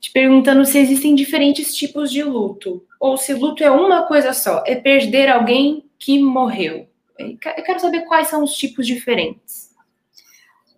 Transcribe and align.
te 0.00 0.12
perguntando 0.12 0.64
se 0.64 0.78
existem 0.78 1.14
diferentes 1.14 1.74
tipos 1.74 2.10
de 2.10 2.22
luto, 2.22 2.84
ou 3.00 3.16
se 3.16 3.34
luto 3.34 3.62
é 3.64 3.70
uma 3.70 4.06
coisa 4.06 4.32
só, 4.32 4.62
é 4.66 4.74
perder 4.74 5.28
alguém 5.28 5.84
que 5.98 6.22
morreu. 6.22 6.88
Eu 7.18 7.36
quero 7.38 7.80
saber 7.80 8.02
quais 8.02 8.28
são 8.28 8.44
os 8.44 8.54
tipos 8.54 8.86
diferentes. 8.86 9.70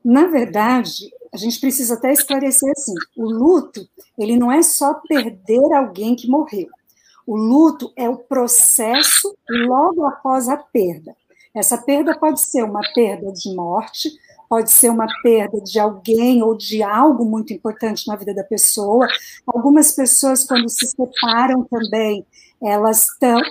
Na 0.02 0.26
verdade, 0.26 1.10
a 1.32 1.36
gente 1.36 1.60
precisa 1.60 1.94
até 1.94 2.10
esclarecer 2.12 2.70
assim: 2.70 2.94
o 3.16 3.30
luto, 3.30 3.86
ele 4.18 4.36
não 4.36 4.50
é 4.50 4.62
só 4.62 4.94
perder 5.06 5.72
alguém 5.74 6.16
que 6.16 6.28
morreu. 6.28 6.68
O 7.26 7.36
luto 7.36 7.92
é 7.94 8.08
o 8.08 8.16
processo 8.16 9.36
logo 9.48 10.04
após 10.06 10.48
a 10.48 10.56
perda. 10.56 11.14
Essa 11.54 11.78
perda 11.78 12.18
pode 12.18 12.40
ser 12.40 12.64
uma 12.64 12.80
perda 12.94 13.32
de 13.32 13.54
morte, 13.54 14.10
pode 14.50 14.72
ser 14.72 14.90
uma 14.90 15.06
perda 15.22 15.60
de 15.60 15.78
alguém 15.78 16.42
ou 16.42 16.56
de 16.56 16.82
algo 16.82 17.24
muito 17.24 17.52
importante 17.52 18.08
na 18.08 18.16
vida 18.16 18.34
da 18.34 18.42
pessoa. 18.42 19.06
Algumas 19.46 19.92
pessoas, 19.92 20.44
quando 20.44 20.68
se 20.68 20.88
separam 20.88 21.62
também, 21.70 22.26
elas 22.60 23.06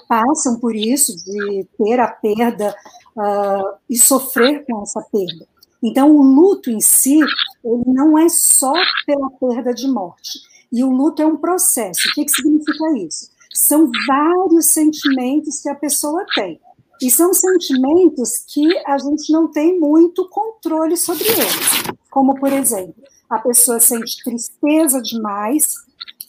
passam 0.10 0.60
por 0.60 0.76
isso, 0.76 1.16
de 1.16 1.66
ter 1.78 2.02
a 2.02 2.10
perda 2.10 2.76
uh, 3.16 3.78
e 3.90 3.98
sofrer 3.98 4.66
com 4.66 4.84
essa 4.84 5.02
perda. 5.10 5.48
Então, 5.82 6.14
o 6.14 6.22
luto 6.22 6.70
em 6.70 6.82
si, 6.82 7.18
ele 7.64 7.84
não 7.88 8.18
é 8.18 8.28
só 8.28 8.74
pela 9.06 9.30
perda 9.32 9.74
de 9.74 9.88
morte. 9.88 10.38
E 10.70 10.84
o 10.84 10.92
luto 10.92 11.22
é 11.22 11.26
um 11.26 11.38
processo. 11.38 12.10
O 12.10 12.14
que, 12.14 12.26
que 12.26 12.32
significa 12.32 12.98
isso? 12.98 13.32
São 13.54 13.90
vários 14.06 14.66
sentimentos 14.66 15.62
que 15.62 15.70
a 15.70 15.76
pessoa 15.76 16.26
tem. 16.36 16.60
E 17.02 17.10
são 17.10 17.34
sentimentos 17.34 18.44
que 18.48 18.68
a 18.86 18.98
gente 18.98 19.32
não 19.32 19.48
tem 19.50 19.80
muito 19.80 20.28
controle 20.30 20.98
sobre 20.98 21.28
eles. 21.28 21.56
Como, 22.10 22.40
por 22.40 22.52
exemplo, 22.52 22.96
a 23.30 23.40
pessoa 23.40 23.80
sente 23.80 24.24
tristeza 24.24 25.02
demais, 25.02 25.74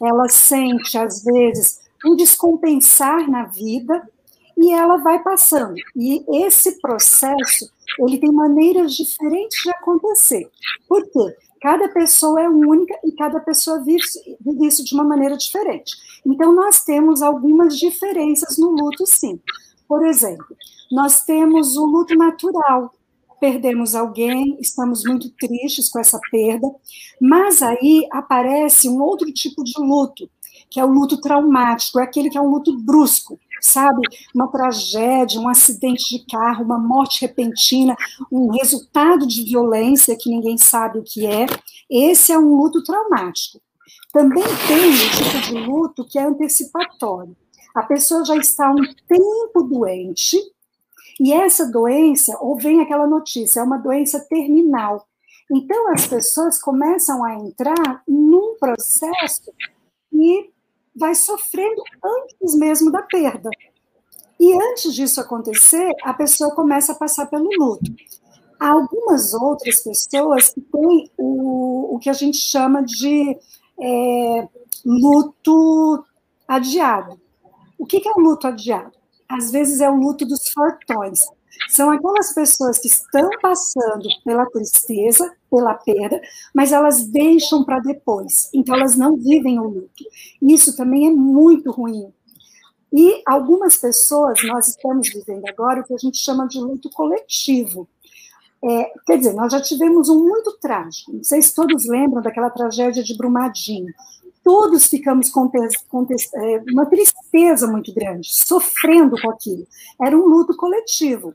ela 0.03 0.29
sente, 0.29 0.97
às 0.97 1.25
vezes, 1.25 1.81
um 2.05 2.15
descompensar 2.15 3.29
na 3.29 3.45
vida, 3.45 4.09
e 4.57 4.73
ela 4.73 4.99
vai 4.99 5.23
passando. 5.23 5.75
E 5.97 6.23
esse 6.45 6.81
processo, 6.81 7.71
ele 8.01 8.19
tem 8.19 8.31
maneiras 8.31 8.95
diferentes 8.95 9.63
de 9.63 9.71
acontecer. 9.71 10.49
Por 10.87 11.03
quê? 11.11 11.37
Cada 11.63 11.89
pessoa 11.89 12.43
é 12.43 12.49
única 12.49 12.99
e 13.05 13.13
cada 13.13 13.41
pessoa 13.41 13.83
vive, 13.83 14.03
vive 14.41 14.67
isso 14.67 14.85
de 14.85 14.95
uma 14.95 15.05
maneira 15.05 15.37
diferente. 15.37 15.95
Então, 16.25 16.55
nós 16.55 16.85
temos 16.85 17.23
algumas 17.23 17.79
diferenças 17.79 18.59
no 18.59 18.71
luto, 18.71 19.07
sim. 19.07 19.41
Por 19.91 20.07
exemplo, 20.07 20.57
nós 20.89 21.25
temos 21.25 21.77
o 21.77 21.85
luto 21.85 22.15
natural. 22.15 22.95
Perdemos 23.41 23.97
alguém, 23.97 24.57
estamos 24.61 25.03
muito 25.03 25.29
tristes 25.31 25.89
com 25.89 25.99
essa 25.99 26.21
perda, 26.31 26.69
mas 27.21 27.61
aí 27.61 28.07
aparece 28.13 28.89
um 28.89 29.03
outro 29.03 29.33
tipo 29.33 29.65
de 29.65 29.73
luto, 29.81 30.31
que 30.71 30.79
é 30.79 30.85
o 30.85 30.93
luto 30.93 31.21
traumático, 31.21 31.99
é 31.99 32.05
aquele 32.05 32.31
que 32.31 32.39
é 32.39 32.41
um 32.41 32.53
luto 32.53 32.79
brusco 32.79 33.37
sabe? 33.61 34.01
Uma 34.35 34.49
tragédia, 34.49 35.39
um 35.39 35.49
acidente 35.49 36.17
de 36.17 36.25
carro, 36.25 36.65
uma 36.65 36.79
morte 36.79 37.21
repentina, 37.21 37.95
um 38.33 38.51
resultado 38.53 39.27
de 39.27 39.43
violência 39.43 40.17
que 40.17 40.31
ninguém 40.31 40.57
sabe 40.57 40.99
o 40.99 41.03
que 41.05 41.27
é. 41.27 41.45
Esse 41.91 42.33
é 42.33 42.39
um 42.39 42.57
luto 42.57 42.83
traumático. 42.83 43.61
Também 44.13 44.45
tem 44.67 44.89
o 44.89 45.11
tipo 45.11 45.47
de 45.47 45.67
luto 45.67 46.07
que 46.09 46.19
é 46.19 46.23
antecipatório. 46.23 47.37
A 47.75 47.83
pessoa 47.83 48.25
já 48.25 48.37
está 48.37 48.71
um 48.71 48.83
tempo 49.07 49.63
doente, 49.63 50.37
e 51.21 51.33
essa 51.35 51.67
doença, 51.71 52.37
ou 52.41 52.57
vem 52.57 52.81
aquela 52.81 53.07
notícia, 53.07 53.61
é 53.61 53.63
uma 53.63 53.77
doença 53.77 54.21
terminal. 54.21 55.07
Então, 55.53 55.93
as 55.93 56.07
pessoas 56.07 56.61
começam 56.61 57.23
a 57.23 57.35
entrar 57.35 58.03
num 58.09 58.57
processo 58.59 59.53
e 60.11 60.51
vai 60.97 61.15
sofrendo 61.15 61.83
antes 62.03 62.55
mesmo 62.55 62.91
da 62.91 63.03
perda. 63.03 63.51
E 64.39 64.55
antes 64.55 64.95
disso 64.95 65.21
acontecer, 65.21 65.93
a 66.03 66.15
pessoa 66.15 66.55
começa 66.55 66.93
a 66.93 66.95
passar 66.95 67.27
pelo 67.27 67.51
luto. 67.59 67.93
Há 68.59 68.71
algumas 68.71 69.35
outras 69.35 69.83
pessoas 69.83 70.49
que 70.55 70.63
têm 70.63 71.11
o, 71.19 71.97
o 71.97 71.99
que 71.99 72.09
a 72.09 72.15
gente 72.15 72.39
chama 72.39 72.83
de 72.83 73.37
é, 73.79 74.49
luto 74.85 76.03
adiado. 76.49 77.21
O 77.81 77.87
que 77.87 78.07
é 78.07 78.13
o 78.15 78.21
luto 78.21 78.47
adiado? 78.47 78.93
Às 79.27 79.51
vezes 79.51 79.81
é 79.81 79.89
o 79.89 79.97
luto 79.97 80.27
dos 80.27 80.51
fortões. 80.51 81.21
São 81.71 81.91
aquelas 81.91 82.35
pessoas 82.35 82.79
que 82.79 82.89
estão 82.89 83.31
passando 83.41 84.07
pela 84.23 84.45
tristeza, 84.51 85.35
pela 85.51 85.73
perda, 85.73 86.21
mas 86.55 86.73
elas 86.73 87.07
deixam 87.07 87.65
para 87.65 87.79
depois. 87.81 88.51
Então, 88.53 88.75
elas 88.75 88.97
não 88.97 89.17
vivem 89.17 89.59
o 89.59 89.65
luto. 89.65 90.05
Isso 90.43 90.77
também 90.77 91.07
é 91.07 91.11
muito 91.11 91.71
ruim. 91.71 92.13
E 92.93 93.23
algumas 93.27 93.79
pessoas, 93.79 94.39
nós 94.45 94.69
estamos 94.69 95.09
vivendo 95.09 95.47
agora 95.49 95.81
o 95.81 95.85
que 95.85 95.95
a 95.95 95.99
gente 95.99 96.19
chama 96.19 96.47
de 96.47 96.61
luto 96.61 96.91
coletivo. 96.91 97.89
É, 98.63 98.93
quer 99.07 99.17
dizer, 99.17 99.33
nós 99.33 99.51
já 99.51 99.61
tivemos 99.63 100.11
um 100.11 100.21
muito 100.21 100.53
trágico. 100.61 101.15
Não 101.15 101.25
sei 101.25 101.41
se 101.41 101.55
todos 101.55 101.89
lembram 101.89 102.21
daquela 102.21 102.51
tragédia 102.51 103.03
de 103.03 103.17
Brumadinho. 103.17 103.95
Todos 104.43 104.87
ficamos 104.87 105.31
com, 105.31 105.51
com 105.89 106.07
é, 106.35 106.63
uma 106.73 106.87
tristeza 106.87 107.67
muito 107.67 107.93
grande, 107.95 108.29
sofrendo 108.33 109.21
com 109.21 109.31
aquilo. 109.31 109.67
Era 110.01 110.17
um 110.17 110.27
luto 110.27 110.57
coletivo 110.57 111.33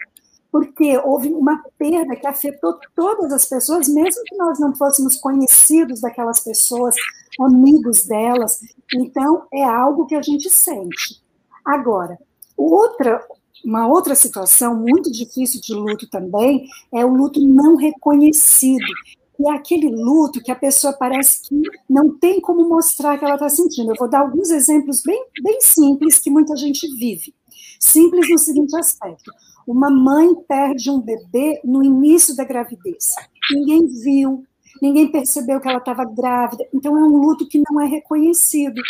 porque 0.55 0.97
houve 0.99 1.27
uma 1.33 1.61
perda 1.77 2.15
que 2.15 2.25
afetou 2.25 2.79
todas 2.95 3.33
as 3.33 3.45
pessoas, 3.45 3.89
mesmo 3.89 4.23
que 4.23 4.37
nós 4.37 4.57
não 4.57 4.73
fôssemos 4.73 5.17
conhecidos 5.17 5.99
daquelas 5.99 6.39
pessoas, 6.39 6.95
amigos 7.41 8.07
delas. 8.07 8.61
Então, 8.95 9.47
é 9.53 9.61
algo 9.61 10.05
que 10.05 10.15
a 10.15 10.21
gente 10.21 10.49
sente. 10.49 11.21
Agora, 11.65 12.17
outra, 12.55 13.21
uma 13.65 13.85
outra 13.85 14.15
situação 14.15 14.77
muito 14.77 15.11
difícil 15.11 15.59
de 15.59 15.73
luto 15.73 16.09
também 16.09 16.65
é 16.93 17.03
o 17.03 17.13
luto 17.13 17.45
não 17.45 17.75
reconhecido, 17.75 18.85
que 19.35 19.47
é 19.47 19.51
aquele 19.51 19.89
luto 19.89 20.41
que 20.41 20.51
a 20.51 20.55
pessoa 20.55 20.93
parece 20.93 21.41
que 21.43 21.61
não 21.89 22.17
tem 22.17 22.39
como 22.39 22.67
mostrar 22.67 23.17
que 23.17 23.25
ela 23.25 23.35
está 23.35 23.49
sentindo. 23.49 23.91
Eu 23.91 23.95
vou 23.97 24.09
dar 24.09 24.21
alguns 24.21 24.49
exemplos 24.49 25.01
bem, 25.01 25.25
bem 25.41 25.59
simples 25.61 26.19
que 26.19 26.29
muita 26.29 26.55
gente 26.55 26.87
vive. 26.95 27.33
Simples 27.79 28.29
no 28.29 28.37
seguinte 28.37 28.75
aspecto: 28.77 29.31
uma 29.67 29.89
mãe 29.89 30.33
perde 30.47 30.89
um 30.89 31.01
bebê 31.01 31.59
no 31.63 31.83
início 31.83 32.35
da 32.35 32.43
gravidez. 32.43 33.13
Ninguém 33.51 33.85
viu, 33.85 34.43
ninguém 34.81 35.11
percebeu 35.11 35.59
que 35.59 35.67
ela 35.67 35.79
estava 35.79 36.05
grávida. 36.05 36.65
Então, 36.73 36.97
é 36.97 37.03
um 37.03 37.17
luto 37.17 37.47
que 37.47 37.61
não 37.69 37.81
é 37.81 37.85
reconhecido. 37.85 38.81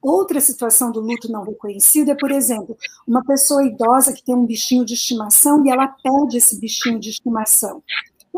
Outra 0.00 0.40
situação 0.40 0.92
do 0.92 1.00
luto 1.00 1.30
não 1.30 1.42
reconhecido 1.42 2.10
é, 2.10 2.14
por 2.14 2.30
exemplo, 2.30 2.76
uma 3.06 3.24
pessoa 3.24 3.64
idosa 3.64 4.12
que 4.12 4.22
tem 4.22 4.34
um 4.34 4.46
bichinho 4.46 4.84
de 4.84 4.94
estimação 4.94 5.64
e 5.64 5.70
ela 5.70 5.88
perde 5.88 6.36
esse 6.36 6.58
bichinho 6.58 7.00
de 7.00 7.10
estimação. 7.10 7.82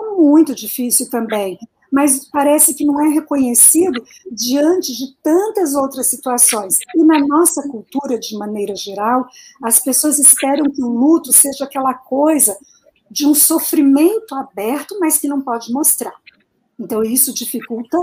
É 0.06 0.16
muito 0.16 0.54
difícil 0.54 1.08
também 1.10 1.58
mas 1.90 2.24
parece 2.26 2.74
que 2.74 2.84
não 2.84 3.00
é 3.04 3.08
reconhecido 3.08 4.04
diante 4.30 4.96
de 4.96 5.16
tantas 5.22 5.74
outras 5.74 6.06
situações. 6.06 6.76
E 6.94 7.02
na 7.02 7.18
nossa 7.26 7.62
cultura, 7.68 8.18
de 8.18 8.36
maneira 8.36 8.76
geral, 8.76 9.26
as 9.62 9.80
pessoas 9.80 10.18
esperam 10.18 10.70
que 10.70 10.82
o 10.82 10.88
luto 10.88 11.32
seja 11.32 11.64
aquela 11.64 11.94
coisa 11.94 12.56
de 13.10 13.26
um 13.26 13.34
sofrimento 13.34 14.34
aberto, 14.34 14.98
mas 15.00 15.18
que 15.18 15.26
não 15.26 15.40
pode 15.40 15.72
mostrar. 15.72 16.14
Então, 16.78 17.02
isso 17.02 17.34
dificulta 17.34 17.98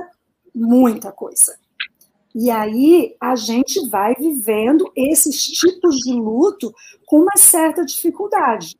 muita 0.53 1.12
coisa. 1.12 1.57
E 2.36 2.52
aí 2.52 3.16
a 3.19 3.36
gente 3.36 3.88
vai 3.88 4.13
vivendo 4.13 4.91
esses 4.96 5.41
tipos 5.41 5.97
de 6.00 6.12
luto 6.13 6.74
com 7.06 7.22
uma 7.22 7.38
certa 7.38 7.86
dificuldade. 7.86 8.75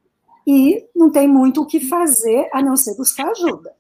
E 0.48 0.86
não 0.96 1.12
tem 1.12 1.28
muito 1.28 1.62
o 1.62 1.66
que 1.66 1.82
fazer 1.82 2.50
a 2.54 2.62
não 2.62 2.78
ser 2.78 2.96
buscar 2.96 3.30
ajuda. 3.32 3.76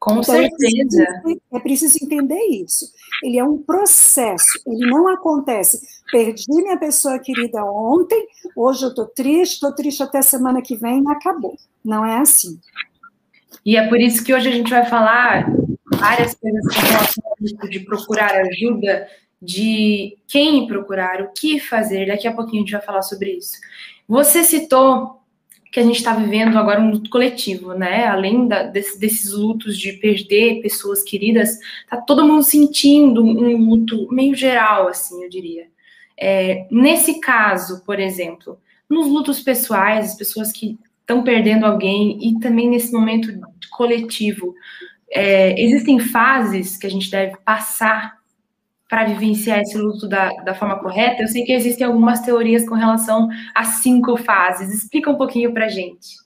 Com 0.00 0.12
então, 0.12 0.24
certeza. 0.24 1.02
É 1.02 1.20
preciso, 1.20 1.42
é 1.52 1.60
preciso, 1.60 1.98
entender 2.02 2.40
isso. 2.46 2.90
Ele 3.22 3.38
é 3.38 3.44
um 3.44 3.58
processo, 3.58 4.60
ele 4.66 4.90
não 4.90 5.06
acontece. 5.06 5.78
Perdi 6.10 6.44
minha 6.48 6.78
pessoa 6.78 7.18
querida 7.18 7.62
ontem, 7.64 8.26
hoje 8.56 8.82
eu 8.82 8.88
estou 8.88 9.06
triste, 9.06 9.54
estou 9.54 9.74
triste 9.74 10.02
até 10.02 10.22
semana 10.22 10.62
que 10.62 10.74
vem 10.74 11.02
e 11.02 11.12
acabou. 11.12 11.54
Não 11.84 12.04
é 12.04 12.18
assim. 12.18 12.58
E 13.64 13.76
é 13.76 13.86
por 13.86 14.00
isso 14.00 14.24
que 14.24 14.34
hoje 14.34 14.48
a 14.48 14.52
gente 14.52 14.70
vai 14.70 14.86
falar 14.86 15.52
várias 15.96 16.34
coisas 16.34 16.74
com 16.74 16.80
relação 16.80 17.68
de 17.68 17.80
procurar 17.80 18.32
ajuda, 18.32 19.06
de 19.40 20.16
quem 20.26 20.66
procurar, 20.66 21.20
o 21.20 21.32
que 21.32 21.60
fazer. 21.60 22.06
Daqui 22.06 22.26
a 22.26 22.32
pouquinho 22.32 22.62
a 22.62 22.64
gente 22.64 22.72
vai 22.72 22.82
falar 22.82 23.02
sobre 23.02 23.32
isso. 23.32 23.52
Você 24.08 24.44
citou 24.44 25.19
que 25.70 25.78
a 25.78 25.82
gente 25.84 25.96
está 25.96 26.14
vivendo 26.14 26.58
agora 26.58 26.80
um 26.80 26.90
luto 26.90 27.08
coletivo, 27.08 27.74
né? 27.74 28.06
Além 28.06 28.48
da, 28.48 28.64
desse, 28.64 28.98
desses 28.98 29.32
lutos 29.32 29.78
de 29.78 29.92
perder 29.92 30.60
pessoas 30.62 31.02
queridas, 31.02 31.58
tá 31.88 31.96
todo 31.96 32.26
mundo 32.26 32.42
sentindo 32.42 33.24
um 33.24 33.56
luto 33.68 34.08
meio 34.12 34.34
geral, 34.34 34.88
assim, 34.88 35.22
eu 35.22 35.30
diria. 35.30 35.66
É, 36.18 36.66
nesse 36.70 37.20
caso, 37.20 37.84
por 37.84 38.00
exemplo, 38.00 38.58
nos 38.88 39.06
lutos 39.06 39.40
pessoais, 39.40 40.10
as 40.10 40.16
pessoas 40.16 40.50
que 40.50 40.76
estão 41.00 41.22
perdendo 41.22 41.64
alguém 41.64 42.18
e 42.20 42.38
também 42.40 42.68
nesse 42.68 42.92
momento 42.92 43.28
coletivo, 43.70 44.54
é, 45.10 45.60
existem 45.60 45.98
fases 45.98 46.76
que 46.76 46.86
a 46.86 46.90
gente 46.90 47.10
deve 47.10 47.36
passar 47.44 48.19
para 48.90 49.04
vivenciar 49.04 49.60
esse 49.60 49.78
luto 49.78 50.08
da, 50.08 50.28
da 50.42 50.54
forma 50.54 50.80
correta? 50.80 51.22
Eu 51.22 51.28
sei 51.28 51.44
que 51.44 51.52
existem 51.52 51.86
algumas 51.86 52.20
teorias 52.20 52.68
com 52.68 52.74
relação 52.74 53.28
às 53.54 53.80
cinco 53.82 54.16
fases. 54.16 54.74
Explica 54.74 55.08
um 55.08 55.16
pouquinho 55.16 55.54
para 55.54 55.68
gente. 55.68 56.16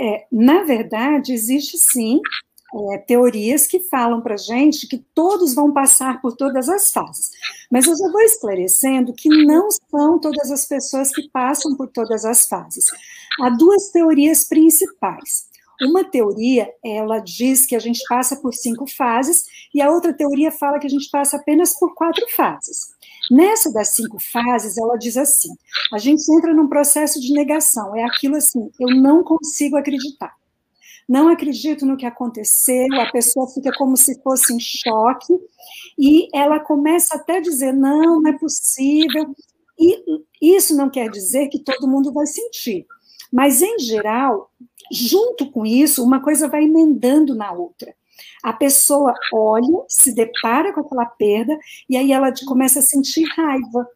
É, 0.00 0.24
na 0.32 0.62
verdade, 0.62 1.32
existe 1.32 1.76
sim 1.76 2.20
é, 2.92 2.98
teorias 2.98 3.66
que 3.66 3.80
falam 3.80 4.20
para 4.20 4.36
gente 4.36 4.86
que 4.86 4.98
todos 5.12 5.54
vão 5.54 5.72
passar 5.72 6.20
por 6.20 6.36
todas 6.36 6.68
as 6.68 6.92
fases. 6.92 7.30
Mas 7.70 7.86
eu 7.86 7.96
já 7.96 8.10
vou 8.10 8.20
esclarecendo 8.20 9.12
que 9.12 9.28
não 9.28 9.68
são 9.90 10.18
todas 10.20 10.50
as 10.52 10.66
pessoas 10.66 11.10
que 11.10 11.28
passam 11.30 11.76
por 11.76 11.88
todas 11.88 12.24
as 12.24 12.46
fases. 12.46 12.84
Há 13.40 13.50
duas 13.50 13.90
teorias 13.90 14.44
principais. 14.44 15.49
Uma 15.82 16.04
teoria, 16.04 16.68
ela 16.84 17.18
diz 17.18 17.64
que 17.64 17.74
a 17.74 17.78
gente 17.78 18.02
passa 18.08 18.36
por 18.36 18.52
cinco 18.52 18.86
fases, 18.86 19.44
e 19.74 19.80
a 19.80 19.90
outra 19.90 20.12
teoria 20.12 20.50
fala 20.50 20.78
que 20.78 20.86
a 20.86 20.90
gente 20.90 21.08
passa 21.10 21.36
apenas 21.36 21.78
por 21.78 21.94
quatro 21.94 22.26
fases. 22.30 22.90
Nessa 23.30 23.72
das 23.72 23.94
cinco 23.94 24.18
fases, 24.32 24.76
ela 24.76 24.96
diz 24.96 25.16
assim: 25.16 25.50
a 25.92 25.98
gente 25.98 26.22
entra 26.32 26.52
num 26.52 26.68
processo 26.68 27.20
de 27.20 27.32
negação, 27.32 27.94
é 27.96 28.04
aquilo 28.04 28.36
assim, 28.36 28.70
eu 28.78 28.94
não 28.96 29.22
consigo 29.22 29.76
acreditar 29.76 30.34
não 31.10 31.28
acredito 31.28 31.84
no 31.84 31.96
que 31.96 32.06
aconteceu, 32.06 32.86
a 33.00 33.10
pessoa 33.10 33.48
fica 33.48 33.72
como 33.76 33.96
se 33.96 34.22
fosse 34.22 34.54
em 34.54 34.60
choque, 34.60 35.34
e 35.98 36.28
ela 36.32 36.60
começa 36.60 37.16
até 37.16 37.38
a 37.38 37.40
dizer: 37.40 37.72
não, 37.72 38.22
não 38.22 38.30
é 38.30 38.38
possível. 38.38 39.34
E 39.76 40.04
isso 40.40 40.76
não 40.76 40.88
quer 40.88 41.10
dizer 41.10 41.48
que 41.48 41.64
todo 41.64 41.88
mundo 41.88 42.12
vai 42.12 42.26
sentir, 42.26 42.86
mas 43.32 43.62
em 43.62 43.78
geral, 43.78 44.50
junto 44.90 45.50
com 45.50 45.64
isso, 45.64 46.04
uma 46.04 46.20
coisa 46.20 46.48
vai 46.48 46.64
emendando 46.64 47.34
na 47.34 47.52
outra. 47.52 47.94
A 48.42 48.52
pessoa 48.52 49.14
olha, 49.32 49.84
se 49.88 50.14
depara 50.14 50.72
com 50.72 50.80
aquela 50.80 51.06
perda, 51.06 51.58
e 51.88 51.96
aí 51.96 52.12
ela 52.12 52.32
começa 52.46 52.80
a 52.80 52.82
sentir 52.82 53.24
raiva. 53.36 53.86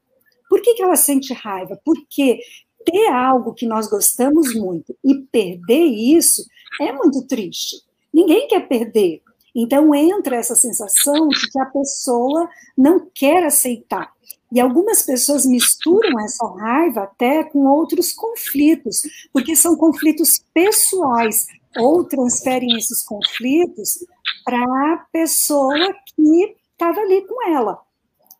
Por 0.48 0.60
que, 0.62 0.74
que 0.74 0.82
ela 0.82 0.96
sente 0.96 1.32
raiva? 1.32 1.80
Porque 1.84 2.38
ter 2.84 3.08
algo 3.08 3.54
que 3.54 3.66
nós 3.66 3.88
gostamos 3.88 4.54
muito 4.54 4.94
e 5.04 5.14
perder 5.14 5.84
isso 5.84 6.44
é 6.80 6.92
muito 6.92 7.26
triste. 7.26 7.82
Ninguém 8.12 8.46
quer 8.46 8.68
perder. 8.68 9.22
Então 9.54 9.94
entra 9.94 10.36
essa 10.36 10.54
sensação 10.54 11.28
de 11.28 11.50
que 11.50 11.58
a 11.58 11.66
pessoa 11.66 12.48
não 12.76 13.08
quer 13.14 13.44
aceitar. 13.44 14.12
E 14.54 14.60
algumas 14.60 15.02
pessoas 15.02 15.44
misturam 15.44 16.20
essa 16.20 16.46
raiva 16.46 17.02
até 17.02 17.42
com 17.42 17.66
outros 17.66 18.12
conflitos, 18.12 19.02
porque 19.32 19.56
são 19.56 19.76
conflitos 19.76 20.44
pessoais, 20.54 21.46
ou 21.76 22.04
transferem 22.04 22.78
esses 22.78 23.02
conflitos 23.02 24.06
para 24.44 24.94
a 24.94 25.06
pessoa 25.10 25.92
que 26.14 26.56
estava 26.70 27.00
ali 27.00 27.26
com 27.26 27.50
ela, 27.50 27.80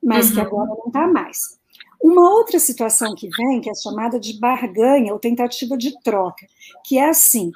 mas 0.01 0.29
uhum. 0.29 0.35
que 0.35 0.41
agora 0.41 0.69
não 0.69 0.87
está 0.87 1.07
mais. 1.09 1.59
Uma 2.01 2.31
outra 2.31 2.61
situação 2.61 3.13
que 3.17 3.29
vem, 3.31 3.61
que 3.61 3.69
é 3.69 3.75
chamada 3.75 4.21
de 4.21 4.39
barganha 4.39 5.13
ou 5.13 5.19
tentativa 5.19 5.77
de 5.77 6.01
troca, 6.03 6.47
que 6.85 6.97
é 6.97 7.09
assim: 7.09 7.51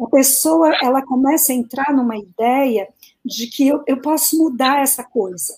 a 0.00 0.06
pessoa 0.08 0.74
ela 0.80 1.04
começa 1.04 1.52
a 1.52 1.54
entrar 1.54 1.92
numa 1.92 2.16
ideia 2.16 2.88
de 3.22 3.48
que 3.48 3.68
eu, 3.68 3.82
eu 3.86 4.00
posso 4.00 4.38
mudar 4.38 4.80
essa 4.80 5.04
coisa. 5.04 5.54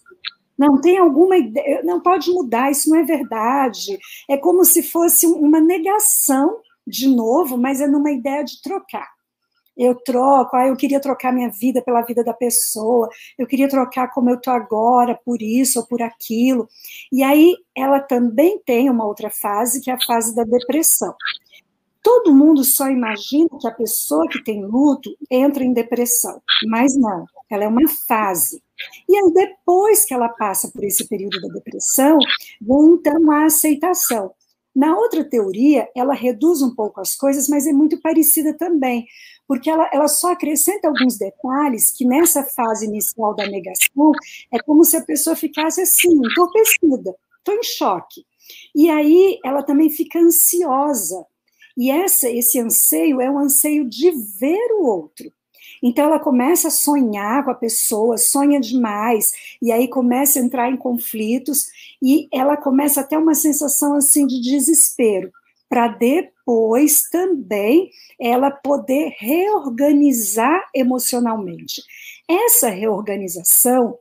Não 0.61 0.79
tem 0.79 0.99
alguma 0.99 1.39
ideia, 1.39 1.83
não 1.83 2.03
pode 2.03 2.31
mudar, 2.31 2.71
isso 2.71 2.91
não 2.91 2.99
é 2.99 3.03
verdade. 3.03 3.99
É 4.29 4.37
como 4.37 4.63
se 4.63 4.83
fosse 4.83 5.27
uma 5.27 5.59
negação, 5.59 6.59
de 6.87 7.09
novo, 7.09 7.57
mas 7.57 7.81
é 7.81 7.87
numa 7.87 8.11
ideia 8.11 8.45
de 8.45 8.61
trocar. 8.61 9.09
Eu 9.75 9.95
troco, 9.95 10.55
ah, 10.55 10.67
eu 10.67 10.77
queria 10.77 11.01
trocar 11.01 11.33
minha 11.33 11.49
vida 11.49 11.81
pela 11.81 12.03
vida 12.03 12.23
da 12.23 12.35
pessoa, 12.35 13.09
eu 13.39 13.47
queria 13.47 13.71
trocar 13.71 14.09
como 14.13 14.29
eu 14.29 14.35
estou 14.37 14.53
agora, 14.53 15.19
por 15.25 15.41
isso 15.41 15.81
ou 15.81 15.87
por 15.87 16.03
aquilo. 16.03 16.69
E 17.11 17.23
aí 17.23 17.57
ela 17.75 17.99
também 17.99 18.59
tem 18.59 18.91
uma 18.91 19.07
outra 19.07 19.31
fase, 19.31 19.81
que 19.81 19.91
é 19.91 19.95
a 19.95 20.07
fase 20.07 20.35
da 20.35 20.45
depressão 20.45 21.15
todo 22.11 22.35
mundo 22.35 22.65
só 22.65 22.89
imagina 22.91 23.49
que 23.61 23.69
a 23.69 23.71
pessoa 23.71 24.27
que 24.29 24.43
tem 24.43 24.65
luto 24.65 25.17
entra 25.31 25.63
em 25.63 25.73
depressão, 25.73 26.43
mas 26.67 26.97
não, 26.99 27.25
ela 27.49 27.63
é 27.63 27.69
uma 27.69 27.89
fase. 28.09 28.61
E 29.09 29.17
aí, 29.17 29.33
depois 29.33 30.05
que 30.05 30.13
ela 30.13 30.29
passa 30.29 30.69
por 30.73 30.83
esse 30.83 31.07
período 31.07 31.41
da 31.41 31.55
depressão, 31.55 32.19
vem 32.61 32.95
então 32.95 33.31
a 33.31 33.45
aceitação. 33.45 34.33
Na 34.75 34.97
outra 34.97 35.23
teoria, 35.23 35.89
ela 35.95 36.13
reduz 36.13 36.63
um 36.63 36.75
pouco 36.75 37.01
as 37.01 37.15
coisas, 37.15 37.49
mas 37.49 37.65
é 37.65 37.73
muito 37.73 38.01
parecida 38.01 38.57
também, 38.57 39.07
porque 39.47 39.71
ela, 39.71 39.89
ela 39.93 40.09
só 40.09 40.33
acrescenta 40.33 40.89
alguns 40.89 41.17
detalhes 41.17 41.93
que 41.93 42.05
nessa 42.05 42.43
fase 42.43 42.87
inicial 42.87 43.37
da 43.37 43.47
negação 43.47 44.11
é 44.53 44.59
como 44.59 44.85
se 44.85 44.97
a 44.97 45.05
pessoa 45.05 45.37
ficasse 45.37 45.81
assim, 45.81 46.13
entorpecida, 46.13 47.15
estou 47.39 47.55
em 47.55 47.63
choque. 47.63 48.25
E 48.75 48.91
aí 48.91 49.39
ela 49.45 49.63
também 49.63 49.91
fica 49.91 50.19
ansiosa, 50.19 51.25
e 51.81 51.91
essa, 51.91 52.29
esse 52.29 52.61
anseio 52.61 53.23
é 53.23 53.31
um 53.31 53.39
anseio 53.39 53.89
de 53.89 54.11
ver 54.39 54.71
o 54.73 54.85
outro. 54.85 55.33
Então 55.83 56.05
ela 56.05 56.21
começa 56.21 56.69
a 56.69 56.71
sonhar 56.71 57.43
com 57.43 57.51
a 57.53 57.55
pessoa, 57.55 58.19
sonha 58.19 58.61
demais, 58.61 59.33
e 59.63 59.73
aí 59.73 59.89
começa 59.89 60.39
a 60.39 60.43
entrar 60.43 60.71
em 60.71 60.77
conflitos, 60.77 61.65
e 62.03 62.29
ela 62.31 62.55
começa 62.55 63.01
até 63.01 63.17
uma 63.17 63.35
sensação 63.35 63.95
assim 63.95 64.27
de 64.27 64.43
desespero, 64.43 65.33
para 65.71 65.89
depois 65.89 67.01
também 67.11 67.91
ela 68.21 68.51
poder 68.51 69.15
reorganizar 69.17 70.63
emocionalmente. 70.75 71.83
Essa 72.29 72.69
reorganização 72.69 73.97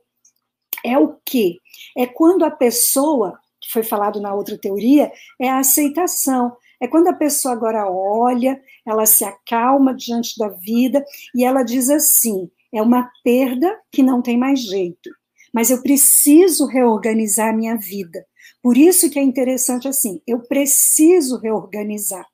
é 0.84 0.98
o 0.98 1.16
que? 1.24 1.58
É 1.96 2.06
quando 2.06 2.44
a 2.44 2.50
pessoa, 2.50 3.38
que 3.58 3.72
foi 3.72 3.82
falado 3.82 4.20
na 4.20 4.34
outra 4.34 4.58
teoria, 4.58 5.10
é 5.40 5.48
a 5.48 5.60
aceitação. 5.60 6.54
É 6.80 6.88
quando 6.88 7.08
a 7.08 7.12
pessoa 7.12 7.52
agora 7.52 7.90
olha, 7.90 8.60
ela 8.86 9.04
se 9.04 9.22
acalma 9.22 9.94
diante 9.94 10.38
da 10.38 10.48
vida 10.48 11.04
e 11.34 11.44
ela 11.44 11.62
diz 11.62 11.90
assim: 11.90 12.50
é 12.72 12.80
uma 12.80 13.10
perda 13.22 13.78
que 13.92 14.02
não 14.02 14.22
tem 14.22 14.38
mais 14.38 14.60
jeito, 14.60 15.10
mas 15.52 15.70
eu 15.70 15.82
preciso 15.82 16.66
reorganizar 16.66 17.50
a 17.50 17.56
minha 17.56 17.76
vida. 17.76 18.24
Por 18.62 18.76
isso 18.76 19.10
que 19.10 19.18
é 19.18 19.22
interessante 19.22 19.86
assim, 19.86 20.22
eu 20.26 20.40
preciso 20.40 21.38
reorganizar. 21.38 22.26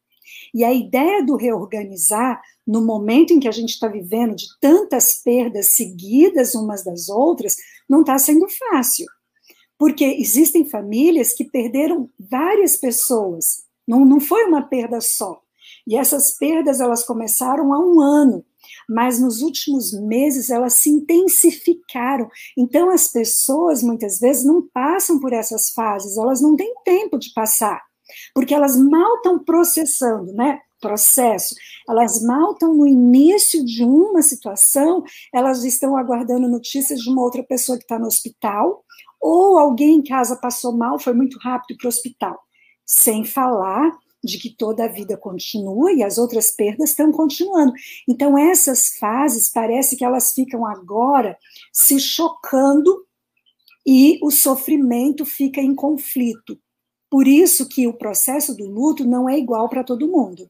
E 0.54 0.64
a 0.64 0.72
ideia 0.72 1.24
do 1.24 1.36
reorganizar, 1.36 2.40
no 2.66 2.84
momento 2.84 3.32
em 3.32 3.40
que 3.40 3.48
a 3.48 3.52
gente 3.52 3.70
está 3.70 3.88
vivendo 3.88 4.34
de 4.34 4.46
tantas 4.60 5.22
perdas 5.22 5.74
seguidas 5.74 6.54
umas 6.54 6.84
das 6.84 7.08
outras, 7.08 7.56
não 7.88 8.00
está 8.00 8.18
sendo 8.18 8.46
fácil. 8.48 9.06
Porque 9.78 10.04
existem 10.04 10.68
famílias 10.68 11.32
que 11.32 11.44
perderam 11.44 12.08
várias 12.18 12.76
pessoas 12.76 13.65
não, 13.86 14.04
não 14.04 14.20
foi 14.20 14.44
uma 14.44 14.62
perda 14.62 15.00
só. 15.00 15.40
E 15.86 15.96
essas 15.96 16.32
perdas 16.32 16.80
elas 16.80 17.04
começaram 17.04 17.72
há 17.72 17.78
um 17.78 18.00
ano, 18.00 18.44
mas 18.88 19.20
nos 19.20 19.40
últimos 19.40 19.92
meses 19.92 20.50
elas 20.50 20.74
se 20.74 20.90
intensificaram. 20.90 22.28
Então 22.56 22.90
as 22.90 23.08
pessoas 23.08 23.82
muitas 23.82 24.18
vezes 24.18 24.44
não 24.44 24.66
passam 24.68 25.20
por 25.20 25.32
essas 25.32 25.70
fases, 25.70 26.16
elas 26.16 26.40
não 26.40 26.56
têm 26.56 26.74
tempo 26.84 27.18
de 27.18 27.32
passar, 27.32 27.80
porque 28.34 28.54
elas 28.54 28.76
mal 28.76 29.16
estão 29.16 29.38
processando, 29.38 30.32
né? 30.32 30.60
Processo, 30.80 31.54
elas 31.88 32.22
mal 32.22 32.52
estão 32.52 32.74
no 32.74 32.86
início 32.86 33.64
de 33.64 33.82
uma 33.82 34.20
situação, 34.20 35.02
elas 35.32 35.64
estão 35.64 35.96
aguardando 35.96 36.46
notícias 36.48 37.00
de 37.00 37.10
uma 37.10 37.22
outra 37.22 37.42
pessoa 37.42 37.78
que 37.78 37.84
está 37.84 37.98
no 37.98 38.06
hospital, 38.06 38.84
ou 39.18 39.58
alguém 39.58 39.96
em 39.96 40.02
casa 40.04 40.36
passou 40.36 40.76
mal, 40.76 40.98
foi 40.98 41.14
muito 41.14 41.38
rápido 41.38 41.78
para 41.78 41.86
o 41.86 41.88
hospital 41.88 42.45
sem 42.86 43.24
falar 43.24 43.98
de 44.22 44.38
que 44.38 44.50
toda 44.50 44.84
a 44.84 44.88
vida 44.88 45.16
continua 45.16 45.92
e 45.92 46.02
as 46.02 46.18
outras 46.18 46.50
perdas 46.50 46.90
estão 46.90 47.12
continuando. 47.12 47.72
Então, 48.08 48.36
essas 48.38 48.96
fases 48.98 49.50
parece 49.50 49.96
que 49.96 50.04
elas 50.04 50.32
ficam 50.32 50.66
agora 50.66 51.36
se 51.72 51.98
chocando 51.98 53.04
e 53.86 54.18
o 54.22 54.30
sofrimento 54.30 55.24
fica 55.24 55.60
em 55.60 55.74
conflito. 55.74 56.58
Por 57.08 57.28
isso 57.28 57.68
que 57.68 57.86
o 57.86 57.94
processo 57.94 58.54
do 58.54 58.66
luto 58.66 59.04
não 59.04 59.28
é 59.28 59.38
igual 59.38 59.68
para 59.68 59.84
todo 59.84 60.08
mundo. 60.08 60.48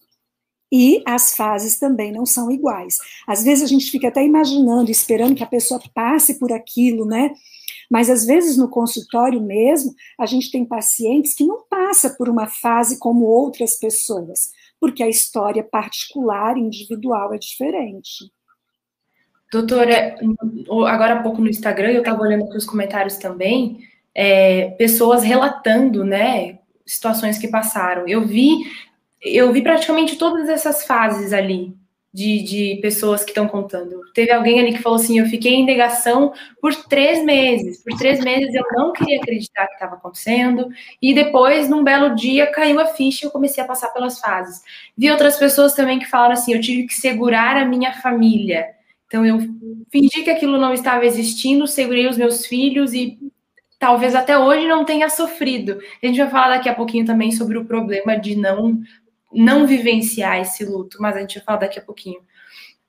E 0.73 1.02
as 1.07 1.35
fases 1.35 1.78
também 1.78 2.11
não 2.11 2.26
são 2.26 2.50
iguais. 2.50 2.99
Às 3.26 3.45
vezes 3.45 3.62
a 3.62 3.66
gente 3.69 3.90
fica 3.90 4.09
até 4.09 4.25
imaginando, 4.25 4.90
esperando 4.90 5.35
que 5.35 5.45
a 5.45 5.47
pessoa 5.47 5.81
passe 5.95 6.38
por 6.38 6.52
aquilo, 6.52 7.05
né? 7.05 7.33
Mas 7.90 8.11
às 8.11 8.25
vezes 8.25 8.57
no 8.57 8.69
consultório 8.69 9.40
mesmo, 9.40 9.95
a 10.19 10.26
gente 10.26 10.50
tem 10.50 10.64
pacientes 10.64 11.35
que 11.35 11.45
não 11.45 11.64
passa 11.69 12.11
por 12.11 12.28
uma 12.28 12.47
fase 12.47 12.99
como 12.99 13.25
outras 13.25 13.78
pessoas, 13.78 14.50
porque 14.81 15.02
a 15.02 15.09
história 15.09 15.62
particular, 15.62 16.57
individual 16.57 17.33
é 17.35 17.38
diferente. 17.38 18.31
Doutora, 19.52 20.16
agora 20.88 21.14
há 21.14 21.23
pouco 21.23 21.40
no 21.40 21.49
Instagram, 21.49 21.93
eu 21.93 22.00
estava 22.00 22.21
olhando 22.21 22.45
aqui 22.45 22.57
os 22.57 22.64
comentários 22.64 23.16
também, 23.16 23.78
é, 24.14 24.71
pessoas 24.71 25.23
relatando, 25.23 26.05
né, 26.05 26.59
situações 26.85 27.38
que 27.38 27.49
passaram. 27.49 28.09
Eu 28.09 28.26
vi, 28.26 28.57
eu 29.23 29.52
vi 29.52 29.62
praticamente 29.62 30.16
todas 30.16 30.49
essas 30.49 30.85
fases 30.85 31.33
ali, 31.33 31.75
de, 32.13 32.43
de 32.43 32.79
pessoas 32.81 33.23
que 33.23 33.31
estão 33.31 33.47
contando. 33.47 34.01
Teve 34.15 34.33
alguém 34.33 34.59
ali 34.59 34.73
que 34.73 34.83
falou 34.83 34.99
assim: 34.99 35.19
eu 35.19 35.27
fiquei 35.27 35.55
em 35.55 35.65
negação 35.65 36.33
por 36.61 36.75
três 36.75 37.23
meses. 37.25 37.83
Por 37.83 37.97
três 37.99 38.21
meses 38.25 38.55
eu 38.55 38.65
não 38.73 38.93
queria 38.93 39.19
acreditar 39.19 39.67
que 39.67 39.75
estava 39.75 39.97
acontecendo. 39.97 40.69
E 41.01 41.15
depois, 41.15 41.69
num 41.69 41.85
belo 41.85 42.15
dia, 42.15 42.47
caiu 42.47 42.81
a 42.81 42.87
ficha 42.87 43.25
e 43.25 43.27
eu 43.27 43.31
comecei 43.31 43.63
a 43.63 43.67
passar 43.67 43.89
pelas 43.89 44.19
fases. 44.19 44.63
Vi 44.97 45.11
outras 45.11 45.37
pessoas 45.37 45.75
também 45.75 45.99
que 45.99 46.07
falaram 46.07 46.33
assim: 46.33 46.55
eu 46.55 46.61
tive 46.61 46.87
que 46.87 46.95
segurar 46.95 47.57
a 47.57 47.65
minha 47.65 47.93
família. 47.93 48.67
Então 49.07 49.25
eu 49.25 49.39
fingi 49.91 50.23
que 50.23 50.31
aquilo 50.31 50.59
não 50.59 50.73
estava 50.73 51.07
existindo, 51.07 51.67
segurei 51.67 52.09
os 52.09 52.17
meus 52.17 52.47
filhos 52.47 52.93
e 52.93 53.19
talvez 53.79 54.15
até 54.15 54.39
hoje 54.39 54.67
não 54.67 54.85
tenha 54.85 55.09
sofrido. 55.09 55.79
A 56.03 56.07
gente 56.07 56.19
vai 56.19 56.31
falar 56.31 56.57
daqui 56.57 56.69
a 56.69 56.75
pouquinho 56.75 57.05
também 57.05 57.31
sobre 57.31 57.57
o 57.57 57.65
problema 57.65 58.17
de 58.17 58.35
não 58.37 58.81
não 59.37 59.66
vivenciar 59.66 60.40
esse 60.40 60.64
luto, 60.64 60.97
mas 61.00 61.16
a 61.16 61.21
gente 61.21 61.37
vai 61.37 61.45
falar 61.45 61.59
daqui 61.59 61.78
a 61.78 61.83
pouquinho. 61.83 62.21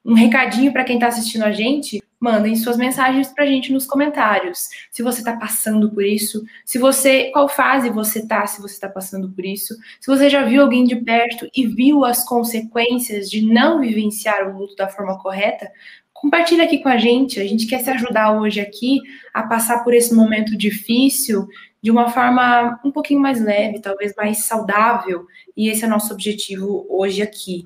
Um 0.04 0.14
recadinho 0.14 0.72
para 0.72 0.86
quem 0.86 0.96
está 0.96 1.08
assistindo 1.08 1.44
a 1.44 1.52
gente, 1.52 2.02
mandem 2.20 2.56
suas 2.56 2.78
mensagens 2.78 3.28
para 3.28 3.44
a 3.44 3.48
gente 3.48 3.72
nos 3.72 3.86
comentários. 3.86 4.70
Se 4.90 5.04
você 5.04 5.20
está 5.20 5.36
passando 5.36 5.92
por 5.92 6.04
isso, 6.04 6.44
se 6.66 6.78
você, 6.78 7.30
qual 7.32 7.48
fase 7.48 7.90
você 7.90 8.20
está, 8.20 8.46
se 8.48 8.62
você 8.62 8.74
está 8.74 8.90
passando 8.90 9.30
por 9.30 9.46
isso, 9.46 9.76
se 10.00 10.08
você 10.08 10.30
já 10.30 10.44
viu 10.44 10.62
alguém 10.62 10.84
de 10.84 10.96
perto 10.96 11.48
e 11.56 11.68
viu 11.68 12.06
as 12.06 12.24
consequências 12.24 13.30
de 13.30 13.42
não 13.42 13.82
vivenciar 13.82 14.50
o 14.50 14.58
luto 14.58 14.76
da 14.76 14.88
forma 14.88 15.20
correta, 15.20 15.70
compartilha 16.14 16.64
aqui 16.64 16.80
com 16.80 16.90
a 16.90 16.98
gente. 16.98 17.40
A 17.40 17.46
gente 17.46 17.68
quer 17.68 17.80
se 17.80 17.90
ajudar 17.90 18.40
hoje 18.40 18.60
aqui 18.60 19.00
a 19.34 19.44
passar 19.44 19.84
por 19.84 19.94
esse 19.94 20.14
momento 20.14 20.58
difícil 20.58 21.48
de 21.88 21.92
uma 21.92 22.10
forma 22.10 22.78
um 22.84 22.92
pouquinho 22.92 23.22
mais 23.22 23.42
leve, 23.42 23.80
talvez 23.80 24.14
mais 24.14 24.44
saudável, 24.44 25.26
e 25.56 25.70
esse 25.70 25.86
é 25.86 25.88
o 25.88 25.90
nosso 25.90 26.12
objetivo 26.12 26.86
hoje 26.90 27.22
aqui. 27.22 27.64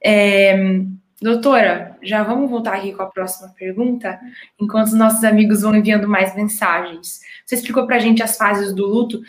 É, 0.00 0.56
doutora, 1.20 1.98
já 2.00 2.22
vamos 2.22 2.48
voltar 2.48 2.74
aqui 2.74 2.92
com 2.92 3.02
a 3.02 3.10
próxima 3.10 3.52
pergunta, 3.58 4.16
enquanto 4.60 4.86
os 4.86 4.94
nossos 4.94 5.24
amigos 5.24 5.62
vão 5.62 5.74
enviando 5.74 6.06
mais 6.06 6.36
mensagens. 6.36 7.18
Você 7.44 7.56
explicou 7.56 7.84
para 7.84 7.96
a 7.96 7.98
gente 7.98 8.22
as 8.22 8.36
fases 8.36 8.72
do 8.72 8.86
luto. 8.86 9.20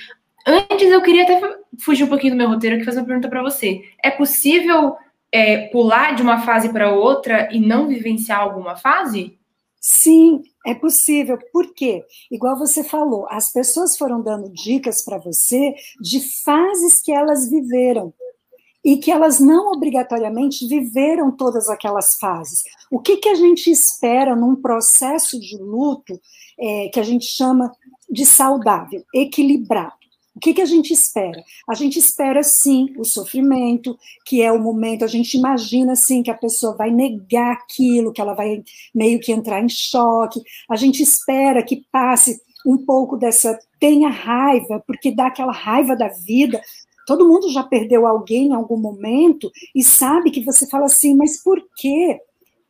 Antes, 0.46 0.92
eu 0.92 1.02
queria 1.02 1.24
até 1.24 1.42
fugir 1.80 2.04
um 2.04 2.10
pouquinho 2.10 2.34
do 2.34 2.38
meu 2.38 2.48
roteiro 2.48 2.80
e 2.80 2.86
fazer 2.86 3.00
uma 3.00 3.08
pergunta 3.08 3.28
para 3.28 3.42
você. 3.42 3.82
É 4.04 4.12
possível 4.12 4.96
é, 5.32 5.70
pular 5.70 6.14
de 6.14 6.22
uma 6.22 6.42
fase 6.42 6.72
para 6.72 6.92
outra 6.92 7.50
e 7.52 7.60
não 7.60 7.88
vivenciar 7.88 8.42
alguma 8.42 8.76
fase? 8.76 9.40
Sim, 9.88 10.42
é 10.66 10.74
possível. 10.74 11.38
Por 11.54 11.72
quê? 11.76 12.04
Igual 12.32 12.58
você 12.58 12.84
falou, 12.84 13.28
as 13.30 13.54
pessoas 13.54 13.96
foram 13.96 14.20
dando 14.20 14.50
dicas 14.50 15.04
para 15.04 15.20
você 15.20 15.76
de 16.02 16.20
fases 16.44 17.00
que 17.00 17.12
elas 17.12 17.48
viveram 17.48 18.12
e 18.84 18.98
que 18.98 19.12
elas 19.12 19.40
não 19.40 19.72
obrigatoriamente 19.72 20.68
viveram 20.68 21.32
todas 21.32 21.70
aquelas 21.70 22.18
fases. 22.18 22.64
O 22.90 23.00
que, 23.00 23.18
que 23.18 23.30
a 23.30 23.36
gente 23.36 23.70
espera 23.70 24.36
num 24.36 24.56
processo 24.56 25.40
de 25.40 25.56
luto 25.56 26.20
é, 26.60 26.90
que 26.90 27.00
a 27.00 27.04
gente 27.04 27.26
chama 27.28 27.72
de 28.10 28.26
saudável, 28.26 29.04
equilibrado? 29.14 30.05
O 30.36 30.40
que, 30.40 30.54
que 30.54 30.62
a 30.62 30.66
gente 30.66 30.92
espera? 30.92 31.42
A 31.68 31.74
gente 31.74 31.98
espera, 31.98 32.44
sim, 32.44 32.94
o 32.98 33.06
sofrimento, 33.06 33.98
que 34.26 34.42
é 34.42 34.52
o 34.52 34.62
momento, 34.62 35.06
a 35.06 35.08
gente 35.08 35.38
imagina, 35.38 35.94
assim, 35.94 36.22
que 36.22 36.30
a 36.30 36.36
pessoa 36.36 36.76
vai 36.76 36.92
negar 36.92 37.54
aquilo, 37.54 38.12
que 38.12 38.20
ela 38.20 38.34
vai 38.34 38.62
meio 38.94 39.20
que 39.20 39.32
entrar 39.32 39.64
em 39.64 39.70
choque. 39.70 40.42
A 40.70 40.76
gente 40.76 41.02
espera 41.02 41.64
que 41.64 41.86
passe 41.90 42.42
um 42.66 42.78
pouco 42.78 43.16
dessa, 43.16 43.58
tenha 43.80 44.10
raiva, 44.10 44.84
porque 44.86 45.16
dá 45.16 45.28
aquela 45.28 45.54
raiva 45.54 45.96
da 45.96 46.10
vida. 46.10 46.62
Todo 47.08 47.28
mundo 47.28 47.50
já 47.52 47.64
perdeu 47.64 48.06
alguém 48.06 48.48
em 48.48 48.54
algum 48.54 48.78
momento 48.78 49.50
e 49.74 49.84
sabe 49.84 50.32
que 50.32 50.44
você 50.44 50.68
fala 50.68 50.86
assim, 50.86 51.16
mas 51.16 51.42
por 51.42 51.64
quê? 51.78 52.20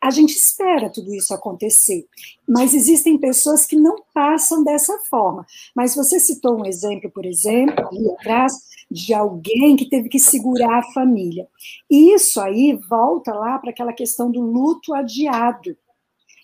A 0.02 0.12
gente 0.12 0.36
espera 0.36 0.90
tudo 0.90 1.14
isso 1.14 1.34
acontecer. 1.34 2.06
Mas 2.48 2.74
existem 2.74 3.18
pessoas 3.18 3.66
que 3.66 3.76
não 3.76 3.96
passam 4.14 4.64
dessa 4.64 4.98
forma. 5.10 5.46
Mas 5.76 5.96
você 5.96 6.20
citou 6.20 6.60
um 6.60 6.66
exemplo, 6.66 7.10
por 7.10 7.26
exemplo, 7.26 7.88
ali 7.88 8.12
atrás, 8.12 8.54
de 8.90 9.14
alguém 9.14 9.76
que 9.76 9.90
teve 9.90 10.10
que 10.10 10.20
segurar 10.20 10.80
a 10.80 10.94
família. 10.94 11.48
E 11.90 12.14
isso 12.14 12.40
aí 12.40 12.78
volta 12.88 13.34
lá 13.34 13.58
para 13.58 13.72
aquela 13.72 13.94
questão 13.94 14.32
do 14.32 14.42
luto 14.42 14.94
adiado. 14.94 15.76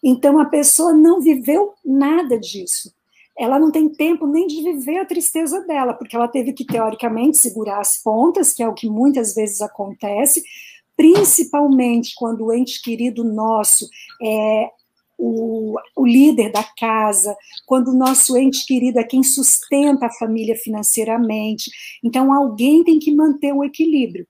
Então 0.03 0.39
a 0.39 0.46
pessoa 0.46 0.93
não 0.93 1.22
viveu 1.22 1.74
nada 1.86 2.39
disso. 2.39 2.91
Ela 3.38 3.60
não 3.60 3.72
tem 3.72 3.88
tempo 3.88 4.27
nem 4.27 4.46
de 4.46 4.62
viver 4.62 4.98
a 4.98 5.05
tristeza 5.05 5.62
dela, 5.62 5.93
porque 5.93 6.15
ela 6.15 6.27
teve 6.27 6.53
que, 6.53 6.65
teoricamente, 6.65 7.38
segurar 7.38 7.79
as 7.79 7.98
pontas, 7.98 8.53
que 8.53 8.62
é 8.62 8.67
o 8.67 8.74
que 8.74 8.89
muitas 8.89 9.34
vezes 9.34 9.62
acontece, 9.62 10.43
principalmente 11.01 12.13
quando 12.15 12.46
o 12.46 12.53
ente 12.53 12.79
querido 12.79 13.24
nosso 13.24 13.89
é 14.22 14.70
o, 15.17 15.75
o, 15.96 16.05
líder 16.05 16.51
da 16.51 16.63
casa, 16.63 17.36
quando 17.65 17.88
o 17.88 17.98
nosso 17.98 18.38
ente 18.38 18.67
querido 18.67 19.00
é 19.00 19.03
quem 19.03 19.24
sustenta 19.24 20.05
a 20.05 20.12
família 20.12 20.55
financeiramente. 20.55 21.72
Então, 22.03 22.31
alguém 22.31 22.84
tem 22.84 23.00
que 23.00 23.15
manter 23.15 23.51
o 23.51 23.63
equilíbrio. 23.63 24.27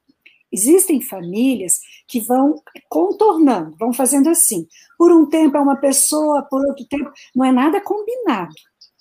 Existem 0.50 1.02
famílias 1.02 1.82
que 2.08 2.22
vão 2.22 2.62
contornando, 2.88 3.76
vão 3.78 3.92
fazendo 3.92 4.30
assim. 4.30 4.66
Por 4.98 5.12
um 5.12 5.26
tempo 5.26 5.58
é 5.58 5.60
uma 5.60 5.76
pessoa, 5.76 6.42
por 6.44 6.66
outro 6.66 6.86
tempo, 6.86 7.12
não 7.36 7.44
é 7.44 7.52
nada 7.52 7.82
combinado. 7.82 8.54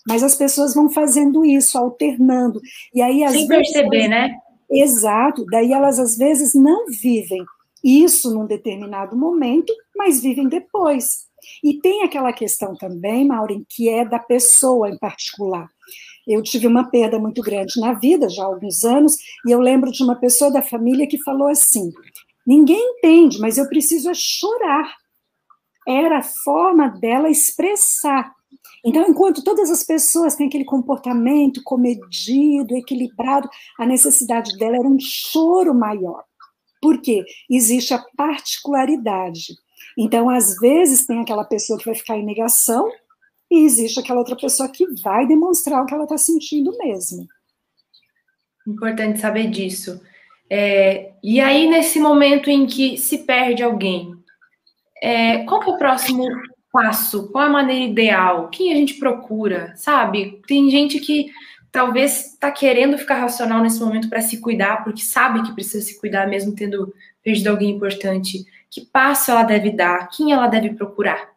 Mas 0.09 0.25
as 0.25 0.35
pessoas 0.35 0.75
vão 0.75 0.91
fazendo 0.91 1.45
isso, 1.45 1.79
alternando. 1.79 2.61
E 2.93 3.01
aí, 3.01 3.23
às 3.23 3.33
Sem 3.33 3.47
vezes, 3.47 3.73
perceber, 3.73 4.09
né? 4.09 4.37
Exato. 4.69 5.45
Daí 5.47 5.73
elas, 5.73 6.01
às 6.01 6.17
vezes, 6.17 6.53
não 6.55 6.87
vivem 6.87 7.45
isso 7.83 8.33
num 8.33 8.47
determinado 8.47 9.17
momento, 9.17 9.73
mas 9.97 10.21
vivem 10.21 10.49
depois. 10.49 11.29
E 11.63 11.81
tem 11.81 12.03
aquela 12.03 12.33
questão 12.33 12.75
também, 12.75 13.27
Maureen, 13.27 13.65
que 13.69 13.89
é 13.89 14.05
da 14.05 14.19
pessoa 14.19 14.91
em 14.91 14.99
particular. 14.99 15.69
Eu 16.27 16.43
tive 16.43 16.67
uma 16.67 16.91
perda 16.91 17.19
muito 17.19 17.43
grande 17.43 17.81
na 17.81 17.95
vida, 17.95 18.29
já 18.29 18.43
há 18.43 18.47
alguns 18.47 18.85
anos, 18.85 19.17
e 19.47 19.51
eu 19.51 19.61
lembro 19.61 19.91
de 19.91 20.03
uma 20.03 20.17
pessoa 20.17 20.51
da 20.51 20.63
família 20.63 21.07
que 21.07 21.23
falou 21.23 21.49
assim: 21.49 21.91
ninguém 22.47 22.97
entende, 22.97 23.39
mas 23.39 23.59
eu 23.59 23.69
preciso 23.69 24.11
é 24.11 24.15
chorar. 24.15 24.95
Era 25.89 26.19
a 26.19 26.23
forma 26.23 26.89
dela 26.89 27.31
expressar. 27.31 28.33
Então, 28.85 29.07
enquanto 29.09 29.45
todas 29.45 29.71
as 29.71 29.85
pessoas 29.85 30.35
têm 30.35 30.47
aquele 30.47 30.65
comportamento 30.65 31.63
comedido, 31.65 32.77
equilibrado, 32.77 33.49
a 33.79 33.87
necessidade 33.87 34.57
dela 34.57 34.77
era 34.77 34.89
um 34.89 34.99
choro 34.99 35.75
maior. 35.75 36.25
Porque 36.81 37.25
existe 37.49 37.93
a 37.93 38.05
particularidade. 38.17 39.55
Então, 39.99 40.31
às 40.31 40.57
vezes, 40.59 41.07
tem 41.07 41.21
aquela 41.21 41.45
pessoa 41.45 41.79
que 41.79 41.85
vai 41.85 41.95
ficar 41.95 42.17
em 42.17 42.25
negação 42.25 42.91
e 43.51 43.65
existe 43.65 43.99
aquela 43.99 44.21
outra 44.21 44.37
pessoa 44.37 44.69
que 44.69 44.87
vai 45.03 45.27
demonstrar 45.27 45.83
o 45.83 45.87
que 45.87 45.95
ela 45.95 46.05
está 46.05 46.17
sentindo 46.17 46.77
mesmo. 46.79 47.27
Importante 48.67 49.21
saber 49.21 49.51
disso. 49.51 50.01
É, 50.49 51.13
e 51.23 51.41
aí, 51.41 51.69
nesse 51.69 51.99
momento 51.99 52.49
em 52.49 52.67
que 52.67 52.97
se 52.97 53.19
perde 53.19 53.63
alguém, 53.63 54.15
é, 55.03 55.45
qual 55.45 55.61
que 55.61 55.71
é 55.71 55.73
o 55.73 55.79
próximo 55.79 56.25
passo? 56.73 57.31
Qual 57.31 57.45
é 57.45 57.47
a 57.49 57.51
maneira 57.51 57.85
ideal? 57.85 58.49
Quem 58.49 58.73
a 58.73 58.77
gente 58.77 58.95
procura? 58.95 59.73
Sabe? 59.77 60.41
Tem 60.47 60.71
gente 60.71 61.01
que 61.01 61.27
talvez 61.71 62.33
está 62.33 62.51
querendo 62.51 62.99
ficar 62.99 63.17
racional 63.17 63.63
nesse 63.63 63.81
momento 63.81 64.09
para 64.09 64.21
se 64.21 64.39
cuidar, 64.39 64.83
porque 64.83 65.03
sabe 65.03 65.43
que 65.43 65.55
precisa 65.55 65.85
se 65.85 65.99
cuidar, 65.99 66.29
mesmo 66.29 66.55
tendo 66.55 66.93
perdido 67.23 67.49
alguém 67.49 67.71
importante. 67.71 68.45
Que 68.71 68.85
passo 68.85 69.31
ela 69.31 69.43
deve 69.43 69.71
dar? 69.71 70.09
Quem 70.09 70.33
ela 70.33 70.47
deve 70.47 70.75
procurar? 70.75 71.31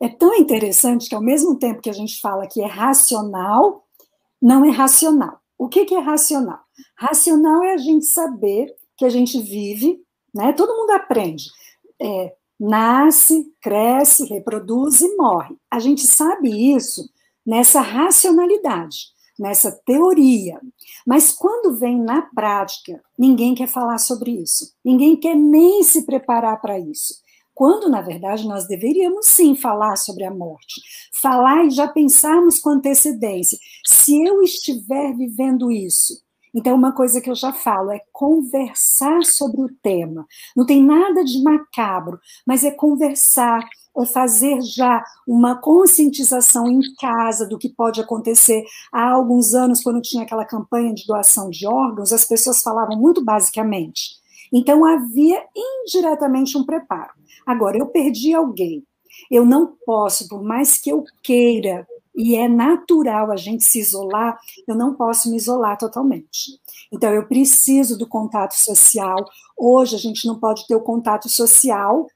É 0.00 0.08
tão 0.08 0.34
interessante 0.34 1.08
que, 1.08 1.14
ao 1.14 1.22
mesmo 1.22 1.58
tempo 1.58 1.82
que 1.82 1.90
a 1.90 1.94
gente 1.94 2.20
fala 2.20 2.46
que 2.46 2.62
é 2.62 2.66
racional, 2.66 3.86
não 4.40 4.64
é 4.64 4.70
racional. 4.70 5.40
O 5.58 5.68
que, 5.68 5.84
que 5.84 5.94
é 5.94 6.00
racional? 6.00 6.60
Racional 6.96 7.62
é 7.64 7.74
a 7.74 7.78
gente 7.78 8.06
saber 8.06 8.74
que 8.96 9.04
a 9.04 9.10
gente 9.10 9.40
vive, 9.40 10.02
né? 10.34 10.52
Todo 10.54 10.74
mundo 10.74 10.90
aprende. 10.92 11.44
É, 12.00 12.32
nasce, 12.58 13.52
cresce, 13.60 14.24
reproduz 14.24 15.02
e 15.02 15.16
morre. 15.16 15.54
A 15.70 15.78
gente 15.78 16.06
sabe 16.06 16.74
isso 16.74 17.10
nessa 17.44 17.82
racionalidade 17.82 19.10
nessa 19.40 19.72
teoria. 19.72 20.60
Mas 21.06 21.32
quando 21.32 21.74
vem 21.74 21.98
na 21.98 22.22
prática, 22.22 23.02
ninguém 23.18 23.54
quer 23.54 23.68
falar 23.68 23.98
sobre 23.98 24.32
isso. 24.32 24.72
Ninguém 24.84 25.16
quer 25.16 25.34
nem 25.34 25.82
se 25.82 26.04
preparar 26.04 26.60
para 26.60 26.78
isso. 26.78 27.14
Quando, 27.54 27.88
na 27.88 28.02
verdade, 28.02 28.46
nós 28.46 28.66
deveríamos 28.66 29.26
sim 29.26 29.56
falar 29.56 29.96
sobre 29.96 30.24
a 30.24 30.30
morte. 30.30 30.80
Falar 31.20 31.64
e 31.64 31.70
já 31.70 31.88
pensarmos 31.88 32.58
com 32.58 32.70
antecedência. 32.70 33.58
Se 33.86 34.22
eu 34.22 34.42
estiver 34.42 35.16
vivendo 35.16 35.70
isso, 35.70 36.22
então, 36.54 36.74
uma 36.74 36.92
coisa 36.92 37.20
que 37.20 37.30
eu 37.30 37.34
já 37.34 37.52
falo 37.52 37.90
é 37.92 38.00
conversar 38.12 39.22
sobre 39.24 39.62
o 39.62 39.70
tema. 39.82 40.26
Não 40.56 40.66
tem 40.66 40.82
nada 40.82 41.24
de 41.24 41.42
macabro, 41.42 42.18
mas 42.46 42.64
é 42.64 42.70
conversar, 42.70 43.64
é 43.96 44.06
fazer 44.06 44.60
já 44.62 45.04
uma 45.26 45.56
conscientização 45.60 46.66
em 46.68 46.80
casa 47.00 47.46
do 47.46 47.58
que 47.58 47.68
pode 47.68 48.00
acontecer. 48.00 48.64
Há 48.92 49.10
alguns 49.10 49.54
anos, 49.54 49.82
quando 49.82 50.02
tinha 50.02 50.24
aquela 50.24 50.44
campanha 50.44 50.92
de 50.92 51.06
doação 51.06 51.50
de 51.50 51.66
órgãos, 51.66 52.12
as 52.12 52.24
pessoas 52.24 52.62
falavam 52.62 52.96
muito 52.98 53.24
basicamente. 53.24 54.18
Então 54.52 54.84
havia 54.84 55.42
indiretamente 55.54 56.58
um 56.58 56.64
preparo. 56.64 57.12
Agora, 57.46 57.78
eu 57.78 57.86
perdi 57.86 58.34
alguém. 58.34 58.84
Eu 59.30 59.44
não 59.44 59.76
posso, 59.86 60.28
por 60.28 60.42
mais 60.42 60.78
que 60.78 60.90
eu 60.90 61.04
queira, 61.22 61.86
e 62.14 62.34
é 62.34 62.48
natural 62.48 63.30
a 63.30 63.36
gente 63.36 63.64
se 63.64 63.78
isolar, 63.78 64.38
eu 64.66 64.74
não 64.74 64.94
posso 64.94 65.30
me 65.30 65.36
isolar 65.36 65.78
totalmente. 65.78 66.60
Então, 66.92 67.12
eu 67.12 67.26
preciso 67.26 67.96
do 67.96 68.08
contato 68.08 68.52
social. 68.52 69.16
Hoje, 69.56 69.94
a 69.94 69.98
gente 69.98 70.26
não 70.26 70.38
pode 70.38 70.66
ter 70.66 70.74
o 70.74 70.82
contato 70.82 71.28
social 71.28 72.06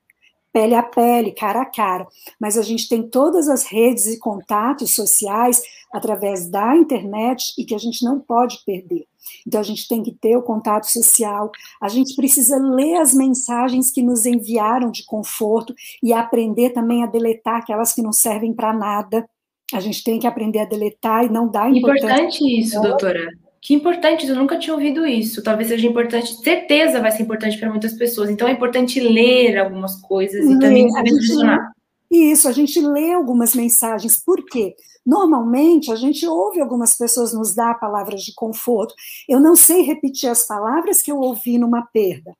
pele 0.54 0.76
a 0.76 0.84
pele, 0.84 1.32
cara 1.32 1.62
a 1.62 1.66
cara, 1.66 2.06
mas 2.40 2.56
a 2.56 2.62
gente 2.62 2.88
tem 2.88 3.02
todas 3.02 3.48
as 3.48 3.64
redes 3.64 4.06
e 4.06 4.20
contatos 4.20 4.94
sociais 4.94 5.60
através 5.92 6.48
da 6.48 6.76
internet 6.76 7.52
e 7.58 7.64
que 7.64 7.74
a 7.74 7.78
gente 7.78 8.04
não 8.04 8.20
pode 8.20 8.62
perder. 8.64 9.04
Então, 9.44 9.60
a 9.60 9.64
gente 9.64 9.88
tem 9.88 10.00
que 10.00 10.12
ter 10.12 10.36
o 10.36 10.42
contato 10.42 10.84
social, 10.84 11.50
a 11.82 11.88
gente 11.88 12.14
precisa 12.14 12.56
ler 12.56 12.96
as 12.96 13.12
mensagens 13.12 13.90
que 13.90 14.00
nos 14.00 14.26
enviaram 14.26 14.92
de 14.92 15.04
conforto 15.04 15.74
e 16.00 16.12
aprender 16.12 16.70
também 16.70 17.02
a 17.02 17.06
deletar 17.06 17.56
aquelas 17.56 17.92
que 17.92 18.02
não 18.02 18.12
servem 18.12 18.54
para 18.54 18.72
nada. 18.72 19.28
A 19.73 19.80
gente 19.80 20.04
tem 20.04 20.18
que 20.18 20.26
aprender 20.26 20.61
a 20.61 20.64
deletar 20.64 21.25
e 21.25 21.28
não 21.28 21.49
dar 21.49 21.71
importância. 21.71 22.06
Importante 22.06 22.61
isso, 22.61 22.80
doutora. 22.80 23.28
Que 23.61 23.73
importante, 23.73 24.26
eu 24.26 24.37
nunca 24.37 24.59
tinha 24.59 24.75
ouvido 24.75 25.06
isso. 25.06 25.42
Talvez 25.42 25.68
seja 25.68 25.87
importante, 25.87 26.35
certeza 26.42 27.00
vai 27.00 27.11
ser 27.11 27.23
importante 27.23 27.59
para 27.59 27.71
muitas 27.71 27.94
pessoas. 27.94 28.28
Então 28.28 28.47
é 28.47 28.52
importante 28.52 29.00
ler 29.00 29.56
algumas 29.56 29.97
coisas 30.02 30.44
e 30.44 30.59
também 30.59 30.90
saber 30.90 31.11
posicionar. 31.11 31.73
Isso, 32.11 32.47
a 32.47 32.52
gente 32.52 32.78
lê 32.78 33.12
algumas 33.12 33.54
mensagens. 33.54 34.23
Por 34.23 34.44
quê? 34.44 34.75
Normalmente, 35.04 35.90
a 35.90 35.97
gente 35.97 36.26
ouve 36.26 36.61
algumas 36.61 36.97
pessoas 36.97 37.33
nos 37.33 37.54
dar 37.54 37.80
palavras 37.80 38.23
de 38.23 38.35
conforto. 38.35 38.94
Eu 39.28 39.40
não 39.40 39.56
sei 39.56 39.83
repetir 39.83 40.28
as 40.28 40.47
palavras 40.47 41.02
que 41.02 41.11
eu 41.11 41.18
ouvi 41.18 41.59
numa 41.59 41.83
perda, 41.83 42.33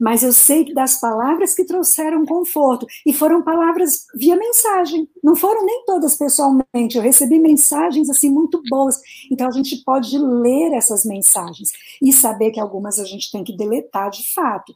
mas 0.00 0.22
eu 0.22 0.32
sei 0.32 0.72
das 0.72 1.00
palavras 1.00 1.54
que 1.54 1.64
trouxeram 1.64 2.24
conforto, 2.24 2.86
e 3.06 3.12
foram 3.12 3.42
palavras 3.42 4.06
via 4.14 4.36
mensagem, 4.36 5.08
não 5.22 5.36
foram 5.36 5.64
nem 5.64 5.84
todas 5.84 6.16
pessoalmente, 6.16 6.96
eu 6.96 7.02
recebi 7.02 7.38
mensagens 7.38 8.08
assim 8.08 8.30
muito 8.30 8.62
boas, 8.68 9.00
então 9.30 9.46
a 9.48 9.52
gente 9.52 9.82
pode 9.84 10.18
ler 10.18 10.72
essas 10.72 11.04
mensagens 11.04 11.70
e 12.02 12.12
saber 12.12 12.50
que 12.50 12.60
algumas 12.60 12.98
a 12.98 13.04
gente 13.04 13.30
tem 13.30 13.44
que 13.44 13.56
deletar 13.56 14.10
de 14.10 14.22
fato. 14.32 14.74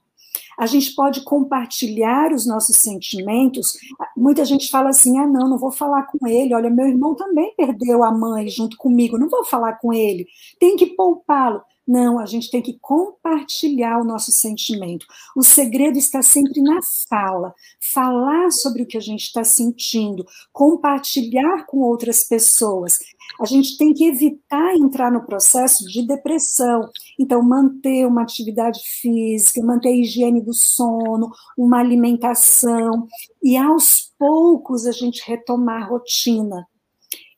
A 0.59 0.67
gente 0.67 0.95
pode 0.95 1.23
compartilhar 1.25 2.33
os 2.33 2.47
nossos 2.47 2.77
sentimentos. 2.77 3.73
Muita 4.17 4.45
gente 4.45 4.71
fala 4.71 4.91
assim: 4.91 5.19
ah, 5.19 5.27
não, 5.27 5.49
não 5.49 5.59
vou 5.59 5.73
falar 5.73 6.05
com 6.05 6.27
ele. 6.27 6.55
Olha, 6.55 6.71
meu 6.71 6.87
irmão 6.87 7.15
também 7.15 7.55
perdeu 7.57 8.05
a 8.05 8.13
mãe 8.13 8.49
junto 8.49 8.77
comigo, 8.77 9.19
não 9.19 9.29
vou 9.29 9.45
falar 9.45 9.75
com 9.75 9.93
ele. 9.93 10.27
Tem 10.59 10.77
que 10.77 10.87
poupá-lo. 10.95 11.63
Não, 11.87 12.21
a 12.21 12.27
gente 12.27 12.49
tem 12.49 12.63
que 12.63 12.79
compartilhar 12.81 13.99
o 14.01 14.05
nosso 14.05 14.31
sentimento. 14.31 15.05
O 15.37 15.43
segredo 15.43 15.99
está 15.99 16.23
sempre 16.23 16.61
na 16.63 16.79
fala. 17.09 17.53
Falar 17.93 18.53
sobre 18.53 18.83
o 18.83 18.87
que 18.87 18.97
a 18.97 19.01
gente 19.01 19.23
está 19.23 19.43
sentindo, 19.43 20.25
compartilhar 20.53 21.67
com 21.67 21.79
outras 21.79 22.23
pessoas. 22.25 22.99
A 23.41 23.47
gente 23.47 23.77
tem 23.77 23.93
que 23.93 24.05
evitar 24.05 24.75
entrar 24.77 25.11
no 25.11 25.27
processo 25.27 25.85
de 25.87 26.07
depressão. 26.07 26.89
Então, 27.19 27.43
manter 27.43 28.07
uma 28.07 28.23
atividade 28.23 28.81
física, 29.01 29.61
manter 29.63 29.89
a 29.89 29.97
higiene 29.97 30.41
do 30.41 30.55
sono, 30.55 31.31
uma 31.59 31.81
alimentação. 31.81 33.09
E 33.43 33.57
aos 33.57 34.13
poucos 34.17 34.87
a 34.87 34.93
gente 34.93 35.29
retomar 35.29 35.83
a 35.83 35.87
rotina. 35.87 36.67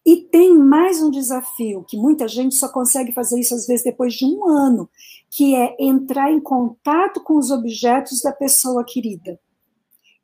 E 0.07 0.17
tem 0.17 0.59
mais 0.59 1.01
um 1.01 1.11
desafio, 1.11 1.83
que 1.89 1.97
muita 1.97 2.29
gente 2.29 2.55
só 2.55 2.69
consegue 2.69 3.13
fazer 3.13 3.41
isso 3.41 3.55
às 3.55 3.67
vezes 3.67 3.85
depois 3.85 4.13
de 4.13 4.27
um 4.27 4.47
ano, 4.47 4.89
que 5.31 5.55
é 5.55 5.75
entrar 5.81 6.31
em 6.31 6.41
contato 6.41 7.23
com 7.23 7.39
os 7.39 7.51
objetos 7.51 8.21
da 8.21 8.31
pessoa 8.31 8.85
querida. 8.85 9.41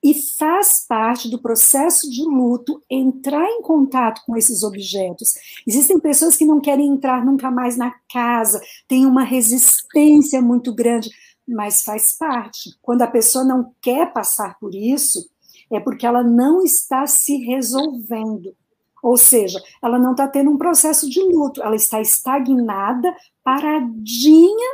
E 0.03 0.15
faz 0.39 0.87
parte 0.87 1.31
do 1.31 1.41
processo 1.41 2.11
de 2.11 2.23
luto 2.23 2.83
entrar 2.91 3.47
em 3.47 3.63
contato 3.63 4.23
com 4.27 4.37
esses 4.37 4.63
objetos. 4.63 5.33
Existem 5.67 5.99
pessoas 5.99 6.37
que 6.37 6.45
não 6.45 6.61
querem 6.61 6.87
entrar 6.87 7.25
nunca 7.25 7.51
mais 7.51 7.77
na 7.77 7.91
casa, 8.11 8.61
têm 8.87 9.07
uma 9.07 9.25
resistência 9.25 10.43
muito 10.43 10.75
grande, 10.75 11.11
mas 11.47 11.83
faz 11.83 12.17
parte. 12.17 12.71
Quando 12.83 13.03
a 13.03 13.07
pessoa 13.07 13.45
não 13.45 13.75
quer 13.81 14.13
passar 14.13 14.59
por 14.59 14.75
isso, 14.75 15.29
é 15.73 15.81
porque 15.81 16.07
ela 16.07 16.23
não 16.23 16.63
está 16.63 17.07
se 17.07 17.37
resolvendo. 17.37 18.55
Ou 19.03 19.17
seja, 19.17 19.61
ela 19.83 19.99
não 19.99 20.13
está 20.13 20.29
tendo 20.29 20.51
um 20.51 20.59
processo 20.59 21.09
de 21.09 21.21
luto, 21.21 21.63
ela 21.63 21.77
está 21.77 22.01
estagnada, 22.01 23.15
paradinha, 23.43 24.69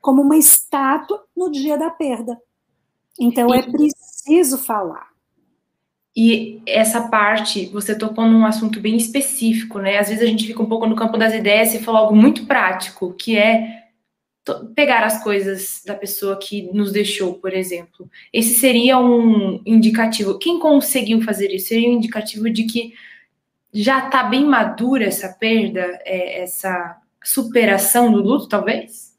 como 0.00 0.22
uma 0.22 0.36
estátua 0.36 1.24
no 1.36 1.50
dia 1.50 1.76
da 1.78 1.90
perda. 1.90 2.38
Então 3.18 3.52
é 3.52 3.62
preciso 3.62 4.58
falar. 4.58 5.14
E 6.16 6.62
essa 6.64 7.08
parte, 7.08 7.66
você 7.66 7.96
tocou 7.96 8.24
num 8.24 8.46
assunto 8.46 8.80
bem 8.80 8.96
específico, 8.96 9.80
né? 9.80 9.98
Às 9.98 10.08
vezes 10.08 10.22
a 10.22 10.26
gente 10.26 10.46
fica 10.46 10.62
um 10.62 10.68
pouco 10.68 10.86
no 10.86 10.94
campo 10.94 11.18
das 11.18 11.34
ideias 11.34 11.74
e 11.74 11.82
falou 11.82 12.02
algo 12.02 12.14
muito 12.14 12.46
prático, 12.46 13.12
que 13.14 13.36
é 13.36 13.82
pegar 14.74 15.02
as 15.02 15.24
coisas 15.24 15.82
da 15.84 15.94
pessoa 15.94 16.36
que 16.36 16.70
nos 16.72 16.92
deixou, 16.92 17.34
por 17.34 17.52
exemplo. 17.52 18.08
Esse 18.32 18.54
seria 18.54 18.98
um 18.98 19.60
indicativo. 19.64 20.38
Quem 20.38 20.58
conseguiu 20.58 21.22
fazer 21.22 21.50
isso 21.50 21.68
seria 21.68 21.88
um 21.88 21.94
indicativo 21.94 22.48
de 22.50 22.64
que 22.64 22.92
já 23.74 24.06
está 24.06 24.22
bem 24.22 24.46
madura 24.46 25.04
essa 25.04 25.28
perda, 25.28 25.80
é, 26.04 26.42
essa 26.42 26.96
superação 27.22 28.12
do 28.12 28.22
luto, 28.22 28.48
talvez? 28.48 29.12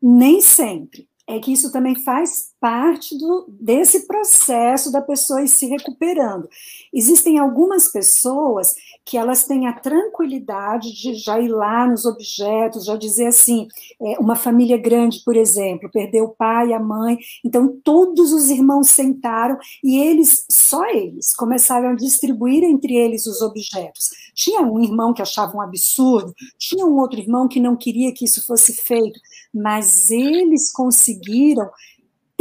Nem 0.00 0.40
sempre. 0.40 1.06
É 1.28 1.38
que 1.38 1.52
isso 1.52 1.70
também 1.70 1.94
faz 1.94 2.51
parte 2.62 3.18
do, 3.18 3.44
desse 3.48 4.06
processo 4.06 4.92
da 4.92 5.02
pessoa 5.02 5.42
ir 5.42 5.48
se 5.48 5.66
recuperando. 5.66 6.48
Existem 6.94 7.36
algumas 7.36 7.88
pessoas 7.88 8.72
que 9.04 9.16
elas 9.16 9.44
têm 9.46 9.66
a 9.66 9.72
tranquilidade 9.72 10.92
de 10.92 11.14
já 11.16 11.40
ir 11.40 11.48
lá 11.48 11.84
nos 11.88 12.04
objetos, 12.04 12.84
já 12.84 12.94
dizer 12.94 13.26
assim, 13.26 13.66
é, 14.00 14.16
uma 14.20 14.36
família 14.36 14.78
grande, 14.78 15.24
por 15.24 15.34
exemplo, 15.34 15.90
perdeu 15.90 16.26
o 16.26 16.28
pai, 16.36 16.72
a 16.72 16.78
mãe, 16.78 17.18
então 17.44 17.80
todos 17.82 18.32
os 18.32 18.48
irmãos 18.48 18.90
sentaram 18.90 19.58
e 19.82 19.98
eles, 19.98 20.46
só 20.48 20.88
eles, 20.88 21.34
começaram 21.34 21.88
a 21.88 21.96
distribuir 21.96 22.62
entre 22.62 22.94
eles 22.94 23.26
os 23.26 23.42
objetos. 23.42 24.10
Tinha 24.36 24.62
um 24.62 24.80
irmão 24.80 25.12
que 25.12 25.20
achava 25.20 25.56
um 25.56 25.60
absurdo, 25.60 26.32
tinha 26.56 26.86
um 26.86 26.96
outro 26.96 27.18
irmão 27.18 27.48
que 27.48 27.58
não 27.58 27.74
queria 27.74 28.14
que 28.14 28.24
isso 28.24 28.46
fosse 28.46 28.72
feito, 28.74 29.18
mas 29.52 30.12
eles 30.12 30.70
conseguiram 30.70 31.68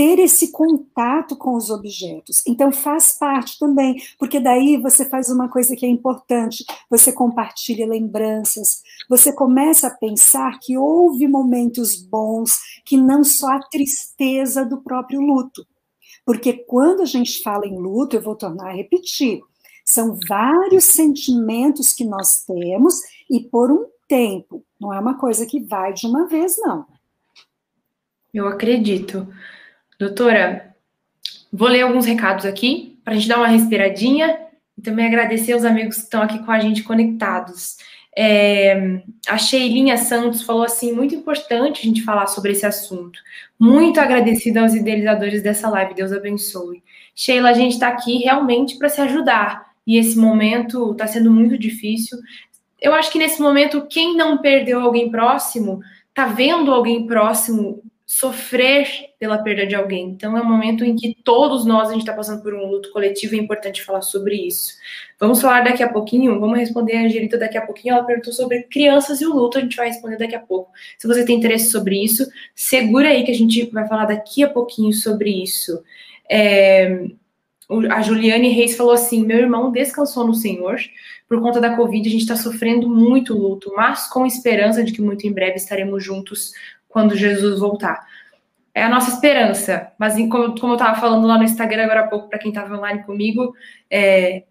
ter 0.02 0.18
esse 0.18 0.52
contato 0.52 1.38
com 1.38 1.56
os 1.56 1.70
objetos. 1.70 2.42
Então 2.48 2.72
faz 2.72 3.12
parte 3.20 3.60
também, 3.60 4.02
porque 4.18 4.40
daí 4.40 4.76
você 4.78 5.08
faz 5.08 5.30
uma 5.30 5.48
coisa 5.48 5.76
que 5.76 5.86
é 5.86 5.90
importante, 5.90 6.66
você 6.90 7.14
compartilha 7.14 7.86
lembranças, 7.86 8.82
você 9.08 9.32
começa 9.32 9.86
a 9.86 9.96
pensar 9.96 10.60
que 10.60 10.76
houve 10.76 11.28
momentos 11.28 11.96
bons, 11.98 12.52
que 12.84 12.98
não 12.98 13.24
só 13.24 13.50
a 13.50 13.60
tristeza 13.70 14.66
do 14.66 14.82
próprio 14.82 15.22
luto. 15.22 15.64
Porque 16.26 16.52
quando 16.52 17.04
a 17.04 17.06
gente 17.06 17.44
fala 17.44 17.68
em 17.68 17.78
luto, 17.78 18.16
eu 18.16 18.24
vou 18.24 18.36
tornar 18.36 18.70
a 18.70 18.76
repetir, 18.76 19.40
são 19.86 20.18
vários 20.28 20.86
sentimentos 20.86 21.94
que 21.94 22.06
nós 22.06 22.44
temos 22.48 22.96
e 23.30 23.40
por 23.40 23.72
um 23.72 23.86
tempo, 24.08 24.66
não 24.80 24.92
é 24.92 25.00
uma 25.00 25.20
coisa 25.20 25.46
que 25.46 25.64
vai 25.64 25.94
de 25.94 26.08
uma 26.08 26.26
vez, 26.26 26.58
não. 26.58 26.88
Eu 28.34 28.48
acredito. 28.48 29.28
Doutora, 30.02 30.74
vou 31.54 31.68
ler 31.68 31.82
alguns 31.82 32.08
recados 32.08 32.44
aqui 32.44 32.98
para 33.04 33.14
a 33.14 33.16
gente 33.16 33.28
dar 33.28 33.38
uma 33.38 33.46
respiradinha 33.46 34.36
e 34.76 34.82
também 34.82 35.06
agradecer 35.06 35.56
os 35.56 35.64
amigos 35.64 35.98
que 35.98 36.02
estão 36.02 36.24
aqui 36.24 36.40
com 36.44 36.50
a 36.50 36.60
gente 36.60 36.82
conectados. 36.82 37.78
É, 38.18 39.04
a 39.28 39.38
Sheilinha 39.38 39.98
Santos 39.98 40.42
falou 40.42 40.64
assim: 40.64 40.92
muito 40.92 41.14
importante 41.14 41.82
a 41.82 41.84
gente 41.84 42.02
falar 42.02 42.26
sobre 42.26 42.52
esse 42.52 42.66
assunto. 42.66 43.20
Muito 43.60 44.00
agradecida 44.00 44.62
aos 44.62 44.74
idealizadores 44.74 45.44
dessa 45.44 45.70
live, 45.70 45.94
Deus 45.94 46.12
abençoe. 46.12 46.82
Sheila, 47.14 47.52
a 47.52 47.54
gente 47.54 47.74
está 47.74 47.90
aqui 47.90 48.18
realmente 48.24 48.80
para 48.80 48.90
se 48.90 49.02
ajudar 49.02 49.68
e 49.86 50.00
esse 50.00 50.18
momento 50.18 50.94
está 50.94 51.06
sendo 51.06 51.30
muito 51.30 51.60
difícil. 51.60 52.18
Eu 52.82 52.96
acho 52.96 53.12
que 53.12 53.20
nesse 53.20 53.40
momento, 53.40 53.86
quem 53.88 54.18
não 54.18 54.40
perdeu 54.40 54.80
alguém 54.80 55.12
próximo, 55.12 55.80
está 56.10 56.26
vendo 56.26 56.74
alguém 56.74 57.06
próximo 57.06 57.84
sofrer 58.04 59.11
pela 59.22 59.38
perda 59.38 59.68
de 59.68 59.76
alguém. 59.76 60.10
Então, 60.10 60.36
é 60.36 60.42
um 60.42 60.50
momento 60.50 60.84
em 60.84 60.96
que 60.96 61.16
todos 61.24 61.64
nós, 61.64 61.90
a 61.90 61.92
gente 61.92 62.02
está 62.02 62.12
passando 62.12 62.42
por 62.42 62.56
um 62.56 62.66
luto 62.66 62.92
coletivo, 62.92 63.36
é 63.36 63.38
importante 63.38 63.84
falar 63.84 64.02
sobre 64.02 64.36
isso. 64.36 64.74
Vamos 65.20 65.40
falar 65.40 65.64
daqui 65.64 65.84
a 65.84 65.88
pouquinho, 65.88 66.40
vamos 66.40 66.58
responder 66.58 66.98
a 66.98 67.02
Angelita 67.04 67.38
daqui 67.38 67.56
a 67.56 67.62
pouquinho. 67.62 67.94
Ela 67.94 68.04
perguntou 68.04 68.34
sobre 68.34 68.64
crianças 68.64 69.22
e 69.22 69.28
o 69.28 69.32
luto, 69.32 69.60
a 69.60 69.62
gente 69.62 69.78
vai 69.78 69.90
responder 69.90 70.18
daqui 70.18 70.34
a 70.34 70.40
pouco. 70.40 70.72
Se 70.98 71.08
você 71.08 71.24
tem 71.24 71.38
interesse 71.38 71.70
sobre 71.70 72.04
isso, 72.04 72.26
segura 72.56 73.10
aí 73.10 73.24
que 73.24 73.30
a 73.30 73.36
gente 73.36 73.64
vai 73.68 73.88
falar 73.88 74.06
daqui 74.06 74.44
a 74.44 74.50
pouquinho 74.50 74.92
sobre 74.92 75.30
isso. 75.30 75.84
É, 76.28 77.06
a 77.92 78.02
Juliane 78.02 78.50
Reis 78.50 78.76
falou 78.76 78.94
assim: 78.94 79.24
meu 79.24 79.38
irmão 79.38 79.72
descansou 79.72 80.26
no 80.26 80.34
Senhor. 80.34 80.80
Por 81.30 81.40
conta 81.42 81.62
da 81.62 81.76
Covid, 81.76 82.10
a 82.10 82.12
gente 82.12 82.22
está 82.22 82.36
sofrendo 82.36 82.90
muito 82.90 83.38
luto, 83.38 83.72
mas 83.76 84.10
com 84.10 84.26
esperança 84.26 84.84
de 84.84 84.92
que 84.92 85.02
muito 85.02 85.28
em 85.28 85.32
breve 85.32 85.58
estaremos 85.58 86.04
juntos 86.04 86.54
quando 86.90 87.16
Jesus 87.16 87.60
voltar. 87.60 88.04
É 88.74 88.84
a 88.84 88.90
nossa 88.90 89.12
esperança. 89.12 89.92
Mas 89.98 90.16
como, 90.30 90.60
como 90.60 90.74
eu 90.74 90.78
estava 90.78 91.00
falando 91.00 91.28
lá 91.28 91.38
no 91.38 91.44
Instagram 91.44 91.84
agora 91.84 92.02
há 92.02 92.08
pouco, 92.08 92.30
para 92.30 92.40
quem 92.40 92.50
estava 92.50 92.76
online 92.76 93.04
comigo, 93.04 93.54
é, 93.90 94.44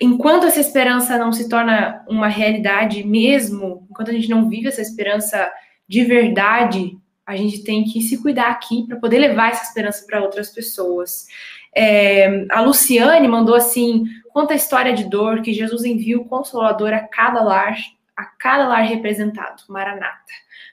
enquanto 0.00 0.46
essa 0.46 0.60
esperança 0.60 1.18
não 1.18 1.32
se 1.32 1.48
torna 1.48 2.04
uma 2.08 2.28
realidade 2.28 3.04
mesmo, 3.04 3.86
enquanto 3.90 4.10
a 4.10 4.14
gente 4.14 4.28
não 4.28 4.48
vive 4.48 4.68
essa 4.68 4.82
esperança 4.82 5.50
de 5.88 6.04
verdade, 6.04 6.96
a 7.26 7.36
gente 7.36 7.62
tem 7.62 7.84
que 7.84 8.00
se 8.00 8.20
cuidar 8.20 8.50
aqui 8.50 8.86
para 8.86 8.98
poder 8.98 9.18
levar 9.18 9.50
essa 9.50 9.64
esperança 9.64 10.04
para 10.06 10.22
outras 10.22 10.50
pessoas. 10.50 11.26
É, 11.74 12.46
a 12.50 12.60
Luciane 12.60 13.26
mandou 13.28 13.54
assim: 13.54 14.04
conta 14.32 14.52
a 14.52 14.56
história 14.56 14.92
de 14.92 15.04
dor 15.04 15.40
que 15.40 15.52
Jesus 15.52 15.84
envia 15.84 16.18
o 16.18 16.24
Consolador 16.24 16.92
a 16.92 17.00
cada 17.00 17.42
lar, 17.42 17.76
a 18.16 18.24
cada 18.24 18.68
lar 18.68 18.82
representado. 18.82 19.62
Maranata. 19.68 20.32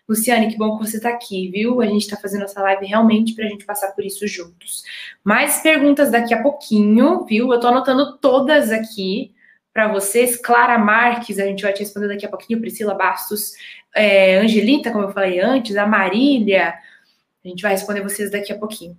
Luciane, 0.09 0.49
que 0.49 0.57
bom 0.57 0.75
que 0.75 0.87
você 0.87 0.97
está 0.97 1.09
aqui, 1.09 1.51
viu? 1.51 1.81
A 1.81 1.85
gente 1.85 2.01
está 2.01 2.17
fazendo 2.17 2.43
essa 2.43 2.59
live 2.63 2.83
realmente 2.83 3.35
para 3.35 3.45
a 3.45 3.47
gente 3.47 3.63
passar 3.63 3.91
por 3.91 4.03
isso 4.03 4.27
juntos. 4.27 4.83
Mais 5.23 5.61
perguntas 5.61 6.09
daqui 6.09 6.33
a 6.33 6.41
pouquinho, 6.41 7.23
viu? 7.25 7.47
Eu 7.49 7.55
estou 7.55 7.69
anotando 7.69 8.17
todas 8.17 8.71
aqui 8.71 9.35
para 9.71 9.87
vocês. 9.87 10.35
Clara 10.35 10.79
Marques, 10.79 11.37
a 11.37 11.45
gente 11.45 11.61
vai 11.61 11.71
te 11.73 11.81
responder 11.81 12.07
daqui 12.07 12.25
a 12.25 12.29
pouquinho. 12.29 12.59
Priscila 12.59 12.95
Bastos, 12.95 13.51
é, 13.95 14.39
Angelita, 14.39 14.91
como 14.91 15.03
eu 15.03 15.11
falei 15.11 15.39
antes, 15.39 15.77
a 15.77 15.85
Marília. 15.85 16.73
A 17.45 17.47
gente 17.47 17.61
vai 17.61 17.73
responder 17.73 18.01
vocês 18.01 18.31
daqui 18.31 18.51
a 18.51 18.57
pouquinho. 18.57 18.97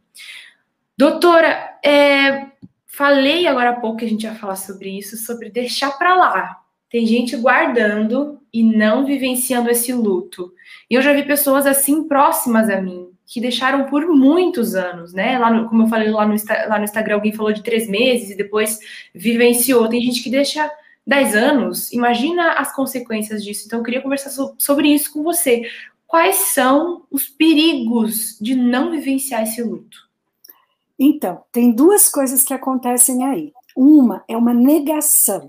Doutora, 0.96 1.76
é, 1.84 2.46
falei 2.86 3.48
agora 3.48 3.70
há 3.70 3.80
pouco 3.80 3.96
que 3.96 4.04
a 4.04 4.08
gente 4.08 4.22
ia 4.22 4.34
falar 4.36 4.54
sobre 4.54 4.96
isso, 4.96 5.16
sobre 5.16 5.50
deixar 5.50 5.90
para 5.98 6.14
lá. 6.14 6.60
Tem 6.88 7.04
gente 7.04 7.36
guardando 7.36 8.39
e 8.52 8.62
não 8.62 9.04
vivenciando 9.04 9.70
esse 9.70 9.92
luto. 9.92 10.52
E 10.88 10.94
eu 10.94 11.02
já 11.02 11.12
vi 11.12 11.22
pessoas 11.22 11.66
assim 11.66 12.06
próximas 12.06 12.68
a 12.68 12.80
mim, 12.80 13.08
que 13.26 13.40
deixaram 13.40 13.84
por 13.84 14.06
muitos 14.08 14.74
anos, 14.74 15.12
né? 15.12 15.38
Lá 15.38 15.50
no, 15.50 15.68
como 15.68 15.84
eu 15.84 15.88
falei 15.88 16.10
lá 16.10 16.26
no, 16.26 16.34
lá 16.68 16.78
no 16.78 16.84
Instagram, 16.84 17.14
alguém 17.14 17.32
falou 17.32 17.52
de 17.52 17.62
três 17.62 17.88
meses 17.88 18.30
e 18.30 18.36
depois 18.36 18.78
vivenciou. 19.14 19.88
Tem 19.88 20.00
gente 20.00 20.22
que 20.22 20.30
deixa 20.30 20.70
dez 21.06 21.34
anos. 21.34 21.92
Imagina 21.92 22.52
as 22.54 22.74
consequências 22.74 23.44
disso. 23.44 23.64
Então, 23.66 23.80
eu 23.80 23.84
queria 23.84 24.02
conversar 24.02 24.30
so, 24.30 24.54
sobre 24.58 24.88
isso 24.88 25.12
com 25.12 25.22
você. 25.22 25.62
Quais 26.06 26.36
são 26.36 27.04
os 27.10 27.28
perigos 27.28 28.36
de 28.40 28.56
não 28.56 28.90
vivenciar 28.90 29.44
esse 29.44 29.62
luto? 29.62 30.08
Então, 30.98 31.42
tem 31.52 31.72
duas 31.72 32.08
coisas 32.10 32.44
que 32.44 32.52
acontecem 32.52 33.24
aí. 33.24 33.52
Uma 33.76 34.24
é 34.28 34.36
uma 34.36 34.52
negação. 34.52 35.48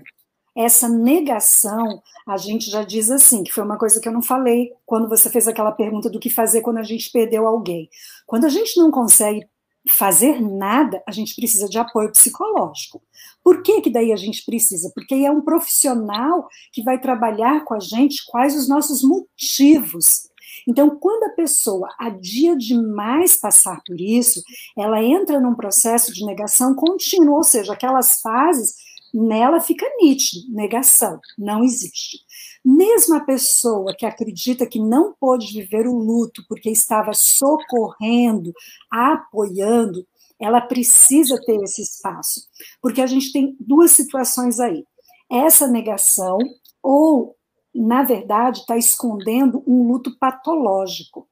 Essa 0.54 0.88
negação, 0.88 2.02
a 2.26 2.36
gente 2.36 2.70
já 2.70 2.82
diz 2.82 3.10
assim, 3.10 3.42
que 3.42 3.52
foi 3.52 3.64
uma 3.64 3.78
coisa 3.78 4.00
que 4.00 4.06
eu 4.06 4.12
não 4.12 4.22
falei 4.22 4.72
quando 4.84 5.08
você 5.08 5.30
fez 5.30 5.48
aquela 5.48 5.72
pergunta 5.72 6.10
do 6.10 6.20
que 6.20 6.28
fazer 6.28 6.60
quando 6.60 6.78
a 6.78 6.82
gente 6.82 7.10
perdeu 7.10 7.46
alguém. 7.46 7.88
Quando 8.26 8.44
a 8.44 8.50
gente 8.50 8.78
não 8.78 8.90
consegue 8.90 9.46
fazer 9.88 10.40
nada, 10.40 11.02
a 11.06 11.10
gente 11.10 11.34
precisa 11.34 11.68
de 11.68 11.78
apoio 11.78 12.12
psicológico. 12.12 13.02
Por 13.42 13.62
que 13.62 13.80
que 13.80 13.90
daí 13.90 14.12
a 14.12 14.16
gente 14.16 14.44
precisa? 14.44 14.92
Porque 14.94 15.14
é 15.14 15.30
um 15.30 15.40
profissional 15.40 16.46
que 16.72 16.82
vai 16.82 17.00
trabalhar 17.00 17.64
com 17.64 17.74
a 17.74 17.80
gente 17.80 18.24
quais 18.26 18.54
os 18.54 18.68
nossos 18.68 19.02
motivos. 19.02 20.28
Então, 20.68 20.90
quando 20.98 21.24
a 21.24 21.34
pessoa 21.34 21.88
adia 21.98 22.56
demais 22.56 23.36
passar 23.36 23.80
por 23.84 24.00
isso, 24.00 24.40
ela 24.76 25.02
entra 25.02 25.40
num 25.40 25.54
processo 25.54 26.12
de 26.12 26.24
negação 26.24 26.74
contínua, 26.74 27.36
ou 27.36 27.42
seja, 27.42 27.72
aquelas 27.72 28.20
fases 28.20 28.74
nela 29.12 29.60
fica 29.60 29.86
nítido, 30.00 30.52
negação, 30.52 31.20
não 31.38 31.62
existe. 31.62 32.18
Mesmo 32.64 33.14
a 33.16 33.20
pessoa 33.20 33.94
que 33.96 34.06
acredita 34.06 34.66
que 34.66 34.78
não 34.78 35.14
pôde 35.18 35.52
viver 35.52 35.86
o 35.86 35.98
luto 35.98 36.42
porque 36.48 36.70
estava 36.70 37.12
socorrendo, 37.12 38.52
apoiando, 38.90 40.06
ela 40.40 40.60
precisa 40.60 41.40
ter 41.44 41.60
esse 41.62 41.82
espaço, 41.82 42.48
porque 42.80 43.00
a 43.00 43.06
gente 43.06 43.32
tem 43.32 43.56
duas 43.60 43.92
situações 43.92 44.58
aí. 44.58 44.84
Essa 45.30 45.66
negação, 45.66 46.38
ou, 46.82 47.36
na 47.74 48.02
verdade, 48.02 48.60
está 48.60 48.76
escondendo 48.76 49.62
um 49.66 49.86
luto 49.86 50.18
patológico. 50.18 51.28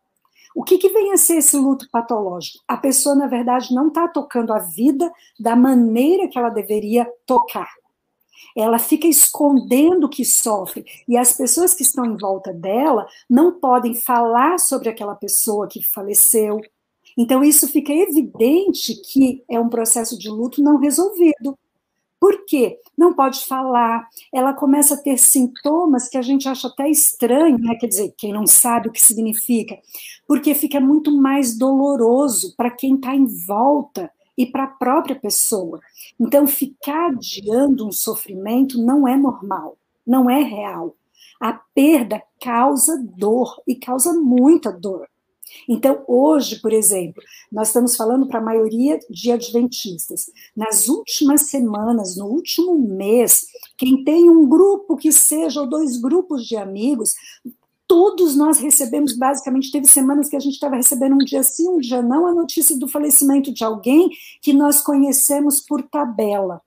O 0.55 0.65
que, 0.65 0.79
que 0.79 0.89
vem 0.89 1.13
a 1.13 1.17
ser 1.17 1.37
esse 1.37 1.57
luto 1.57 1.89
patológico? 1.91 2.63
A 2.67 2.77
pessoa, 2.77 3.15
na 3.15 3.27
verdade, 3.27 3.75
não 3.75 3.89
está 3.89 4.09
tocando 4.09 4.53
a 4.53 4.59
vida 4.59 5.11
da 5.39 5.55
maneira 5.55 6.29
que 6.29 6.39
ela 6.39 6.49
deveria 6.49 7.09
tocar. 7.25 7.69
Ela 8.57 8.79
fica 8.79 9.07
escondendo 9.07 10.09
que 10.09 10.25
sofre. 10.25 10.85
E 11.09 11.17
as 11.17 11.33
pessoas 11.33 11.73
que 11.73 11.83
estão 11.83 12.05
em 12.05 12.17
volta 12.17 12.53
dela 12.53 13.07
não 13.29 13.53
podem 13.61 13.95
falar 13.95 14.59
sobre 14.59 14.89
aquela 14.89 15.15
pessoa 15.15 15.69
que 15.69 15.83
faleceu. 15.83 16.61
Então, 17.17 17.45
isso 17.45 17.69
fica 17.69 17.93
evidente 17.93 18.95
que 18.97 19.45
é 19.49 19.59
um 19.61 19.69
processo 19.69 20.19
de 20.19 20.29
luto 20.29 20.63
não 20.63 20.79
resolvido. 20.79 21.57
Por 22.21 22.45
quê? 22.45 22.79
Não 22.97 23.15
pode 23.15 23.47
falar, 23.47 24.07
ela 24.33 24.53
começa 24.53 24.93
a 24.93 24.97
ter 24.99 25.17
sintomas 25.17 26.07
que 26.07 26.19
a 26.19 26.23
gente 26.23 26.47
acha 26.47 26.69
até 26.69 26.87
estranho, 26.89 27.59
né? 27.59 27.75
quer 27.77 27.87
dizer, 27.87 28.15
quem 28.19 28.31
não 28.31 28.47
sabe 28.47 28.89
o 28.89 28.93
que 28.93 29.01
significa, 29.01 29.79
porque 30.29 30.55
fica 30.55 30.79
muito 30.79 31.11
mais 31.11 31.57
doloroso 31.57 32.55
para 32.59 32.71
quem 32.71 32.97
está 32.97 33.15
em 33.15 33.25
volta 33.47 34.13
e 34.37 34.45
para 34.45 34.65
a 34.65 34.69
própria 34.69 35.17
pessoa. 35.17 35.81
Então, 36.19 36.47
ficar 36.47 37.11
adiando 37.11 37.87
um 37.87 37.93
sofrimento 37.93 38.81
não 38.83 39.09
é 39.09 39.17
normal, 39.17 39.79
não 40.07 40.29
é 40.29 40.43
real. 40.43 40.95
A 41.41 41.55
perda 41.75 42.23
causa 42.39 43.03
dor 43.17 43.63
e 43.67 43.75
causa 43.75 44.13
muita 44.13 44.71
dor. 44.71 45.09
Então, 45.69 46.03
hoje, 46.07 46.61
por 46.61 46.73
exemplo, 46.73 47.23
nós 47.51 47.69
estamos 47.69 47.97
falando 47.97 48.27
para 48.27 48.39
a 48.39 48.45
maioria 48.45 48.99
de 49.09 49.31
adventistas. 49.31 50.31
Nas 50.57 50.89
últimas 50.89 51.43
semanas, 51.43 52.17
no 52.17 52.27
último 52.27 52.79
mês, 52.79 53.47
quem 53.77 54.05
tem 54.05 54.29
um 54.29 54.49
grupo 54.49 54.97
que 54.97 55.13
seja, 55.13 55.61
ou 55.61 55.69
dois 55.69 56.01
grupos 56.01 56.45
de 56.45 56.57
amigos, 56.57 57.15
todos 57.87 58.37
nós 58.37 58.59
recebemos, 58.59 59.17
basicamente, 59.17 59.73
teve 59.73 59.87
semanas 59.87 60.29
que 60.29 60.37
a 60.37 60.41
gente 60.41 60.55
estava 60.55 60.77
recebendo 60.77 61.15
um 61.15 61.25
dia 61.25 61.43
sim, 61.43 61.69
um 61.69 61.79
dia 61.79 62.01
não, 62.01 62.27
a 62.27 62.33
notícia 62.33 62.79
do 62.79 62.87
falecimento 62.87 63.53
de 63.53 63.65
alguém 63.65 64.09
que 64.41 64.53
nós 64.53 64.81
conhecemos 64.81 65.61
por 65.61 65.83
tabela. 65.83 66.63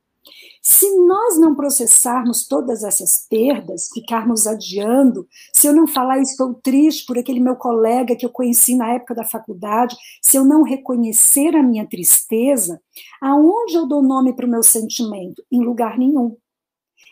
Se 0.65 0.89
nós 0.97 1.37
não 1.37 1.53
processarmos 1.53 2.47
todas 2.47 2.85
essas 2.85 3.27
perdas, 3.29 3.89
ficarmos 3.93 4.47
adiando, 4.47 5.27
se 5.53 5.67
eu 5.67 5.73
não 5.73 5.85
falar 5.85 6.21
estou 6.21 6.53
triste 6.53 7.05
por 7.05 7.17
aquele 7.17 7.41
meu 7.41 7.57
colega 7.57 8.15
que 8.15 8.25
eu 8.25 8.29
conheci 8.29 8.73
na 8.73 8.93
época 8.93 9.13
da 9.13 9.25
faculdade, 9.25 9.93
se 10.21 10.37
eu 10.37 10.45
não 10.45 10.63
reconhecer 10.63 11.53
a 11.53 11.61
minha 11.61 11.85
tristeza, 11.85 12.79
aonde 13.21 13.75
eu 13.75 13.85
dou 13.85 14.01
nome 14.01 14.31
para 14.33 14.45
o 14.45 14.49
meu 14.49 14.63
sentimento? 14.63 15.43
Em 15.51 15.59
lugar 15.59 15.97
nenhum. 15.97 16.37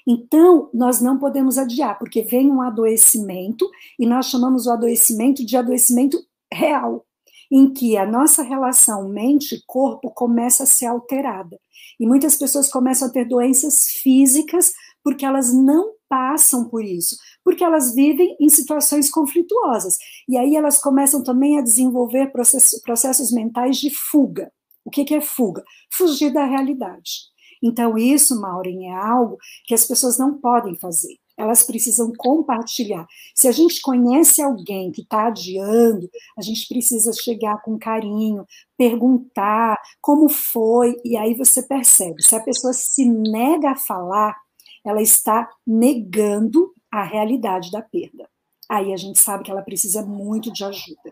Então, 0.07 0.69
nós 0.73 1.01
não 1.01 1.19
podemos 1.19 1.57
adiar, 1.57 1.99
porque 1.99 2.21
vem 2.21 2.49
um 2.49 2.61
adoecimento, 2.61 3.69
e 3.99 4.05
nós 4.05 4.27
chamamos 4.27 4.65
o 4.65 4.71
adoecimento 4.71 5.45
de 5.45 5.57
adoecimento 5.57 6.17
real, 6.51 7.05
em 7.51 7.71
que 7.73 7.97
a 7.97 8.05
nossa 8.05 8.43
relação 8.43 9.09
mente-corpo 9.09 10.09
começa 10.09 10.63
a 10.63 10.65
ser 10.65 10.85
alterada. 10.85 11.59
E 12.01 12.07
muitas 12.07 12.35
pessoas 12.35 12.67
começam 12.67 13.07
a 13.07 13.11
ter 13.11 13.25
doenças 13.25 13.83
físicas 14.01 14.73
porque 15.03 15.23
elas 15.23 15.53
não 15.53 15.93
passam 16.09 16.67
por 16.67 16.83
isso, 16.83 17.15
porque 17.43 17.63
elas 17.63 17.93
vivem 17.93 18.35
em 18.39 18.49
situações 18.49 19.07
conflituosas. 19.07 19.97
E 20.27 20.35
aí 20.35 20.55
elas 20.55 20.79
começam 20.79 21.21
também 21.21 21.59
a 21.59 21.61
desenvolver 21.61 22.31
processos, 22.31 22.81
processos 22.81 23.31
mentais 23.31 23.77
de 23.77 23.91
fuga. 23.91 24.51
O 24.83 24.89
que, 24.89 25.05
que 25.05 25.13
é 25.13 25.21
fuga? 25.21 25.63
Fugir 25.93 26.33
da 26.33 26.43
realidade. 26.43 27.29
Então, 27.63 27.95
isso, 27.95 28.41
Maureen, 28.41 28.89
é 28.89 28.95
algo 28.95 29.37
que 29.65 29.75
as 29.75 29.85
pessoas 29.85 30.17
não 30.17 30.39
podem 30.41 30.75
fazer 30.79 31.19
elas 31.41 31.63
precisam 31.63 32.13
compartilhar. 32.15 33.07
Se 33.35 33.47
a 33.47 33.51
gente 33.51 33.81
conhece 33.81 34.43
alguém 34.43 34.91
que 34.91 35.01
está 35.01 35.27
adiando, 35.27 36.07
a 36.37 36.41
gente 36.41 36.67
precisa 36.67 37.11
chegar 37.13 37.59
com 37.63 37.79
carinho, 37.79 38.45
perguntar 38.77 39.75
como 39.99 40.29
foi, 40.29 40.95
e 41.03 41.17
aí 41.17 41.33
você 41.33 41.63
percebe. 41.63 42.21
Se 42.21 42.35
a 42.35 42.39
pessoa 42.39 42.73
se 42.73 43.05
nega 43.05 43.71
a 43.71 43.75
falar, 43.75 44.37
ela 44.85 45.01
está 45.01 45.49
negando 45.65 46.71
a 46.91 47.03
realidade 47.03 47.71
da 47.71 47.81
perda. 47.81 48.29
Aí 48.69 48.93
a 48.93 48.97
gente 48.97 49.19
sabe 49.19 49.43
que 49.43 49.51
ela 49.51 49.63
precisa 49.63 50.05
muito 50.05 50.53
de 50.53 50.63
ajuda. 50.63 51.11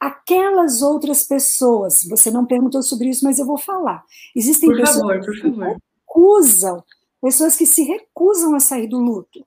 Aquelas 0.00 0.82
outras 0.82 1.22
pessoas, 1.22 2.02
você 2.10 2.30
não 2.30 2.44
perguntou 2.44 2.82
sobre 2.82 3.08
isso, 3.08 3.24
mas 3.24 3.38
eu 3.38 3.46
vou 3.46 3.56
falar. 3.56 4.02
Existem 4.34 4.68
por 4.68 4.78
pessoas 4.78 5.24
favor, 5.24 5.40
que 5.40 5.48
recusam 6.04 6.82
pessoas 7.24 7.56
que 7.56 7.64
se 7.64 7.82
recusam 7.84 8.54
a 8.54 8.60
sair 8.60 8.86
do 8.86 8.98
luto, 8.98 9.46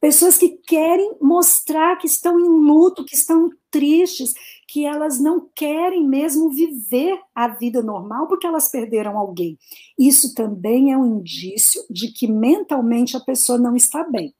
pessoas 0.00 0.38
que 0.38 0.50
querem 0.50 1.16
mostrar 1.20 1.96
que 1.96 2.06
estão 2.06 2.38
em 2.38 2.48
luto, 2.48 3.04
que 3.04 3.16
estão 3.16 3.50
tristes, 3.72 4.32
que 4.68 4.84
elas 4.84 5.18
não 5.18 5.48
querem 5.52 6.06
mesmo 6.06 6.48
viver 6.50 7.18
a 7.34 7.48
vida 7.48 7.82
normal 7.82 8.28
porque 8.28 8.46
elas 8.46 8.68
perderam 8.68 9.18
alguém. 9.18 9.58
Isso 9.98 10.32
também 10.32 10.92
é 10.92 10.96
um 10.96 11.18
indício 11.18 11.82
de 11.90 12.06
que 12.06 12.28
mentalmente 12.28 13.16
a 13.16 13.20
pessoa 13.20 13.58
não 13.58 13.74
está 13.74 14.04
bem. 14.04 14.32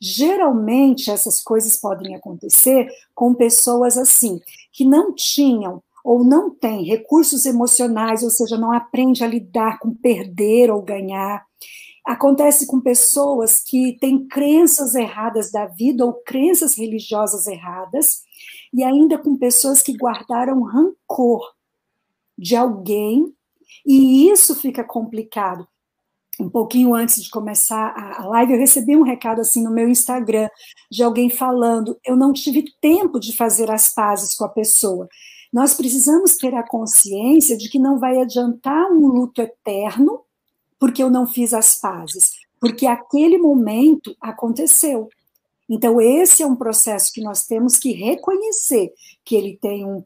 Geralmente 0.00 1.10
essas 1.10 1.42
coisas 1.42 1.76
podem 1.76 2.14
acontecer 2.14 2.88
com 3.14 3.34
pessoas 3.34 3.98
assim, 3.98 4.40
que 4.72 4.86
não 4.86 5.14
tinham 5.14 5.82
ou 6.02 6.24
não 6.24 6.48
tem 6.48 6.82
recursos 6.82 7.44
emocionais, 7.44 8.22
ou 8.22 8.30
seja, 8.30 8.56
não 8.56 8.72
aprende 8.72 9.22
a 9.22 9.26
lidar 9.26 9.78
com 9.78 9.92
perder 9.92 10.70
ou 10.70 10.80
ganhar. 10.80 11.45
Acontece 12.06 12.68
com 12.68 12.80
pessoas 12.80 13.60
que 13.60 13.98
têm 13.98 14.28
crenças 14.28 14.94
erradas 14.94 15.50
da 15.50 15.66
vida 15.66 16.06
ou 16.06 16.12
crenças 16.12 16.78
religiosas 16.78 17.48
erradas, 17.48 18.22
e 18.72 18.84
ainda 18.84 19.18
com 19.18 19.36
pessoas 19.36 19.82
que 19.82 19.96
guardaram 19.96 20.62
rancor 20.62 21.52
de 22.38 22.54
alguém, 22.54 23.34
e 23.84 24.30
isso 24.30 24.54
fica 24.54 24.84
complicado. 24.84 25.66
Um 26.38 26.48
pouquinho 26.48 26.94
antes 26.94 27.24
de 27.24 27.30
começar 27.30 27.92
a 27.96 28.24
live, 28.26 28.52
eu 28.52 28.58
recebi 28.58 28.94
um 28.94 29.02
recado 29.02 29.40
assim 29.40 29.64
no 29.64 29.72
meu 29.72 29.88
Instagram 29.88 30.48
de 30.88 31.02
alguém 31.02 31.28
falando: 31.28 31.98
eu 32.04 32.14
não 32.14 32.32
tive 32.32 32.66
tempo 32.80 33.18
de 33.18 33.34
fazer 33.34 33.68
as 33.68 33.92
pazes 33.92 34.36
com 34.36 34.44
a 34.44 34.48
pessoa. 34.48 35.08
Nós 35.52 35.74
precisamos 35.74 36.36
ter 36.36 36.54
a 36.54 36.62
consciência 36.62 37.56
de 37.56 37.68
que 37.68 37.78
não 37.78 37.98
vai 37.98 38.18
adiantar 38.18 38.92
um 38.92 39.06
luto 39.08 39.40
eterno 39.40 40.25
porque 40.78 41.02
eu 41.02 41.10
não 41.10 41.26
fiz 41.26 41.52
as 41.54 41.80
pazes, 41.80 42.32
porque 42.60 42.86
aquele 42.86 43.38
momento 43.38 44.16
aconteceu. 44.20 45.08
Então, 45.68 46.00
esse 46.00 46.42
é 46.42 46.46
um 46.46 46.56
processo 46.56 47.12
que 47.12 47.20
nós 47.20 47.44
temos 47.44 47.76
que 47.76 47.92
reconhecer 47.92 48.92
que 49.24 49.34
ele 49.34 49.58
tem 49.60 49.84
um 49.84 50.04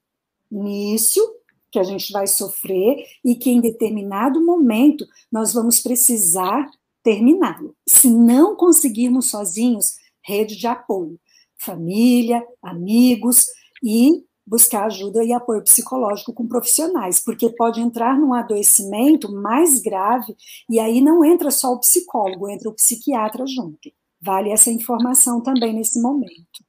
início, 0.51 1.23
que 1.71 1.79
a 1.79 1.83
gente 1.83 2.13
vai 2.13 2.27
sofrer, 2.27 3.05
e 3.25 3.35
que 3.35 3.51
em 3.51 3.61
determinado 3.61 4.45
momento 4.45 5.07
nós 5.31 5.53
vamos 5.53 5.81
precisar 5.81 6.69
terminá-lo. 7.03 7.77
Se 7.87 8.11
não 8.11 8.57
conseguirmos 8.57 9.31
sozinhos, 9.31 9.97
rede 10.23 10.57
de 10.57 10.67
apoio, 10.67 11.19
família, 11.59 12.45
amigos 12.63 13.47
e 13.83 14.25
buscar 14.51 14.87
ajuda 14.87 15.23
e 15.23 15.33
apoio 15.33 15.63
psicológico 15.63 16.33
com 16.33 16.49
profissionais, 16.49 17.23
porque 17.23 17.49
pode 17.51 17.81
entrar 17.81 18.19
num 18.19 18.35
adoecimento 18.35 19.33
mais 19.33 19.81
grave 19.81 20.35
e 20.69 20.81
aí 20.81 21.01
não 21.01 21.25
entra 21.25 21.53
só 21.53 21.73
o 21.73 21.79
psicólogo, 21.79 22.51
entra 22.51 22.69
o 22.69 22.75
psiquiatra 22.75 23.47
junto. 23.47 23.93
Vale 24.21 24.51
essa 24.51 24.69
informação 24.69 25.41
também 25.41 25.73
nesse 25.73 26.03
momento. 26.03 26.65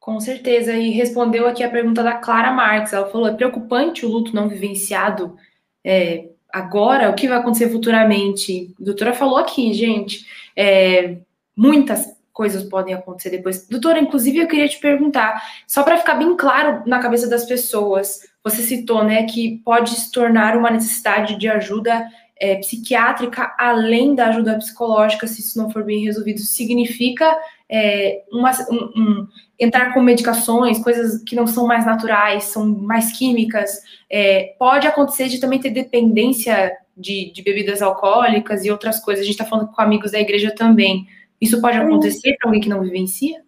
Com 0.00 0.18
certeza, 0.18 0.72
e 0.72 0.90
respondeu 0.90 1.46
aqui 1.46 1.62
a 1.62 1.70
pergunta 1.70 2.02
da 2.02 2.14
Clara 2.14 2.52
Marques. 2.52 2.94
Ela 2.94 3.10
falou: 3.10 3.28
é 3.28 3.34
preocupante 3.34 4.06
o 4.06 4.08
luto 4.08 4.34
não 4.34 4.48
vivenciado 4.48 5.36
é, 5.84 6.30
agora, 6.50 7.10
o 7.10 7.14
que 7.14 7.28
vai 7.28 7.38
acontecer 7.38 7.68
futuramente? 7.70 8.74
A 8.80 8.84
doutora 8.84 9.12
falou 9.12 9.36
aqui, 9.36 9.74
gente, 9.74 10.24
é, 10.56 11.18
muitas 11.54 12.15
coisas 12.36 12.62
podem 12.64 12.92
acontecer 12.92 13.30
depois. 13.30 13.66
Doutora, 13.66 13.98
inclusive 13.98 14.38
eu 14.38 14.46
queria 14.46 14.68
te 14.68 14.78
perguntar, 14.78 15.42
só 15.66 15.82
para 15.82 15.96
ficar 15.96 16.16
bem 16.16 16.36
claro 16.36 16.82
na 16.84 16.98
cabeça 16.98 17.26
das 17.26 17.46
pessoas, 17.46 18.20
você 18.44 18.60
citou, 18.60 19.02
né, 19.02 19.22
que 19.24 19.62
pode 19.64 19.90
se 19.90 20.12
tornar 20.12 20.54
uma 20.54 20.70
necessidade 20.70 21.38
de 21.38 21.48
ajuda 21.48 22.06
é, 22.38 22.56
psiquiátrica 22.56 23.54
além 23.58 24.14
da 24.14 24.26
ajuda 24.26 24.58
psicológica, 24.58 25.26
se 25.26 25.40
isso 25.40 25.56
não 25.56 25.70
for 25.70 25.82
bem 25.82 26.04
resolvido, 26.04 26.40
significa 26.40 27.34
é, 27.70 28.22
uma, 28.30 28.50
um, 28.70 29.00
um, 29.00 29.28
entrar 29.58 29.94
com 29.94 30.02
medicações, 30.02 30.78
coisas 30.78 31.22
que 31.24 31.34
não 31.34 31.46
são 31.46 31.66
mais 31.66 31.86
naturais, 31.86 32.44
são 32.44 32.66
mais 32.66 33.12
químicas. 33.12 33.80
É, 34.10 34.54
pode 34.58 34.86
acontecer 34.86 35.28
de 35.28 35.40
também 35.40 35.58
ter 35.58 35.70
dependência 35.70 36.76
de, 36.94 37.32
de 37.32 37.42
bebidas 37.42 37.80
alcoólicas 37.80 38.62
e 38.62 38.70
outras 38.70 39.00
coisas. 39.00 39.22
A 39.22 39.26
gente 39.26 39.40
está 39.40 39.46
falando 39.46 39.68
com 39.68 39.80
amigos 39.80 40.12
da 40.12 40.20
igreja 40.20 40.54
também. 40.54 41.06
Isso 41.40 41.60
pode 41.60 41.76
acontecer 41.76 42.36
para 42.38 42.48
alguém 42.48 42.60
que 42.60 42.68
não 42.68 42.80
vivencia? 42.80 43.44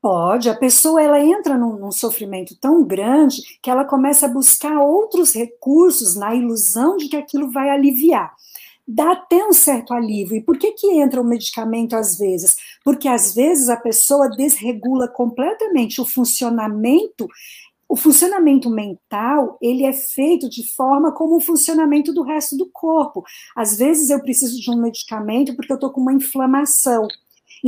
Pode, 0.00 0.48
a 0.48 0.54
pessoa 0.54 1.02
ela 1.02 1.20
entra 1.20 1.58
num, 1.58 1.76
num, 1.78 1.90
sofrimento 1.90 2.56
tão 2.60 2.84
grande 2.84 3.42
que 3.60 3.68
ela 3.68 3.84
começa 3.84 4.26
a 4.26 4.28
buscar 4.28 4.78
outros 4.78 5.34
recursos 5.34 6.14
na 6.14 6.34
ilusão 6.34 6.96
de 6.96 7.08
que 7.08 7.16
aquilo 7.16 7.50
vai 7.50 7.70
aliviar. 7.70 8.32
Dá 8.86 9.12
até 9.12 9.44
um 9.44 9.52
certo 9.52 9.92
alívio. 9.92 10.36
E 10.36 10.40
por 10.40 10.58
que, 10.58 10.70
que 10.72 10.92
entra 10.92 11.20
o 11.20 11.24
medicamento 11.24 11.96
às 11.96 12.16
vezes? 12.16 12.54
Porque 12.84 13.08
às 13.08 13.34
vezes 13.34 13.68
a 13.68 13.76
pessoa 13.76 14.28
desregula 14.30 15.08
completamente 15.08 16.00
o 16.00 16.04
funcionamento 16.04 17.26
o 17.88 17.96
funcionamento 17.96 18.68
mental, 18.68 19.56
ele 19.62 19.84
é 19.84 19.92
feito 19.92 20.48
de 20.48 20.68
forma 20.74 21.12
como 21.12 21.36
o 21.36 21.40
funcionamento 21.40 22.12
do 22.12 22.22
resto 22.22 22.56
do 22.56 22.68
corpo. 22.72 23.24
Às 23.54 23.78
vezes 23.78 24.10
eu 24.10 24.20
preciso 24.20 24.60
de 24.60 24.70
um 24.70 24.80
medicamento 24.80 25.54
porque 25.54 25.72
eu 25.72 25.76
estou 25.76 25.90
com 25.90 26.00
uma 26.00 26.12
inflamação. 26.12 27.06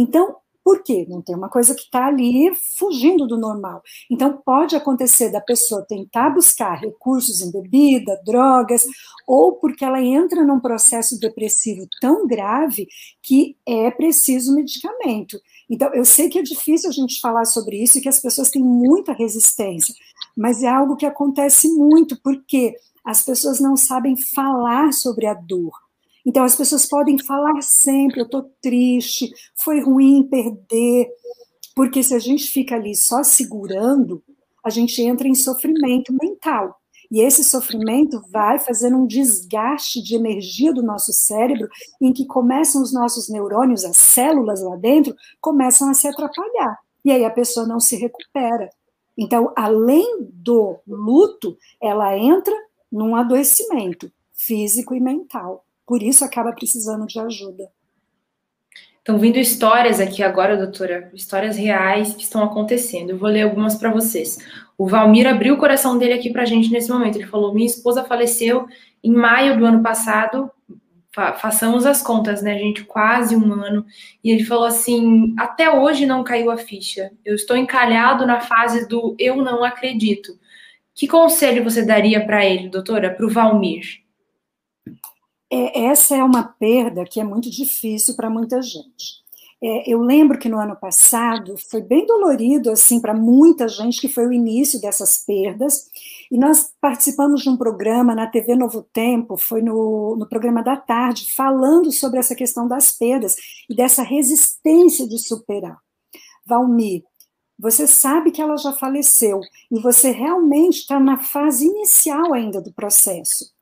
Então, 0.00 0.36
por 0.62 0.82
quê? 0.84 1.06
Não 1.08 1.20
tem 1.20 1.34
uma 1.34 1.48
coisa 1.48 1.74
que 1.74 1.84
está 1.84 2.06
ali 2.06 2.54
fugindo 2.78 3.26
do 3.26 3.36
normal. 3.36 3.82
Então, 4.08 4.40
pode 4.44 4.76
acontecer 4.76 5.32
da 5.32 5.40
pessoa 5.40 5.84
tentar 5.88 6.30
buscar 6.30 6.74
recursos 6.74 7.40
em 7.40 7.50
bebida, 7.50 8.20
drogas, 8.24 8.84
ou 9.26 9.54
porque 9.56 9.84
ela 9.84 10.00
entra 10.00 10.44
num 10.44 10.60
processo 10.60 11.18
depressivo 11.18 11.88
tão 12.00 12.28
grave 12.28 12.86
que 13.22 13.56
é 13.66 13.90
preciso 13.90 14.54
medicamento. 14.54 15.40
Então, 15.68 15.92
eu 15.94 16.04
sei 16.04 16.28
que 16.28 16.38
é 16.38 16.42
difícil 16.42 16.90
a 16.90 16.92
gente 16.92 17.18
falar 17.18 17.46
sobre 17.46 17.82
isso 17.82 17.98
e 17.98 18.00
que 18.00 18.08
as 18.08 18.20
pessoas 18.20 18.50
têm 18.50 18.62
muita 18.62 19.12
resistência, 19.12 19.94
mas 20.36 20.62
é 20.62 20.68
algo 20.68 20.96
que 20.96 21.06
acontece 21.06 21.66
muito, 21.72 22.20
porque 22.22 22.76
as 23.04 23.22
pessoas 23.22 23.58
não 23.58 23.76
sabem 23.76 24.14
falar 24.34 24.92
sobre 24.92 25.26
a 25.26 25.34
dor. 25.34 25.87
Então, 26.28 26.44
as 26.44 26.54
pessoas 26.54 26.84
podem 26.84 27.18
falar 27.18 27.62
sempre: 27.62 28.20
eu 28.20 28.26
estou 28.26 28.50
triste, 28.60 29.32
foi 29.56 29.80
ruim 29.80 30.28
perder. 30.28 31.08
Porque 31.74 32.02
se 32.02 32.14
a 32.14 32.18
gente 32.18 32.48
fica 32.48 32.74
ali 32.74 32.94
só 32.94 33.22
segurando, 33.22 34.22
a 34.62 34.68
gente 34.68 35.00
entra 35.00 35.26
em 35.26 35.34
sofrimento 35.34 36.12
mental. 36.12 36.78
E 37.10 37.22
esse 37.22 37.42
sofrimento 37.42 38.20
vai 38.30 38.58
fazendo 38.58 38.98
um 38.98 39.06
desgaste 39.06 40.02
de 40.02 40.16
energia 40.16 40.70
do 40.70 40.82
nosso 40.82 41.14
cérebro, 41.14 41.66
em 41.98 42.12
que 42.12 42.26
começam 42.26 42.82
os 42.82 42.92
nossos 42.92 43.30
neurônios, 43.30 43.82
as 43.82 43.96
células 43.96 44.60
lá 44.60 44.76
dentro, 44.76 45.16
começam 45.40 45.88
a 45.88 45.94
se 45.94 46.06
atrapalhar. 46.06 46.76
E 47.02 47.10
aí 47.10 47.24
a 47.24 47.30
pessoa 47.30 47.66
não 47.66 47.80
se 47.80 47.96
recupera. 47.96 48.68
Então, 49.16 49.50
além 49.56 50.28
do 50.30 50.76
luto, 50.86 51.56
ela 51.80 52.18
entra 52.18 52.54
num 52.92 53.16
adoecimento 53.16 54.12
físico 54.34 54.94
e 54.94 55.00
mental. 55.00 55.64
Por 55.88 56.02
isso 56.02 56.22
acaba 56.22 56.52
precisando 56.52 57.06
de 57.06 57.18
ajuda. 57.18 57.70
Estão 58.98 59.18
vindo 59.18 59.38
histórias 59.38 60.00
aqui 60.00 60.22
agora, 60.22 60.54
doutora, 60.54 61.10
histórias 61.14 61.56
reais 61.56 62.14
que 62.14 62.24
estão 62.24 62.44
acontecendo. 62.44 63.08
Eu 63.08 63.16
vou 63.16 63.30
ler 63.30 63.40
algumas 63.40 63.74
para 63.74 63.90
vocês. 63.90 64.36
O 64.76 64.86
Valmir 64.86 65.26
abriu 65.26 65.54
o 65.54 65.58
coração 65.58 65.96
dele 65.96 66.12
aqui 66.12 66.28
para 66.30 66.42
a 66.42 66.44
gente 66.44 66.70
nesse 66.70 66.90
momento. 66.90 67.16
Ele 67.16 67.26
falou: 67.26 67.54
Minha 67.54 67.66
esposa 67.66 68.04
faleceu 68.04 68.68
em 69.02 69.10
maio 69.10 69.58
do 69.58 69.64
ano 69.64 69.82
passado. 69.82 70.50
Fa 71.10 71.32
façamos 71.32 71.86
as 71.86 72.02
contas, 72.02 72.42
né, 72.42 72.58
gente? 72.58 72.84
Quase 72.84 73.34
um 73.34 73.50
ano. 73.54 73.86
E 74.22 74.30
ele 74.30 74.44
falou 74.44 74.66
assim: 74.66 75.34
Até 75.38 75.70
hoje 75.70 76.04
não 76.04 76.22
caiu 76.22 76.50
a 76.50 76.58
ficha. 76.58 77.10
Eu 77.24 77.34
estou 77.34 77.56
encalhado 77.56 78.26
na 78.26 78.40
fase 78.40 78.86
do 78.86 79.16
eu 79.18 79.36
não 79.36 79.64
acredito. 79.64 80.38
Que 80.94 81.08
conselho 81.08 81.64
você 81.64 81.82
daria 81.82 82.22
para 82.26 82.44
ele, 82.44 82.68
doutora, 82.68 83.10
para 83.10 83.24
o 83.24 83.30
Valmir? 83.30 84.06
É, 85.50 85.86
essa 85.86 86.16
é 86.16 86.22
uma 86.22 86.42
perda 86.44 87.04
que 87.04 87.20
é 87.20 87.24
muito 87.24 87.50
difícil 87.50 88.14
para 88.14 88.30
muita 88.30 88.60
gente. 88.62 89.26
É, 89.60 89.92
eu 89.92 90.00
lembro 90.00 90.38
que 90.38 90.48
no 90.48 90.58
ano 90.58 90.76
passado 90.76 91.56
foi 91.68 91.82
bem 91.82 92.06
dolorido 92.06 92.70
assim 92.70 93.00
para 93.00 93.12
muita 93.12 93.66
gente 93.66 94.00
que 94.00 94.08
foi 94.08 94.24
o 94.26 94.32
início 94.32 94.80
dessas 94.80 95.24
perdas 95.24 95.88
e 96.30 96.38
nós 96.38 96.72
participamos 96.80 97.42
de 97.42 97.48
um 97.48 97.56
programa 97.56 98.14
na 98.14 98.28
TV 98.28 98.54
Novo 98.54 98.82
Tempo, 98.92 99.36
foi 99.36 99.60
no, 99.60 100.14
no 100.16 100.28
programa 100.28 100.62
da 100.62 100.76
tarde, 100.76 101.34
falando 101.34 101.90
sobre 101.90 102.20
essa 102.20 102.36
questão 102.36 102.68
das 102.68 102.96
perdas 102.96 103.34
e 103.68 103.74
dessa 103.74 104.02
resistência 104.02 105.08
de 105.08 105.18
superar. 105.18 105.78
Valmir, 106.46 107.02
você 107.58 107.88
sabe 107.88 108.30
que 108.30 108.40
ela 108.40 108.56
já 108.56 108.72
faleceu 108.72 109.40
e 109.72 109.80
você 109.80 110.12
realmente 110.12 110.80
está 110.80 111.00
na 111.00 111.18
fase 111.18 111.66
inicial 111.66 112.32
ainda 112.32 112.60
do 112.60 112.72
processo. 112.72 113.57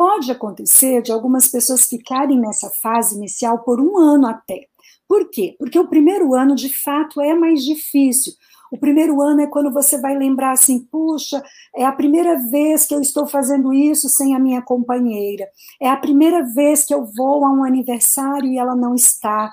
Pode 0.00 0.32
acontecer 0.32 1.02
de 1.02 1.12
algumas 1.12 1.46
pessoas 1.46 1.84
ficarem 1.84 2.40
nessa 2.40 2.70
fase 2.70 3.16
inicial 3.16 3.58
por 3.58 3.78
um 3.78 3.98
ano 3.98 4.28
até. 4.28 4.66
Por 5.06 5.28
quê? 5.28 5.54
Porque 5.58 5.78
o 5.78 5.88
primeiro 5.88 6.34
ano, 6.34 6.54
de 6.54 6.70
fato, 6.70 7.20
é 7.20 7.34
mais 7.34 7.62
difícil. 7.62 8.32
O 8.72 8.78
primeiro 8.78 9.20
ano 9.20 9.42
é 9.42 9.46
quando 9.46 9.70
você 9.70 10.00
vai 10.00 10.16
lembrar 10.16 10.52
assim: 10.52 10.80
puxa, 10.90 11.44
é 11.76 11.84
a 11.84 11.92
primeira 11.92 12.38
vez 12.48 12.86
que 12.86 12.94
eu 12.94 13.02
estou 13.02 13.26
fazendo 13.26 13.74
isso 13.74 14.08
sem 14.08 14.34
a 14.34 14.38
minha 14.38 14.62
companheira. 14.62 15.46
É 15.78 15.90
a 15.90 15.98
primeira 15.98 16.46
vez 16.54 16.82
que 16.82 16.94
eu 16.94 17.04
vou 17.04 17.44
a 17.44 17.52
um 17.52 17.62
aniversário 17.62 18.48
e 18.48 18.56
ela 18.56 18.74
não 18.74 18.94
está. 18.94 19.52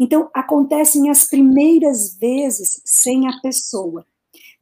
Então, 0.00 0.30
acontecem 0.32 1.10
as 1.10 1.28
primeiras 1.28 2.16
vezes 2.16 2.80
sem 2.86 3.28
a 3.28 3.42
pessoa. 3.42 4.06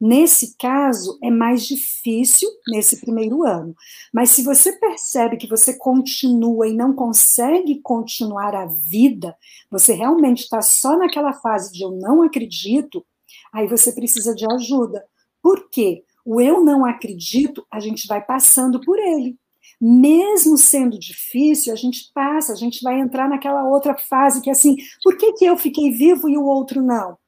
Nesse 0.01 0.55
caso, 0.57 1.19
é 1.21 1.29
mais 1.29 1.63
difícil 1.63 2.49
nesse 2.69 2.99
primeiro 2.99 3.43
ano. 3.43 3.75
Mas 4.11 4.31
se 4.31 4.41
você 4.41 4.73
percebe 4.73 5.37
que 5.37 5.45
você 5.45 5.77
continua 5.77 6.67
e 6.67 6.73
não 6.73 6.95
consegue 6.95 7.79
continuar 7.83 8.55
a 8.55 8.65
vida, 8.65 9.37
você 9.69 9.93
realmente 9.93 10.39
está 10.41 10.59
só 10.59 10.97
naquela 10.97 11.33
fase 11.33 11.71
de 11.71 11.83
eu 11.83 11.91
não 11.91 12.23
acredito, 12.23 13.05
aí 13.53 13.67
você 13.67 13.93
precisa 13.93 14.33
de 14.33 14.43
ajuda. 14.51 15.05
Por 15.39 15.69
quê? 15.69 16.03
O 16.25 16.41
eu 16.41 16.65
não 16.65 16.83
acredito, 16.83 17.63
a 17.71 17.79
gente 17.79 18.07
vai 18.07 18.25
passando 18.25 18.81
por 18.81 18.97
ele. 18.97 19.37
Mesmo 19.79 20.57
sendo 20.57 20.97
difícil, 20.97 21.71
a 21.71 21.75
gente 21.75 22.11
passa, 22.11 22.53
a 22.53 22.55
gente 22.55 22.81
vai 22.81 22.99
entrar 22.99 23.29
naquela 23.29 23.67
outra 23.69 23.95
fase 23.95 24.41
que 24.41 24.49
é 24.49 24.53
assim, 24.53 24.75
por 25.03 25.15
que, 25.15 25.33
que 25.33 25.45
eu 25.45 25.55
fiquei 25.57 25.91
vivo 25.91 26.27
e 26.27 26.37
o 26.37 26.45
outro 26.45 26.81
não? 26.81 27.20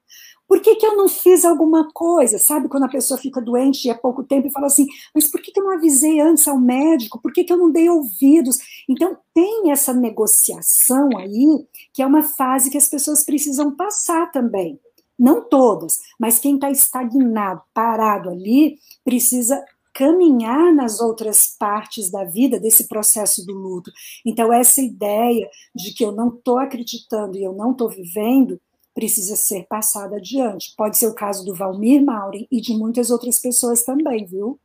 Por 0.54 0.62
que, 0.62 0.76
que 0.76 0.86
eu 0.86 0.96
não 0.96 1.10
fiz 1.10 1.44
alguma 1.46 1.92
coisa? 1.92 2.38
Sabe 2.38 2.70
quando 2.70 2.84
a 2.84 2.88
pessoa 2.88 3.20
fica 3.20 3.42
doente 3.42 3.88
e 3.88 3.90
há 3.90 3.98
pouco 3.98 4.24
tempo 4.24 4.46
e 4.46 4.52
fala 4.52 4.68
assim, 4.68 4.86
mas 5.12 5.28
por 5.28 5.42
que, 5.42 5.52
que 5.52 5.60
eu 5.60 5.64
não 5.64 5.74
avisei 5.74 6.20
antes 6.20 6.48
ao 6.48 6.60
médico? 6.60 7.20
Por 7.20 7.34
que, 7.34 7.44
que 7.44 7.52
eu 7.52 7.58
não 7.58 7.72
dei 7.72 7.90
ouvidos? 7.90 8.60
Então, 8.88 9.18
tem 9.34 9.72
essa 9.72 9.96
negociação 9.96 11.10
aí, 11.18 11.66
que 11.92 12.04
é 12.04 12.06
uma 12.06 12.22
fase 12.22 12.70
que 12.70 12.78
as 12.78 12.88
pessoas 12.88 13.26
precisam 13.26 13.76
passar 13.76 14.32
também. 14.32 14.80
Não 15.18 15.42
todas, 15.42 15.98
mas 16.20 16.38
quem 16.38 16.54
está 16.54 16.70
estagnado, 16.70 17.64
parado 17.74 18.30
ali, 18.30 18.78
precisa 19.04 19.60
caminhar 19.92 20.72
nas 20.72 21.00
outras 21.00 21.48
partes 21.58 22.12
da 22.12 22.26
vida 22.26 22.60
desse 22.60 22.88
processo 22.88 23.44
do 23.44 23.54
luto. 23.54 23.92
Então, 24.24 24.54
essa 24.54 24.84
ideia 24.84 25.50
de 25.74 25.96
que 25.96 26.06
eu 26.06 26.12
não 26.12 26.28
estou 26.28 26.60
acreditando 26.60 27.40
e 27.40 27.44
eu 27.44 27.54
não 27.54 27.72
estou 27.72 27.90
vivendo 27.90 28.62
precisa 28.94 29.36
ser 29.36 29.66
passada 29.68 30.18
adiante. 30.18 30.74
Pode 30.78 30.98
ser 30.98 31.08
o 31.08 31.16
caso 31.16 31.46
do 31.46 31.56
Valmir 31.56 32.04
Maureen 32.04 32.48
e 32.52 32.62
de 32.62 32.74
muitas 32.74 33.10
outras 33.10 33.42
pessoas 33.42 33.84
também, 33.84 34.26
viu? 34.26 34.60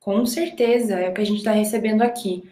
Com 0.00 0.24
certeza, 0.24 0.94
é 0.94 1.08
o 1.08 1.14
que 1.14 1.20
a 1.20 1.24
gente 1.24 1.38
está 1.38 1.52
recebendo 1.52 2.02
aqui. 2.02 2.44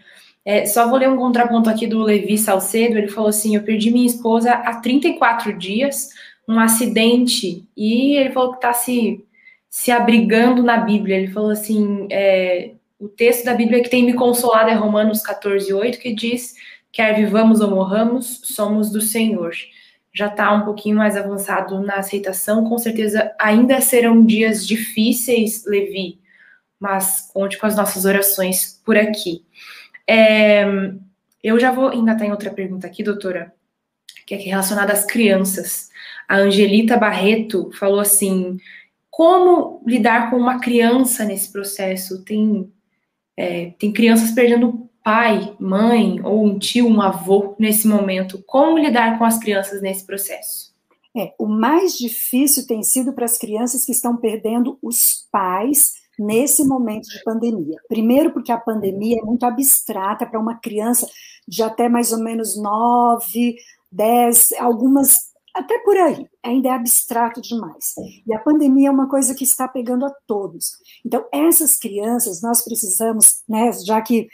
É, 0.45 0.66
só 0.66 0.88
vou 0.88 0.99
ler 0.99 1.09
um 1.09 1.16
contraponto 1.16 1.71
aqui 1.71 1.87
do 1.87 2.03
Levi 2.03 2.37
Salcedo. 2.37 2.99
Ele 2.99 3.09
falou 3.09 3.29
assim: 3.29 3.55
Eu 3.55 3.62
perdi 3.62 3.90
minha 3.90 4.07
esposa 4.07 4.53
há 4.53 4.81
34 4.81 5.57
dias, 5.57 6.09
um 6.49 6.59
acidente, 6.59 7.64
e 7.77 8.16
ele 8.16 8.33
falou 8.33 8.51
que 8.51 8.57
está 8.57 8.73
se, 8.73 9.25
se 9.71 9.92
abrigando 9.92 10.62
na 10.62 10.79
Bíblia. 10.79 11.16
Ele 11.16 11.31
falou 11.31 11.51
assim: 11.51 12.09
é, 12.11 12.73
O 12.99 13.07
texto 13.09 13.45
da 13.45 13.55
Bíblia 13.55 13.83
que 13.83 13.90
tem 13.90 14.05
me 14.05 14.14
consolado 14.14 14.71
é 14.71 14.75
Romanos 14.75 15.23
14, 15.23 15.73
8, 15.73 15.99
que 15.99 16.12
diz: 16.12 16.55
Quer 16.90 17.14
vivamos 17.14 17.61
ou 17.61 17.71
morramos, 17.71 18.40
somos 18.42 18.90
do 18.90 19.01
Senhor 19.01 19.53
já 20.12 20.27
está 20.27 20.53
um 20.53 20.64
pouquinho 20.64 20.96
mais 20.96 21.16
avançado 21.16 21.81
na 21.81 21.96
aceitação. 21.96 22.68
Com 22.68 22.79
certeza 22.79 23.33
ainda 23.38 23.81
serão 23.81 24.25
dias 24.25 24.66
difíceis, 24.66 25.64
Levi, 25.66 26.20
mas 26.79 27.31
conte 27.33 27.59
com 27.59 27.66
as 27.66 27.77
nossas 27.77 28.05
orações 28.05 28.81
por 28.85 28.96
aqui. 28.96 29.44
É, 30.07 30.64
eu 31.42 31.59
já 31.59 31.70
vou 31.70 31.92
engatar 31.92 32.27
em 32.27 32.31
outra 32.31 32.51
pergunta 32.51 32.87
aqui, 32.87 33.03
doutora, 33.03 33.53
que 34.27 34.35
é 34.35 34.38
relacionada 34.38 34.92
às 34.92 35.05
crianças. 35.05 35.90
A 36.29 36.37
Angelita 36.37 36.96
Barreto 36.96 37.70
falou 37.72 38.01
assim: 38.01 38.59
como 39.11 39.83
lidar 39.87 40.31
com 40.31 40.37
uma 40.37 40.61
criança 40.61 41.25
nesse 41.25 41.51
processo? 41.51 42.25
Tem, 42.25 42.70
é, 43.37 43.72
tem 43.79 43.92
crianças 43.92 44.33
perdendo 44.33 44.88
pai, 45.03 45.57
mãe 45.59 46.21
ou 46.23 46.45
um 46.45 46.59
tio, 46.59 46.87
um 46.87 47.01
avô 47.01 47.55
nesse 47.59 47.87
momento? 47.87 48.43
Como 48.47 48.79
lidar 48.79 49.19
com 49.19 49.25
as 49.25 49.38
crianças 49.38 49.83
nesse 49.83 50.07
processo? 50.07 50.73
É, 51.17 51.35
o 51.38 51.47
mais 51.47 51.97
difícil 51.97 52.67
tem 52.67 52.83
sido 52.83 53.12
para 53.12 53.27
as 53.27 53.37
crianças 53.37 53.85
que 53.85 53.93
estão 53.93 54.17
perdendo 54.17 54.79
os 54.83 55.27
pais 55.31 55.93
nesse 56.19 56.65
momento 56.65 57.09
de 57.09 57.23
pandemia. 57.23 57.77
Primeiro, 57.88 58.33
porque 58.33 58.53
a 58.53 58.59
pandemia 58.59 59.19
é 59.21 59.25
muito 59.25 59.45
abstrata 59.45 60.27
para 60.27 60.41
uma 60.41 60.59
criança 60.59 61.07
de 61.47 61.62
até 61.62 61.88
mais 61.88 62.12
ou 62.12 62.23
menos 62.23 62.61
nove, 62.61 63.57
dez, 63.91 64.53
algumas 64.59 65.33
até 65.55 65.79
por 65.81 65.97
aí, 65.99 66.27
ainda 66.43 66.69
é 66.69 66.73
abstrato 66.73 67.43
demais. 67.43 67.95
E 68.27 68.35
a 68.35 68.38
pandemia 68.38 68.88
é 68.88 68.91
uma 68.91 69.07
coisa 69.07 69.35
que 69.35 69.45
está 69.45 69.69
pegando 69.69 70.07
a 70.07 70.11
todos. 70.27 70.73
Então, 71.05 71.27
essas 71.31 71.77
crianças, 71.77 72.41
nós 72.41 72.65
precisamos, 72.65 73.43
né, 73.47 73.71
já 73.85 74.01
que 74.01 74.29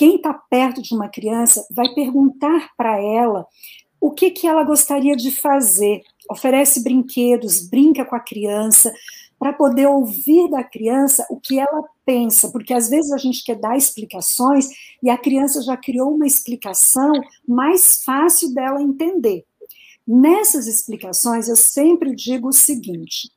quem 0.00 0.16
está 0.16 0.32
perto 0.32 0.80
de 0.80 0.94
uma 0.94 1.10
criança 1.10 1.62
vai 1.70 1.86
perguntar 1.92 2.70
para 2.74 2.98
ela 2.98 3.46
o 4.00 4.10
que, 4.10 4.30
que 4.30 4.46
ela 4.46 4.64
gostaria 4.64 5.14
de 5.14 5.30
fazer. 5.30 6.00
Oferece 6.30 6.82
brinquedos, 6.82 7.68
brinca 7.68 8.02
com 8.06 8.16
a 8.16 8.20
criança, 8.20 8.90
para 9.38 9.52
poder 9.52 9.88
ouvir 9.88 10.48
da 10.48 10.64
criança 10.64 11.26
o 11.28 11.38
que 11.38 11.58
ela 11.58 11.84
pensa, 12.02 12.50
porque 12.50 12.72
às 12.72 12.88
vezes 12.88 13.12
a 13.12 13.18
gente 13.18 13.44
quer 13.44 13.56
dar 13.56 13.76
explicações 13.76 14.70
e 15.02 15.10
a 15.10 15.18
criança 15.18 15.60
já 15.60 15.76
criou 15.76 16.14
uma 16.14 16.26
explicação 16.26 17.12
mais 17.46 18.02
fácil 18.02 18.54
dela 18.54 18.80
entender. 18.80 19.44
Nessas 20.06 20.66
explicações, 20.66 21.46
eu 21.46 21.56
sempre 21.56 22.16
digo 22.16 22.48
o 22.48 22.54
seguinte: 22.54 23.30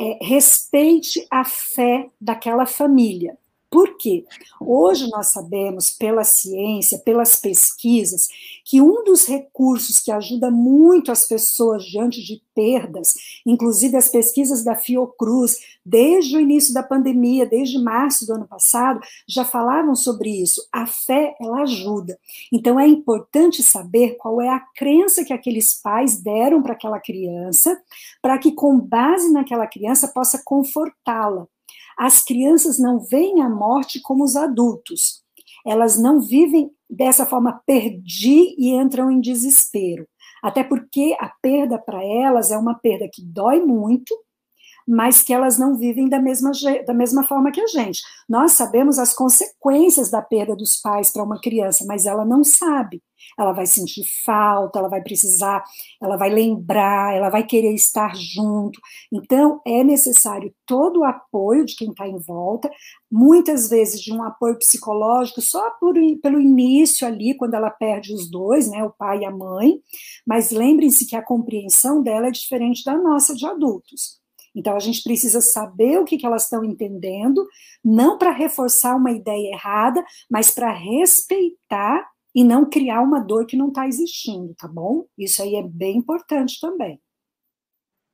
é, 0.00 0.24
respeite 0.24 1.26
a 1.30 1.44
fé 1.44 2.08
daquela 2.18 2.64
família. 2.64 3.36
Por 3.72 3.96
quê? 3.96 4.26
Hoje 4.60 5.08
nós 5.08 5.28
sabemos, 5.28 5.90
pela 5.90 6.24
ciência, 6.24 6.98
pelas 6.98 7.40
pesquisas, 7.40 8.28
que 8.66 8.82
um 8.82 9.02
dos 9.02 9.24
recursos 9.24 9.98
que 9.98 10.12
ajuda 10.12 10.50
muito 10.50 11.10
as 11.10 11.26
pessoas 11.26 11.82
diante 11.82 12.22
de 12.22 12.42
perdas, 12.54 13.14
inclusive 13.46 13.96
as 13.96 14.08
pesquisas 14.08 14.62
da 14.62 14.76
Fiocruz, 14.76 15.56
desde 15.82 16.36
o 16.36 16.40
início 16.40 16.74
da 16.74 16.82
pandemia, 16.82 17.46
desde 17.46 17.78
março 17.78 18.26
do 18.26 18.34
ano 18.34 18.46
passado, 18.46 19.00
já 19.26 19.42
falavam 19.42 19.96
sobre 19.96 20.28
isso. 20.28 20.68
A 20.70 20.86
fé, 20.86 21.34
ela 21.40 21.62
ajuda. 21.62 22.18
Então 22.52 22.78
é 22.78 22.86
importante 22.86 23.62
saber 23.62 24.18
qual 24.18 24.42
é 24.42 24.50
a 24.50 24.60
crença 24.76 25.24
que 25.24 25.32
aqueles 25.32 25.80
pais 25.80 26.22
deram 26.22 26.62
para 26.62 26.74
aquela 26.74 27.00
criança, 27.00 27.80
para 28.20 28.36
que 28.36 28.52
com 28.52 28.78
base 28.78 29.32
naquela 29.32 29.66
criança 29.66 30.08
possa 30.08 30.42
confortá-la 30.44 31.48
as 31.98 32.22
crianças 32.22 32.78
não 32.78 32.98
veem 33.00 33.42
a 33.42 33.48
morte 33.48 34.00
como 34.00 34.24
os 34.24 34.36
adultos. 34.36 35.22
Elas 35.66 35.98
não 35.98 36.20
vivem 36.20 36.70
dessa 36.88 37.24
forma, 37.24 37.62
perdi 37.66 38.54
e 38.58 38.70
entram 38.70 39.10
em 39.10 39.20
desespero. 39.20 40.06
Até 40.42 40.64
porque 40.64 41.16
a 41.20 41.28
perda 41.40 41.78
para 41.78 42.02
elas 42.04 42.50
é 42.50 42.58
uma 42.58 42.74
perda 42.74 43.08
que 43.12 43.22
dói 43.24 43.60
muito, 43.60 44.14
mas 44.86 45.22
que 45.22 45.32
elas 45.32 45.58
não 45.58 45.76
vivem 45.76 46.08
da 46.08 46.20
mesma, 46.20 46.52
da 46.86 46.94
mesma 46.94 47.24
forma 47.24 47.50
que 47.50 47.60
a 47.60 47.66
gente. 47.66 48.00
Nós 48.28 48.52
sabemos 48.52 48.98
as 48.98 49.14
consequências 49.14 50.10
da 50.10 50.22
perda 50.22 50.56
dos 50.56 50.76
pais 50.80 51.10
para 51.10 51.22
uma 51.22 51.40
criança, 51.40 51.84
mas 51.86 52.06
ela 52.06 52.24
não 52.24 52.44
sabe 52.44 53.02
ela 53.38 53.52
vai 53.52 53.66
sentir 53.66 54.04
falta, 54.24 54.78
ela 54.78 54.88
vai 54.88 55.02
precisar, 55.02 55.62
ela 56.00 56.16
vai 56.16 56.30
lembrar, 56.30 57.14
ela 57.14 57.30
vai 57.30 57.44
querer 57.44 57.74
estar 57.74 58.14
junto. 58.16 58.80
Então, 59.12 59.60
é 59.66 59.82
necessário 59.84 60.54
todo 60.66 61.00
o 61.00 61.04
apoio 61.04 61.64
de 61.64 61.74
quem 61.76 61.90
está 61.90 62.06
em 62.06 62.18
volta, 62.18 62.70
muitas 63.10 63.68
vezes 63.68 64.00
de 64.00 64.12
um 64.12 64.22
apoio 64.22 64.58
psicológico 64.58 65.40
só 65.40 65.70
por, 65.78 65.94
pelo 66.22 66.40
início 66.40 67.06
ali, 67.06 67.34
quando 67.34 67.54
ela 67.54 67.70
perde 67.70 68.12
os 68.12 68.30
dois, 68.30 68.70
né, 68.70 68.82
o 68.84 68.90
pai 68.90 69.20
e 69.20 69.24
a 69.24 69.30
mãe, 69.30 69.80
mas 70.26 70.50
lembrem-se 70.50 71.06
que 71.06 71.16
a 71.16 71.22
compreensão 71.22 72.02
dela 72.02 72.28
é 72.28 72.30
diferente 72.30 72.84
da 72.84 72.96
nossa 72.96 73.34
de 73.34 73.46
adultos. 73.46 74.21
Então, 74.54 74.76
a 74.76 74.80
gente 74.80 75.02
precisa 75.02 75.40
saber 75.40 75.98
o 75.98 76.04
que, 76.04 76.18
que 76.18 76.26
elas 76.26 76.44
estão 76.44 76.64
entendendo, 76.64 77.46
não 77.84 78.18
para 78.18 78.30
reforçar 78.30 78.96
uma 78.96 79.10
ideia 79.10 79.52
errada, 79.52 80.04
mas 80.30 80.50
para 80.50 80.72
respeitar 80.72 82.06
e 82.34 82.44
não 82.44 82.68
criar 82.68 83.00
uma 83.00 83.20
dor 83.20 83.46
que 83.46 83.56
não 83.56 83.68
está 83.68 83.86
existindo, 83.86 84.54
tá 84.58 84.66
bom? 84.66 85.04
Isso 85.18 85.42
aí 85.42 85.56
é 85.56 85.62
bem 85.62 85.98
importante 85.98 86.58
também. 86.60 87.00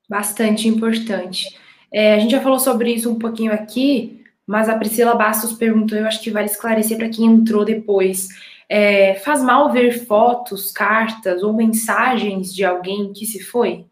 Bastante 0.09 0.67
importante. 0.67 1.57
É, 1.93 2.15
a 2.15 2.19
gente 2.19 2.33
já 2.33 2.41
falou 2.41 2.59
sobre 2.59 2.93
isso 2.93 3.11
um 3.11 3.19
pouquinho 3.19 3.53
aqui, 3.53 4.25
mas 4.47 4.69
a 4.69 4.79
Priscila 4.79 5.15
Bastos 5.15 5.53
perguntou, 5.53 5.97
eu 5.97 6.07
acho 6.07 6.23
que 6.23 6.31
vale 6.31 6.47
esclarecer 6.47 6.97
para 6.97 7.09
quem 7.09 7.27
entrou 7.27 7.65
depois. 7.65 8.29
É, 8.69 9.15
faz 9.17 9.43
mal 9.43 9.73
ver 9.73 10.05
fotos, 10.07 10.71
cartas 10.71 11.43
ou 11.43 11.53
mensagens 11.53 12.55
de 12.55 12.65
alguém 12.65 13.13
que 13.13 13.25
se 13.25 13.41
foi? 13.41 13.87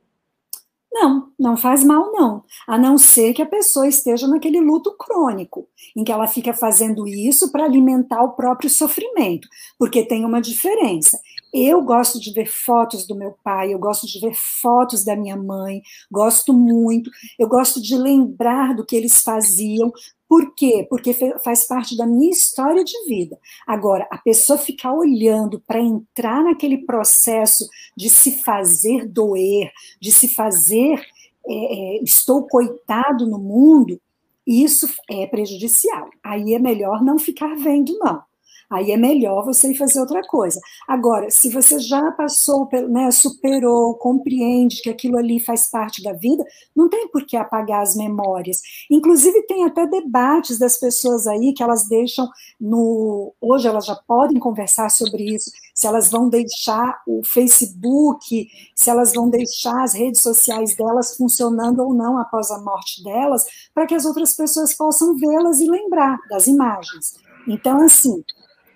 Não, 0.99 1.31
não 1.39 1.57
faz 1.59 1.85
mal, 1.85 2.11
não. 2.11 2.43
A 2.67 2.79
não 2.79 2.97
ser 2.97 3.35
que 3.35 3.43
a 3.43 3.47
pessoa 3.47 3.87
esteja 3.87 4.27
naquele 4.27 4.61
luto 4.61 4.97
crônico, 4.97 5.69
em 5.95 6.03
que 6.03 6.11
ela 6.11 6.27
fica 6.27 6.55
fazendo 6.55 7.07
isso 7.07 7.53
para 7.53 7.65
alimentar 7.65 8.23
o 8.23 8.33
próprio 8.33 8.71
sofrimento, 8.71 9.47
porque 9.79 10.07
tem 10.07 10.25
uma 10.25 10.41
diferença. 10.41 11.21
Eu 11.53 11.83
gosto 11.83 12.19
de 12.19 12.33
ver 12.33 12.47
fotos 12.47 13.07
do 13.07 13.15
meu 13.15 13.37
pai, 13.45 13.75
eu 13.75 13.79
gosto 13.79 14.07
de 14.07 14.19
ver 14.19 14.35
fotos 14.35 15.05
da 15.05 15.15
minha 15.15 15.37
mãe, 15.37 15.83
gosto 16.11 16.55
muito, 16.55 17.11
eu 17.39 17.47
gosto 17.47 17.81
de 17.81 17.95
lembrar 17.95 18.75
do 18.75 18.85
que 18.85 18.97
eles 18.97 19.21
faziam, 19.21 19.93
por 20.29 20.55
quê? 20.55 20.87
Porque 20.89 21.15
faz 21.45 21.67
parte 21.67 21.97
da 21.97 22.07
minha 22.07 22.31
história 22.31 22.83
de 22.83 23.05
vida. 23.07 23.39
Agora, 23.67 24.07
a 24.11 24.19
pessoa 24.19 24.59
ficar 24.59 24.93
olhando 24.93 25.61
para 25.67 25.81
entrar 25.81 26.43
naquele 26.43 26.79
processo 26.79 27.69
de 27.97 28.11
se 28.11 28.43
fazer 28.43 29.07
doer, 29.07 29.71
de 30.01 30.11
se 30.11 30.35
fazer 30.35 31.01
é, 31.49 31.55
é, 31.55 32.03
estou 32.03 32.47
coitado 32.49 33.27
no 33.27 33.39
mundo, 33.39 34.01
isso 34.47 34.89
é 35.09 35.27
prejudicial. 35.27 36.11
Aí 36.23 36.55
é 36.55 36.59
melhor 36.59 37.03
não 37.03 37.19
ficar 37.19 37.55
vendo, 37.55 37.97
não. 37.99 38.23
Aí 38.69 38.91
é 38.91 38.97
melhor 38.97 39.45
você 39.45 39.71
ir 39.71 39.77
fazer 39.77 40.01
outra 40.01 40.23
coisa. 40.27 40.61
Agora, 40.89 41.31
se 41.31 41.51
você 41.51 41.79
já 41.79 42.11
passou, 42.13 42.69
né, 42.89 43.11
superou, 43.13 43.95
compreende 43.95 44.83
que 44.83 44.91
aquilo 44.91 45.17
ali 45.19 45.39
faz 45.39 45.71
parte 45.71 46.03
da 46.03 46.13
vida, 46.13 46.45
não 46.75 46.89
tem 46.89 47.09
por 47.09 47.25
que 47.25 47.37
apagar 47.37 47.83
as 47.83 47.95
memórias. 47.95 48.61
Inclusive, 48.91 49.47
tem 49.47 49.65
até 49.65 49.87
debates 49.87 50.59
das 50.59 50.79
pessoas 50.79 51.27
aí 51.27 51.53
que 51.53 51.63
elas 51.63 51.89
deixam 51.89 52.29
no. 52.61 53.33
Hoje 53.41 53.69
elas 53.69 53.87
já 53.87 53.95
podem 54.07 54.41
conversar 54.41 54.91
sobre 54.91 55.23
isso, 55.35 55.51
se 55.75 55.87
elas 55.87 56.11
vão 56.11 56.29
deixar 56.29 57.03
o 57.07 57.23
Facebook, 57.25 58.49
se 58.75 58.91
elas 58.91 59.13
vão 59.13 59.31
deixar 59.31 59.83
as 59.85 59.95
redes 59.95 60.21
sociais 60.23 60.75
delas 60.75 61.17
funcionando 61.17 61.81
ou 61.81 61.95
não 61.95 62.19
após 62.19 62.51
a 62.51 62.59
morte 62.59 63.03
delas, 63.05 63.45
para 63.73 63.87
que 63.87 63.95
as 63.95 64.05
outras 64.05 64.35
pessoas 64.35 64.75
possam 64.75 65.15
vê-las 65.17 65.61
e 65.61 65.71
lembrar 65.71 66.19
das 66.29 66.47
imagens. 66.47 67.15
Então, 67.47 67.85
assim, 67.85 68.25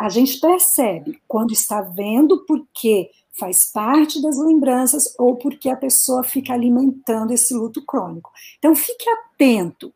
a 0.00 0.08
gente 0.08 0.40
percebe 0.40 1.20
quando 1.28 1.52
está 1.52 1.82
vendo 1.82 2.46
porque 2.46 3.10
faz 3.38 3.70
parte 3.70 4.20
das 4.22 4.38
lembranças 4.38 5.14
ou 5.18 5.36
porque 5.36 5.68
a 5.68 5.76
pessoa 5.76 6.24
fica 6.24 6.54
alimentando 6.54 7.34
esse 7.34 7.52
luto 7.52 7.84
crônico. 7.84 8.30
Então, 8.58 8.74
fique 8.74 9.04
atento. 9.10 9.92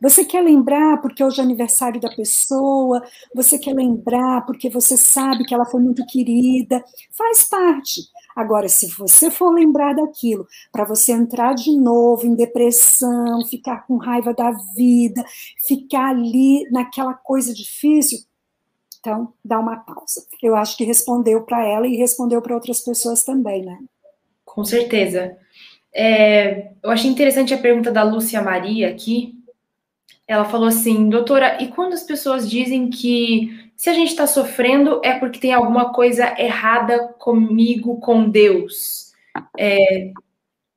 Você 0.00 0.24
quer 0.24 0.40
lembrar 0.40 1.02
porque 1.02 1.22
hoje 1.22 1.38
é 1.38 1.44
aniversário 1.44 2.00
da 2.00 2.08
pessoa, 2.08 3.02
você 3.34 3.58
quer 3.58 3.74
lembrar 3.74 4.46
porque 4.46 4.70
você 4.70 4.96
sabe 4.96 5.44
que 5.44 5.54
ela 5.54 5.66
foi 5.66 5.82
muito 5.82 6.04
querida, 6.06 6.82
faz 7.12 7.44
parte. 7.44 8.00
Agora, 8.34 8.70
se 8.70 8.86
você 8.96 9.30
for 9.30 9.52
lembrar 9.52 9.94
daquilo 9.94 10.46
para 10.72 10.86
você 10.86 11.12
entrar 11.12 11.54
de 11.54 11.76
novo 11.78 12.26
em 12.26 12.34
depressão, 12.34 13.44
ficar 13.44 13.86
com 13.86 13.98
raiva 13.98 14.32
da 14.32 14.50
vida, 14.74 15.22
ficar 15.66 16.08
ali 16.08 16.66
naquela 16.70 17.12
coisa 17.12 17.52
difícil, 17.52 18.18
então, 19.02 19.34
dá 19.44 19.58
uma 19.58 19.78
pausa. 19.78 20.24
Eu 20.40 20.54
acho 20.54 20.76
que 20.76 20.84
respondeu 20.84 21.42
para 21.42 21.66
ela 21.66 21.88
e 21.88 21.96
respondeu 21.96 22.40
para 22.40 22.54
outras 22.54 22.80
pessoas 22.80 23.24
também, 23.24 23.64
né? 23.64 23.76
Com 24.44 24.64
certeza. 24.64 25.36
É, 25.92 26.70
eu 26.80 26.88
achei 26.88 27.10
interessante 27.10 27.52
a 27.52 27.58
pergunta 27.58 27.90
da 27.90 28.04
Lúcia 28.04 28.40
Maria 28.40 28.88
aqui. 28.88 29.34
Ela 30.26 30.44
falou 30.44 30.68
assim, 30.68 31.08
doutora, 31.08 31.60
e 31.60 31.66
quando 31.66 31.94
as 31.94 32.04
pessoas 32.04 32.48
dizem 32.48 32.90
que 32.90 33.72
se 33.76 33.90
a 33.90 33.92
gente 33.92 34.10
está 34.10 34.28
sofrendo 34.28 35.00
é 35.02 35.18
porque 35.18 35.40
tem 35.40 35.52
alguma 35.52 35.92
coisa 35.92 36.40
errada 36.40 37.08
comigo, 37.18 37.98
com 37.98 38.30
Deus? 38.30 39.12
É, 39.58 40.12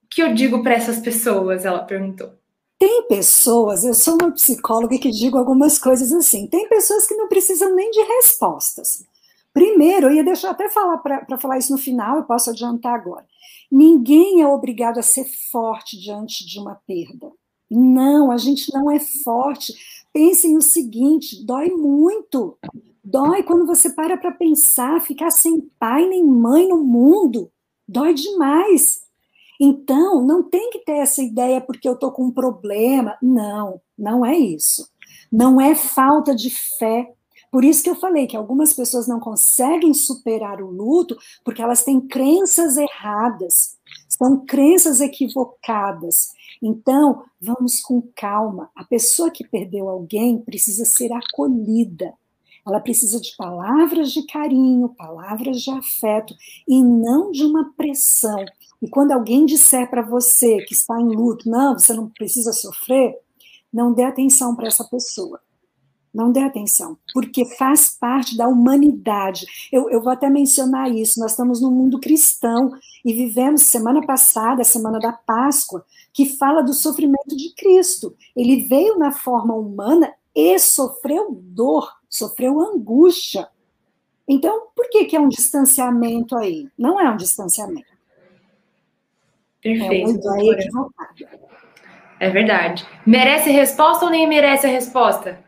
o 0.04 0.08
que 0.10 0.24
eu 0.24 0.34
digo 0.34 0.64
para 0.64 0.74
essas 0.74 1.00
pessoas? 1.00 1.64
Ela 1.64 1.84
perguntou. 1.84 2.34
Tem 2.78 3.08
pessoas, 3.08 3.84
eu 3.84 3.94
sou 3.94 4.18
uma 4.22 4.32
psicóloga 4.32 4.98
que 4.98 5.10
digo 5.10 5.38
algumas 5.38 5.80
coisas 5.80 6.12
assim, 6.12 6.48
tem 6.48 6.68
pessoas 6.68 7.08
que 7.08 7.16
não 7.16 7.30
precisam 7.30 7.74
nem 7.74 7.90
de 7.90 8.02
respostas. 8.02 9.04
Primeiro, 9.54 10.08
eu 10.08 10.16
ia 10.16 10.24
deixar 10.24 10.50
até 10.52 10.70
falar 10.70 10.98
para 10.98 11.38
falar 11.38 11.58
isso 11.58 11.72
no 11.72 11.78
final, 11.78 12.18
eu 12.18 12.24
posso 12.24 12.50
adiantar 12.50 12.94
agora. 12.94 13.26
Ninguém 13.72 14.42
é 14.42 14.48
obrigado 14.48 14.98
a 14.98 15.02
ser 15.02 15.26
forte 15.52 15.98
diante 15.98 16.46
de 16.46 16.60
uma 16.60 16.76
perda. 16.86 17.32
Não, 17.70 18.32
a 18.32 18.38
gente 18.38 18.72
não 18.74 18.92
é 18.92 19.00
forte. 19.00 19.74
Pensem 20.14 20.56
o 20.58 20.62
seguinte: 20.62 21.44
dói 21.46 21.70
muito. 21.70 22.58
Dói 23.04 23.44
quando 23.44 23.66
você 23.66 23.90
para 23.90 24.18
para 24.18 24.32
pensar, 24.32 25.02
ficar 25.02 25.32
sem 25.32 25.62
pai 25.80 26.06
nem 26.08 26.24
mãe 26.24 26.68
no 26.68 26.84
mundo. 26.84 27.52
Dói 27.88 28.14
demais. 28.14 29.05
Então, 29.60 30.26
não 30.26 30.44
tem 30.44 30.70
que 30.70 30.80
ter 30.80 30.98
essa 30.98 31.22
ideia 31.22 31.62
porque 31.62 31.88
eu 31.88 31.94
estou 31.94 32.12
com 32.12 32.26
um 32.26 32.32
problema. 32.32 33.18
Não, 33.22 33.82
não 33.98 34.26
é 34.26 34.38
isso. 34.38 34.88
Não 35.32 35.60
é 35.60 35.76
falta 35.76 36.36
de 36.36 36.50
fé. 36.50 37.12
Por 37.52 37.64
isso 37.64 37.84
que 37.84 37.90
eu 37.90 37.96
falei 37.96 38.28
que 38.28 38.36
algumas 38.36 38.74
pessoas 38.74 39.08
não 39.08 39.20
conseguem 39.20 39.94
superar 39.94 40.62
o 40.62 40.70
luto 40.70 41.16
porque 41.44 41.62
elas 41.62 41.84
têm 41.84 42.02
crenças 42.02 42.76
erradas, 42.76 43.78
são 44.10 44.46
crenças 44.46 45.00
equivocadas. 45.00 46.34
Então, 46.62 47.24
vamos 47.40 47.80
com 47.80 48.02
calma. 48.16 48.70
A 48.76 48.84
pessoa 48.84 49.32
que 49.32 49.48
perdeu 49.48 49.90
alguém 49.90 50.40
precisa 50.40 50.84
ser 50.84 51.14
acolhida. 51.14 52.14
Ela 52.68 52.80
precisa 52.80 53.22
de 53.22 53.36
palavras 53.38 54.12
de 54.12 54.26
carinho, 54.26 54.90
palavras 54.90 55.62
de 55.62 55.70
afeto 55.70 56.34
e 56.68 56.84
não 56.84 57.32
de 57.32 57.46
uma 57.46 57.72
pressão. 57.78 58.44
E 58.86 58.88
quando 58.88 59.14
alguém 59.14 59.48
disser 59.48 59.90
para 59.90 60.04
você 60.04 60.58
que 60.58 60.76
está 60.76 61.02
em 61.02 61.08
luto, 61.08 61.50
não, 61.50 61.74
você 61.74 61.92
não 61.92 62.08
precisa 62.08 62.54
sofrer, 62.54 63.18
não 63.74 63.92
dê 63.92 64.04
atenção 64.04 64.56
para 64.56 64.68
essa 64.68 64.84
pessoa. 64.84 65.42
Não 66.14 66.32
dê 66.32 66.42
atenção, 66.42 66.96
porque 67.12 67.44
faz 67.58 67.90
parte 67.90 68.38
da 68.38 68.48
humanidade. 68.48 69.48
Eu, 69.72 69.90
eu, 69.90 70.04
vou 70.04 70.14
até 70.14 70.30
mencionar 70.30 70.94
isso. 70.94 71.20
Nós 71.20 71.32
estamos 71.32 71.60
no 71.60 71.72
mundo 71.72 72.00
cristão 72.00 72.74
e 73.04 73.12
vivemos 73.12 73.64
semana 73.64 74.06
passada, 74.06 74.62
a 74.62 74.66
semana 74.66 75.00
da 75.00 75.12
Páscoa, 75.12 75.84
que 76.14 76.38
fala 76.38 76.62
do 76.62 76.72
sofrimento 76.72 77.36
de 77.36 77.56
Cristo. 77.56 78.16
Ele 78.36 78.68
veio 78.68 79.00
na 79.00 79.12
forma 79.12 79.56
humana 79.56 80.14
e 80.36 80.60
sofreu 80.60 81.32
dor, 81.34 81.92
sofreu 82.08 82.62
angústia. 82.62 83.50
Então, 84.28 84.68
por 84.76 84.88
que, 84.92 85.06
que 85.06 85.16
é 85.16 85.20
um 85.20 85.28
distanciamento 85.28 86.38
aí? 86.38 86.70
Não 86.78 87.02
é 87.02 87.10
um 87.10 87.18
distanciamento. 87.18 87.95
Perfeito. 89.66 90.30
É, 92.20 92.28
é 92.28 92.30
verdade. 92.30 92.86
Merece 93.04 93.50
resposta 93.50 94.06
ou 94.06 94.12
nem 94.12 94.28
merece 94.30 94.68
a 94.68 94.70
resposta? 94.70 95.44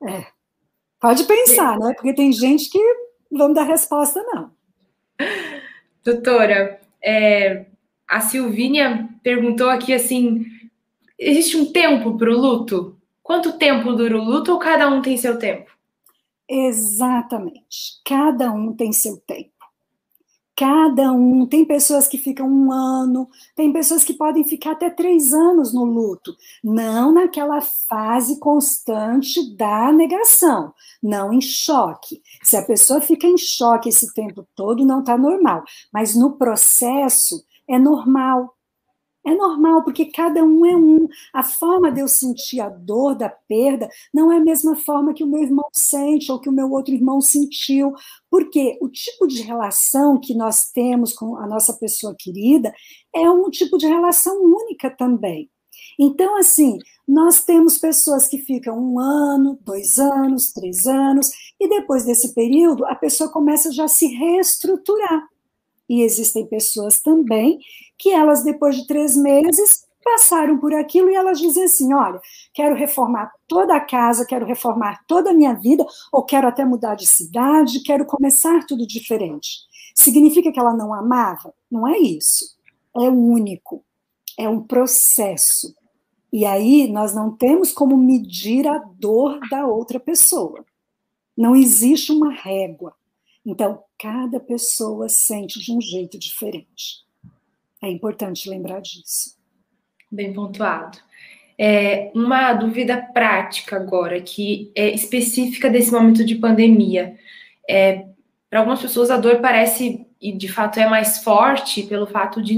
É. 0.00 0.26
Pode 1.00 1.24
pensar, 1.24 1.76
né? 1.76 1.92
Porque 1.94 2.14
tem 2.14 2.32
gente 2.32 2.70
que 2.70 2.78
não 3.32 3.52
dá 3.52 3.64
resposta, 3.64 4.22
não. 4.22 4.52
Doutora, 6.04 6.80
é, 7.02 7.66
a 8.08 8.20
Silvínia 8.20 9.08
perguntou 9.24 9.70
aqui 9.70 9.92
assim: 9.92 10.46
existe 11.18 11.56
um 11.56 11.72
tempo 11.72 12.16
para 12.16 12.30
o 12.30 12.38
luto? 12.38 12.96
Quanto 13.24 13.58
tempo 13.58 13.92
dura 13.92 14.16
o 14.16 14.22
luto 14.22 14.52
ou 14.52 14.58
cada 14.60 14.88
um 14.88 15.02
tem 15.02 15.16
seu 15.16 15.36
tempo? 15.36 15.68
Exatamente. 16.48 18.00
Cada 18.06 18.52
um 18.52 18.72
tem 18.72 18.92
seu 18.92 19.16
tempo. 19.16 19.53
Cada 20.56 21.10
um, 21.10 21.46
tem 21.46 21.64
pessoas 21.64 22.06
que 22.06 22.16
ficam 22.16 22.46
um 22.48 22.70
ano, 22.70 23.28
tem 23.56 23.72
pessoas 23.72 24.04
que 24.04 24.14
podem 24.14 24.44
ficar 24.44 24.72
até 24.72 24.88
três 24.88 25.32
anos 25.32 25.74
no 25.74 25.84
luto, 25.84 26.32
não 26.62 27.12
naquela 27.12 27.60
fase 27.60 28.38
constante 28.38 29.54
da 29.56 29.90
negação, 29.90 30.72
não 31.02 31.32
em 31.32 31.40
choque. 31.40 32.22
Se 32.42 32.56
a 32.56 32.62
pessoa 32.62 33.00
fica 33.00 33.26
em 33.26 33.36
choque 33.36 33.88
esse 33.88 34.14
tempo 34.14 34.46
todo, 34.54 34.86
não 34.86 35.00
está 35.00 35.18
normal, 35.18 35.64
mas 35.92 36.14
no 36.14 36.36
processo 36.36 37.44
é 37.68 37.76
normal, 37.76 38.53
é 39.26 39.34
normal, 39.34 39.82
porque 39.82 40.06
cada 40.06 40.44
um 40.44 40.66
é 40.66 40.76
um. 40.76 41.08
A 41.32 41.42
forma 41.42 41.90
de 41.90 42.00
eu 42.00 42.08
sentir 42.08 42.60
a 42.60 42.68
dor 42.68 43.14
da 43.14 43.28
perda 43.28 43.88
não 44.12 44.30
é 44.30 44.36
a 44.36 44.44
mesma 44.44 44.76
forma 44.76 45.14
que 45.14 45.24
o 45.24 45.26
meu 45.26 45.42
irmão 45.42 45.68
sente 45.72 46.30
ou 46.30 46.38
que 46.38 46.48
o 46.48 46.52
meu 46.52 46.70
outro 46.70 46.92
irmão 46.94 47.20
sentiu. 47.20 47.94
Porque 48.30 48.78
o 48.82 48.88
tipo 48.88 49.26
de 49.26 49.42
relação 49.42 50.20
que 50.20 50.34
nós 50.34 50.70
temos 50.72 51.12
com 51.12 51.36
a 51.36 51.46
nossa 51.46 51.72
pessoa 51.72 52.14
querida 52.18 52.72
é 53.14 53.30
um 53.30 53.48
tipo 53.50 53.78
de 53.78 53.86
relação 53.86 54.42
única 54.42 54.90
também. 54.90 55.50
Então, 55.98 56.36
assim, 56.36 56.78
nós 57.06 57.44
temos 57.44 57.78
pessoas 57.78 58.26
que 58.26 58.38
ficam 58.38 58.78
um 58.78 58.98
ano, 58.98 59.58
dois 59.62 59.98
anos, 59.98 60.52
três 60.52 60.86
anos, 60.86 61.30
e 61.60 61.68
depois 61.68 62.04
desse 62.04 62.34
período, 62.34 62.84
a 62.86 62.94
pessoa 62.94 63.30
começa 63.30 63.70
já 63.72 63.84
a 63.84 63.88
se 63.88 64.06
reestruturar. 64.06 65.28
E 65.88 66.02
existem 66.02 66.46
pessoas 66.46 67.00
também 67.00 67.58
que 68.04 68.10
elas, 68.10 68.44
depois 68.44 68.76
de 68.76 68.86
três 68.86 69.16
meses, 69.16 69.86
passaram 70.04 70.58
por 70.58 70.74
aquilo 70.74 71.08
e 71.08 71.14
elas 71.14 71.38
dizem 71.40 71.64
assim: 71.64 71.94
olha, 71.94 72.20
quero 72.52 72.74
reformar 72.74 73.32
toda 73.48 73.74
a 73.74 73.80
casa, 73.80 74.26
quero 74.26 74.44
reformar 74.44 75.02
toda 75.08 75.30
a 75.30 75.32
minha 75.32 75.54
vida, 75.54 75.86
ou 76.12 76.22
quero 76.22 76.46
até 76.46 76.66
mudar 76.66 76.96
de 76.96 77.06
cidade, 77.06 77.82
quero 77.82 78.04
começar 78.04 78.66
tudo 78.66 78.86
diferente. 78.86 79.60
Significa 79.94 80.52
que 80.52 80.60
ela 80.60 80.74
não 80.74 80.92
amava? 80.92 81.54
Não 81.70 81.88
é 81.88 81.96
isso. 81.96 82.44
É 82.94 83.08
único. 83.08 83.82
É 84.38 84.46
um 84.46 84.62
processo. 84.62 85.74
E 86.30 86.44
aí 86.44 86.86
nós 86.92 87.14
não 87.14 87.34
temos 87.34 87.72
como 87.72 87.96
medir 87.96 88.68
a 88.68 88.76
dor 88.98 89.40
da 89.48 89.66
outra 89.66 89.98
pessoa. 89.98 90.62
Não 91.34 91.56
existe 91.56 92.12
uma 92.12 92.30
régua. 92.30 92.94
Então, 93.46 93.82
cada 93.98 94.38
pessoa 94.38 95.08
sente 95.08 95.58
de 95.58 95.72
um 95.72 95.80
jeito 95.80 96.18
diferente. 96.18 97.04
É 97.84 97.90
importante 97.90 98.48
lembrar 98.48 98.80
disso. 98.80 99.36
Bem 100.10 100.32
pontuado. 100.32 100.96
É, 101.58 102.10
uma 102.14 102.54
dúvida 102.54 102.96
prática 103.12 103.76
agora, 103.76 104.20
que 104.22 104.72
é 104.74 104.88
específica 104.88 105.68
desse 105.68 105.92
momento 105.92 106.24
de 106.24 106.34
pandemia. 106.36 107.14
É, 107.68 108.06
Para 108.48 108.60
algumas 108.60 108.80
pessoas, 108.80 109.10
a 109.10 109.18
dor 109.18 109.40
parece, 109.40 110.06
e 110.18 110.32
de 110.32 110.48
fato 110.48 110.80
é 110.80 110.88
mais 110.88 111.22
forte, 111.22 111.82
pelo 111.82 112.06
fato 112.06 112.42
de 112.42 112.56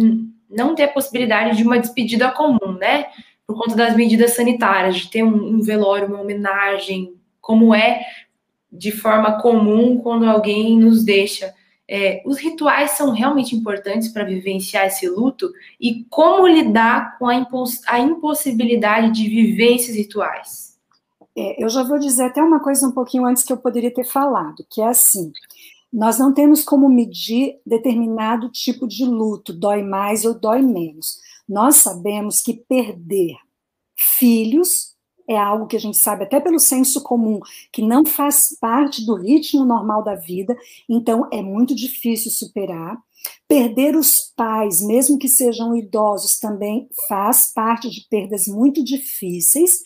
não 0.49 0.77
ter 0.77 0.85
a 0.85 0.93
possibilidade 0.93 1.57
de 1.57 1.65
uma 1.65 1.79
despedida 1.79 2.31
comum, 2.31 2.79
né? 2.79 3.07
Por 3.45 3.59
conta 3.59 3.75
das 3.75 3.97
medidas 3.97 4.35
sanitárias, 4.35 4.97
de 4.97 5.11
ter 5.11 5.25
um, 5.25 5.57
um 5.57 5.61
velório, 5.61 6.07
uma 6.07 6.21
homenagem, 6.21 7.15
como 7.41 7.75
é 7.75 8.01
de 8.71 8.93
forma 8.93 9.41
comum 9.41 9.99
quando 9.99 10.31
alguém 10.31 10.79
nos 10.79 11.05
deixa. 11.05 11.53
É, 11.89 12.21
os 12.27 12.39
rituais 12.39 12.93
são 12.93 13.13
realmente 13.13 13.55
importantes 13.55 14.09
para 14.09 14.25
vivenciar 14.25 14.87
esse 14.87 15.09
luto 15.09 15.53
e 15.81 16.05
como 16.11 16.47
lidar 16.47 17.17
com 17.17 17.29
a, 17.29 17.35
imposs 17.37 17.81
a 17.87 18.01
impossibilidade 18.01 19.13
de 19.13 19.29
viver 19.29 19.77
esses 19.77 19.95
rituais? 19.95 20.77
É, 21.37 21.63
eu 21.63 21.69
já 21.69 21.85
vou 21.85 21.99
dizer 21.99 22.25
até 22.25 22.43
uma 22.43 22.59
coisa 22.61 22.89
um 22.89 22.93
pouquinho 22.93 23.27
antes 23.27 23.45
que 23.45 23.53
eu 23.53 23.57
poderia 23.57 23.93
ter 23.93 24.05
falado, 24.05 24.67
que 24.69 24.81
é 24.81 24.89
assim: 24.89 25.31
nós 25.93 26.19
não 26.19 26.35
temos 26.35 26.65
como 26.65 26.89
medir 26.89 27.61
determinado 27.65 28.51
tipo 28.51 28.89
de 28.89 29.05
luto, 29.05 29.53
dói 29.53 29.83
mais 29.83 30.25
ou 30.25 30.35
dói 30.35 30.63
menos. 30.63 31.21
Nós 31.49 31.77
sabemos 31.77 32.41
que 32.43 32.55
perder 32.55 33.37
filhos 33.95 34.96
é 35.29 35.37
algo 35.37 35.67
que 35.67 35.77
a 35.77 35.81
gente 35.81 35.99
sabe 35.99 36.25
até 36.25 36.41
pelo 36.41 36.59
senso 36.59 37.03
comum, 37.03 37.41
que 37.73 37.83
não 37.83 38.05
faz 38.05 38.57
parte 38.61 39.05
do 39.05 39.15
ritmo 39.15 39.65
normal 39.65 40.03
da 40.03 40.15
vida, 40.15 40.57
então 40.89 41.29
é 41.33 41.43
muito 41.43 41.75
difícil 41.75 42.31
superar. 42.31 42.97
Perder 43.49 43.97
os 43.97 44.33
pais, 44.37 44.81
mesmo 44.81 45.19
que 45.19 45.29
sejam 45.29 45.75
idosos, 45.77 46.39
também 46.39 46.89
faz 47.09 47.53
parte 47.53 47.91
de 47.91 48.07
perdas 48.09 48.47
muito 48.47 48.85
difíceis. 48.85 49.83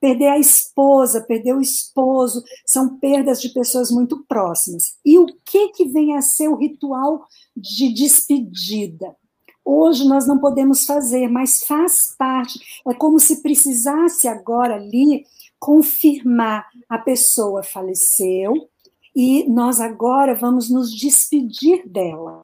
Perder 0.00 0.28
a 0.28 0.38
esposa, 0.38 1.22
perder 1.22 1.54
o 1.54 1.60
esposo, 1.60 2.42
são 2.66 2.98
perdas 2.98 3.40
de 3.40 3.48
pessoas 3.48 3.90
muito 3.90 4.24
próximas. 4.26 4.96
E 5.04 5.18
o 5.18 5.26
que, 5.44 5.68
que 5.68 5.86
vem 5.86 6.16
a 6.16 6.22
ser 6.22 6.48
o 6.48 6.56
ritual 6.56 7.26
de 7.56 7.92
despedida? 7.92 9.16
Hoje 9.64 10.06
nós 10.06 10.26
não 10.26 10.38
podemos 10.38 10.84
fazer, 10.84 11.28
mas 11.28 11.64
faz 11.66 12.14
parte. 12.18 12.60
É 12.86 12.92
como 12.92 13.18
se 13.18 13.40
precisasse 13.40 14.28
agora 14.28 14.74
ali 14.74 15.24
confirmar 15.58 16.68
a 16.88 16.98
pessoa 16.98 17.62
faleceu 17.62 18.68
e 19.16 19.48
nós 19.48 19.80
agora 19.80 20.34
vamos 20.34 20.68
nos 20.68 20.94
despedir 20.94 21.88
dela. 21.88 22.42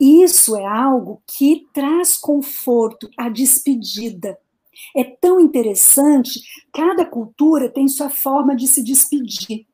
Isso 0.00 0.56
é 0.56 0.64
algo 0.64 1.22
que 1.26 1.66
traz 1.72 2.16
conforto, 2.16 3.08
a 3.16 3.28
despedida. 3.28 4.38
É 4.96 5.04
tão 5.04 5.40
interessante, 5.40 6.40
cada 6.72 7.04
cultura 7.04 7.68
tem 7.68 7.88
sua 7.88 8.08
forma 8.08 8.54
de 8.54 8.66
se 8.66 8.82
despedir. 8.82 9.66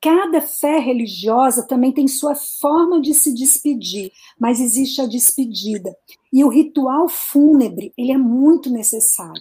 Cada 0.00 0.40
fé 0.40 0.78
religiosa 0.78 1.66
também 1.66 1.90
tem 1.90 2.06
sua 2.06 2.34
forma 2.34 3.00
de 3.00 3.14
se 3.14 3.32
despedir, 3.32 4.12
mas 4.38 4.60
existe 4.60 5.00
a 5.00 5.06
despedida. 5.06 5.96
E 6.34 6.42
o 6.42 6.48
ritual 6.48 7.08
fúnebre, 7.08 7.92
ele 7.96 8.10
é 8.10 8.18
muito 8.18 8.68
necessário. 8.68 9.40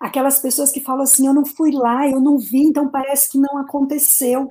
Aquelas 0.00 0.38
pessoas 0.38 0.72
que 0.72 0.80
falam 0.80 1.02
assim, 1.02 1.26
eu 1.26 1.34
não 1.34 1.44
fui 1.44 1.70
lá, 1.72 2.08
eu 2.08 2.18
não 2.18 2.38
vi, 2.38 2.62
então 2.62 2.88
parece 2.88 3.30
que 3.30 3.38
não 3.38 3.58
aconteceu. 3.58 4.48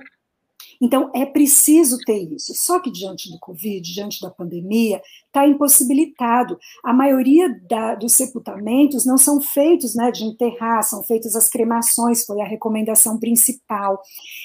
Então, 0.80 1.10
é 1.12 1.26
preciso 1.26 1.98
ter 2.06 2.22
isso. 2.32 2.54
Só 2.54 2.78
que 2.78 2.88
diante 2.88 3.28
do 3.28 3.40
Covid, 3.40 3.92
diante 3.92 4.20
da 4.20 4.30
pandemia, 4.30 5.02
está 5.26 5.44
impossibilitado. 5.44 6.56
A 6.84 6.92
maioria 6.92 7.48
da, 7.68 7.96
dos 7.96 8.12
sepultamentos 8.12 9.04
não 9.04 9.18
são 9.18 9.40
feitos 9.40 9.96
né, 9.96 10.12
de 10.12 10.22
enterrar, 10.22 10.84
são 10.84 11.02
feitas 11.02 11.34
as 11.34 11.48
cremações, 11.48 12.24
foi 12.24 12.40
a 12.40 12.46
recomendação 12.46 13.18
principal. 13.18 14.00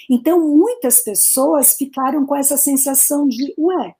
Então, 0.10 0.40
muitas 0.40 1.02
pessoas 1.02 1.76
ficaram 1.76 2.26
com 2.26 2.36
essa 2.36 2.58
sensação 2.58 3.28
de, 3.28 3.54
ué, 3.60 3.94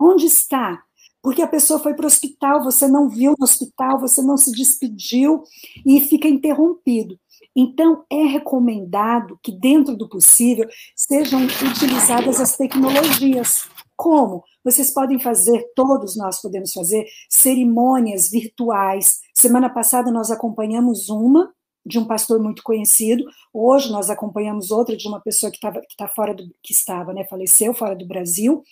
onde 0.00 0.24
está? 0.24 0.82
Porque 1.24 1.40
a 1.40 1.48
pessoa 1.48 1.80
foi 1.80 1.94
para 1.94 2.04
o 2.04 2.06
hospital, 2.06 2.62
você 2.62 2.86
não 2.86 3.08
viu 3.08 3.34
no 3.38 3.44
hospital, 3.44 3.98
você 3.98 4.20
não 4.20 4.36
se 4.36 4.52
despediu 4.52 5.42
e 5.86 5.98
fica 6.02 6.28
interrompido. 6.28 7.18
Então, 7.56 8.04
é 8.12 8.24
recomendado 8.24 9.38
que, 9.42 9.50
dentro 9.50 9.96
do 9.96 10.06
possível, 10.06 10.68
sejam 10.94 11.40
utilizadas 11.46 12.38
as 12.42 12.58
tecnologias. 12.58 13.66
Como? 13.96 14.44
Vocês 14.62 14.92
podem 14.92 15.18
fazer, 15.18 15.64
todos 15.74 16.14
nós 16.14 16.42
podemos 16.42 16.74
fazer, 16.74 17.06
cerimônias 17.30 18.28
virtuais. 18.28 19.20
Semana 19.32 19.70
passada 19.70 20.10
nós 20.10 20.30
acompanhamos 20.30 21.08
uma 21.08 21.50
de 21.86 21.98
um 21.98 22.04
pastor 22.04 22.38
muito 22.38 22.62
conhecido. 22.62 23.24
Hoje 23.50 23.90
nós 23.90 24.10
acompanhamos 24.10 24.70
outra 24.70 24.94
de 24.94 25.08
uma 25.08 25.20
pessoa 25.20 25.50
que 25.50 25.56
estava 25.56 25.80
que 25.80 25.96
tá 25.96 26.06
fora 26.06 26.34
do 26.34 26.44
que 26.62 26.74
estava, 26.74 27.14
né, 27.14 27.24
faleceu 27.24 27.72
fora 27.72 27.96
do 27.96 28.06
Brasil. 28.06 28.62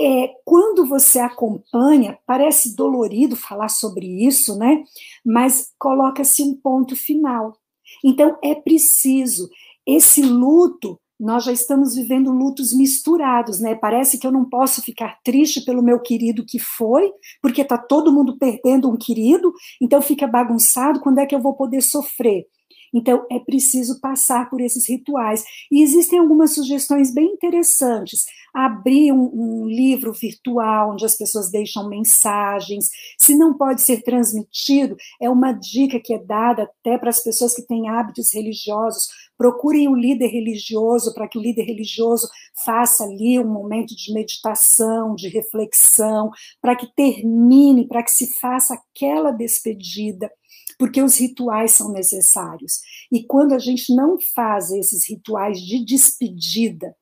É, 0.00 0.32
quando 0.44 0.86
você 0.86 1.18
acompanha, 1.18 2.18
parece 2.24 2.76
dolorido 2.76 3.34
falar 3.34 3.68
sobre 3.68 4.06
isso, 4.24 4.56
né? 4.56 4.84
Mas 5.24 5.72
coloca-se 5.78 6.42
um 6.42 6.54
ponto 6.54 6.94
final. 6.94 7.56
Então, 8.04 8.38
é 8.42 8.54
preciso. 8.54 9.48
Esse 9.86 10.22
luto, 10.22 11.00
nós 11.18 11.44
já 11.44 11.52
estamos 11.52 11.96
vivendo 11.96 12.30
lutos 12.30 12.72
misturados, 12.72 13.58
né? 13.58 13.74
Parece 13.74 14.18
que 14.18 14.26
eu 14.26 14.30
não 14.30 14.44
posso 14.44 14.80
ficar 14.82 15.18
triste 15.24 15.64
pelo 15.64 15.82
meu 15.82 15.98
querido 15.98 16.44
que 16.46 16.60
foi, 16.60 17.10
porque 17.42 17.62
está 17.62 17.76
todo 17.76 18.12
mundo 18.12 18.38
perdendo 18.38 18.88
um 18.88 18.96
querido, 18.96 19.52
então 19.82 20.00
fica 20.00 20.28
bagunçado. 20.28 21.00
Quando 21.00 21.18
é 21.18 21.26
que 21.26 21.34
eu 21.34 21.40
vou 21.40 21.54
poder 21.54 21.82
sofrer? 21.82 22.46
Então, 22.92 23.26
é 23.30 23.38
preciso 23.38 24.00
passar 24.00 24.48
por 24.48 24.60
esses 24.60 24.88
rituais. 24.88 25.44
E 25.70 25.82
existem 25.82 26.18
algumas 26.18 26.54
sugestões 26.54 27.12
bem 27.12 27.26
interessantes. 27.32 28.24
Abrir 28.54 29.12
um, 29.12 29.30
um, 29.32 29.66
livro 29.66 30.12
virtual 30.12 30.92
onde 30.92 31.04
as 31.04 31.16
pessoas 31.16 31.50
deixam 31.50 31.88
mensagens. 31.88 32.88
Se 33.18 33.36
não 33.36 33.56
pode 33.56 33.82
ser 33.82 34.02
transmitido, 34.02 34.96
é 35.20 35.28
uma 35.28 35.52
dica 35.52 36.00
que 36.00 36.14
é 36.14 36.18
dada 36.18 36.62
até 36.62 36.98
para 36.98 37.10
as 37.10 37.22
pessoas 37.22 37.54
que 37.54 37.62
têm 37.62 37.88
hábitos 37.88 38.32
religiosos. 38.32 39.08
Procurem 39.36 39.86
o 39.86 39.92
um 39.92 39.96
líder 39.96 40.28
religioso 40.28 41.14
para 41.14 41.28
que 41.28 41.38
o 41.38 41.42
líder 41.42 41.62
religioso 41.62 42.28
faça 42.64 43.04
ali 43.04 43.38
um 43.38 43.46
momento 43.46 43.94
de 43.94 44.12
meditação, 44.12 45.14
de 45.14 45.28
reflexão, 45.28 46.30
para 46.60 46.74
que 46.74 46.92
termine, 46.94 47.86
para 47.86 48.02
que 48.02 48.10
se 48.10 48.38
faça 48.40 48.74
aquela 48.74 49.30
despedida 49.30 50.30
porque 50.78 51.02
os 51.02 51.18
rituais 51.18 51.72
são 51.72 51.92
necessários. 51.92 52.80
E 53.10 53.24
quando 53.24 53.52
a 53.52 53.58
gente 53.58 53.94
não 53.94 54.16
faz 54.34 54.70
esses 54.70 55.08
rituais 55.08 55.58
de 55.60 55.84
despedida, 55.84 56.94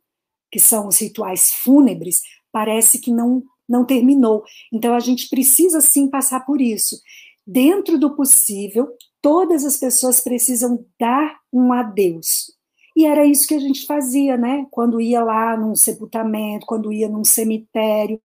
que 0.50 0.58
são 0.58 0.88
os 0.88 0.98
rituais 0.98 1.50
fúnebres, 1.62 2.20
parece 2.50 3.00
que 3.00 3.12
não 3.12 3.42
não 3.68 3.84
terminou. 3.84 4.44
Então 4.72 4.94
a 4.94 5.00
gente 5.00 5.28
precisa 5.28 5.80
sim 5.80 6.08
passar 6.08 6.46
por 6.46 6.60
isso. 6.60 6.96
Dentro 7.44 7.98
do 7.98 8.14
possível, 8.14 8.88
todas 9.20 9.64
as 9.64 9.76
pessoas 9.76 10.20
precisam 10.20 10.84
dar 10.98 11.36
um 11.52 11.72
adeus. 11.72 12.52
E 12.96 13.04
era 13.04 13.26
isso 13.26 13.46
que 13.46 13.54
a 13.54 13.58
gente 13.58 13.84
fazia, 13.84 14.36
né? 14.36 14.66
Quando 14.70 15.00
ia 15.00 15.22
lá 15.22 15.56
num 15.56 15.74
sepultamento, 15.74 16.64
quando 16.64 16.92
ia 16.92 17.08
num 17.08 17.24
cemitério. 17.24 18.20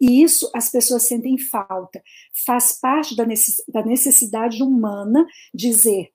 E 0.00 0.22
isso 0.22 0.50
as 0.54 0.70
pessoas 0.70 1.04
sentem 1.04 1.38
falta. 1.38 2.02
Faz 2.44 2.78
parte 2.80 3.14
da 3.16 3.84
necessidade 3.84 4.62
humana 4.62 5.26
dizer 5.54 6.10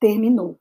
terminou. 0.00 0.58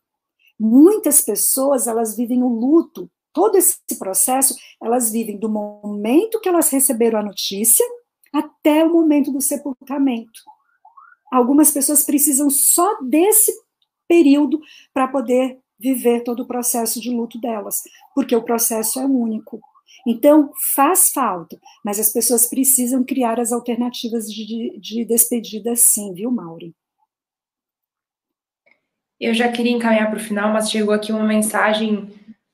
Muitas 0.60 1.22
pessoas, 1.22 1.88
elas 1.88 2.16
vivem 2.16 2.44
o 2.44 2.50
luto, 2.50 3.10
todo 3.32 3.56
esse 3.56 3.78
processo, 3.98 4.54
elas 4.84 5.10
vivem 5.10 5.40
do 5.40 5.48
momento 5.48 6.42
que 6.42 6.50
elas 6.50 6.70
receberam 6.70 7.20
a 7.20 7.24
notícia 7.24 7.86
até 8.34 8.84
o 8.84 8.92
momento 8.92 9.32
do 9.32 9.40
sepultamento. 9.40 10.42
Algumas 11.32 11.72
pessoas 11.72 12.04
precisam 12.04 12.50
só 12.50 13.02
desse 13.02 13.54
período 14.08 14.60
para 14.94 15.08
poder 15.08 15.60
viver 15.80 16.24
todo 16.24 16.42
o 16.42 16.48
processo 16.48 17.00
de 17.00 17.10
luto 17.10 17.40
delas, 17.40 17.78
porque 18.14 18.36
o 18.36 18.44
processo 18.44 19.00
é 19.00 19.06
único. 19.06 19.62
Então, 20.08 20.52
faz 20.76 21.10
falta, 21.12 21.60
mas 21.84 22.00
as 22.00 22.12
pessoas 22.12 22.48
precisam 22.48 23.04
criar 23.04 23.40
as 23.40 23.52
alternativas 23.52 24.26
de, 24.26 24.80
de 24.80 25.06
despedida 25.06 25.76
sim, 25.76 26.14
viu, 26.14 26.32
Mauri? 26.32 26.74
Eu 29.20 29.34
já 29.34 29.50
queria 29.52 29.74
encaminhar 29.74 30.10
para 30.10 30.18
o 30.18 30.24
final, 30.24 30.54
mas 30.54 30.72
chegou 30.72 30.94
aqui 30.94 31.12
uma 31.12 31.26
mensagem 31.26 32.10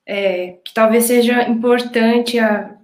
é, 0.06 0.58
que 0.64 0.74
talvez 0.74 1.06
seja 1.06 1.48
importante 1.48 2.40
a, 2.40 2.76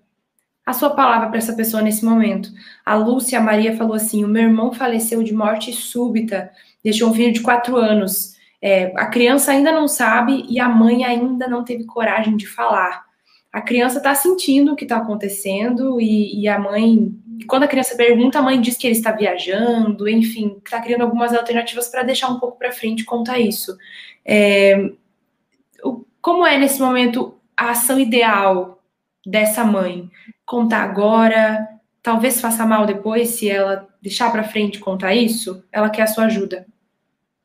a 0.65 0.73
sua 0.73 0.91
palavra 0.91 1.29
para 1.29 1.37
essa 1.37 1.53
pessoa 1.53 1.81
nesse 1.81 2.05
momento. 2.05 2.49
A 2.85 2.95
Lúcia 2.95 3.39
Maria 3.41 3.75
falou 3.75 3.95
assim: 3.95 4.23
o 4.23 4.27
meu 4.27 4.43
irmão 4.43 4.71
faleceu 4.71 5.23
de 5.23 5.33
morte 5.33 5.73
súbita, 5.73 6.51
deixou 6.83 7.09
um 7.09 7.13
filho 7.13 7.33
de 7.33 7.41
quatro 7.41 7.75
anos. 7.75 8.35
É, 8.61 8.93
a 8.95 9.07
criança 9.07 9.51
ainda 9.51 9.71
não 9.71 9.87
sabe 9.87 10.45
e 10.47 10.59
a 10.59 10.69
mãe 10.69 11.03
ainda 11.03 11.47
não 11.47 11.63
teve 11.63 11.83
coragem 11.85 12.37
de 12.37 12.47
falar. 12.47 13.10
A 13.51 13.61
criança 13.61 13.97
está 13.97 14.15
sentindo 14.15 14.71
o 14.71 14.75
que 14.75 14.85
está 14.85 14.97
acontecendo 14.97 15.99
e, 15.99 16.41
e, 16.41 16.47
a 16.47 16.57
mãe, 16.57 17.13
quando 17.47 17.63
a 17.63 17.67
criança 17.67 17.95
pergunta, 17.95 18.39
a 18.39 18.41
mãe 18.41 18.59
diz 18.61 18.77
que 18.77 18.87
ele 18.87 18.95
está 18.95 19.11
viajando, 19.11 20.07
enfim, 20.07 20.57
está 20.63 20.79
criando 20.81 21.01
algumas 21.01 21.33
alternativas 21.33 21.89
para 21.89 22.03
deixar 22.03 22.29
um 22.29 22.39
pouco 22.39 22.57
para 22.57 22.71
frente 22.71 23.03
contar 23.03 23.39
isso. 23.39 23.77
É, 24.25 24.91
como 26.21 26.45
é 26.45 26.57
nesse 26.57 26.79
momento 26.79 27.35
a 27.57 27.71
ação 27.71 27.99
ideal 27.99 28.81
dessa 29.25 29.65
mãe? 29.65 30.09
Contar 30.45 30.83
agora, 30.83 31.67
talvez 32.01 32.39
faça 32.39 32.65
mal 32.65 32.85
depois 32.85 33.29
se 33.29 33.49
ela 33.49 33.87
deixar 34.01 34.31
para 34.31 34.43
frente 34.43 34.79
contar 34.79 35.13
isso? 35.13 35.63
Ela 35.71 35.89
quer 35.89 36.03
a 36.03 36.07
sua 36.07 36.25
ajuda 36.25 36.65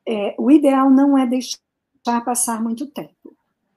é, 0.07 0.33
o 0.37 0.49
ideal 0.49 0.89
não 0.89 1.17
é 1.17 1.27
deixar 1.27 1.59
passar 2.23 2.63
muito 2.63 2.87
tempo. 2.87 3.13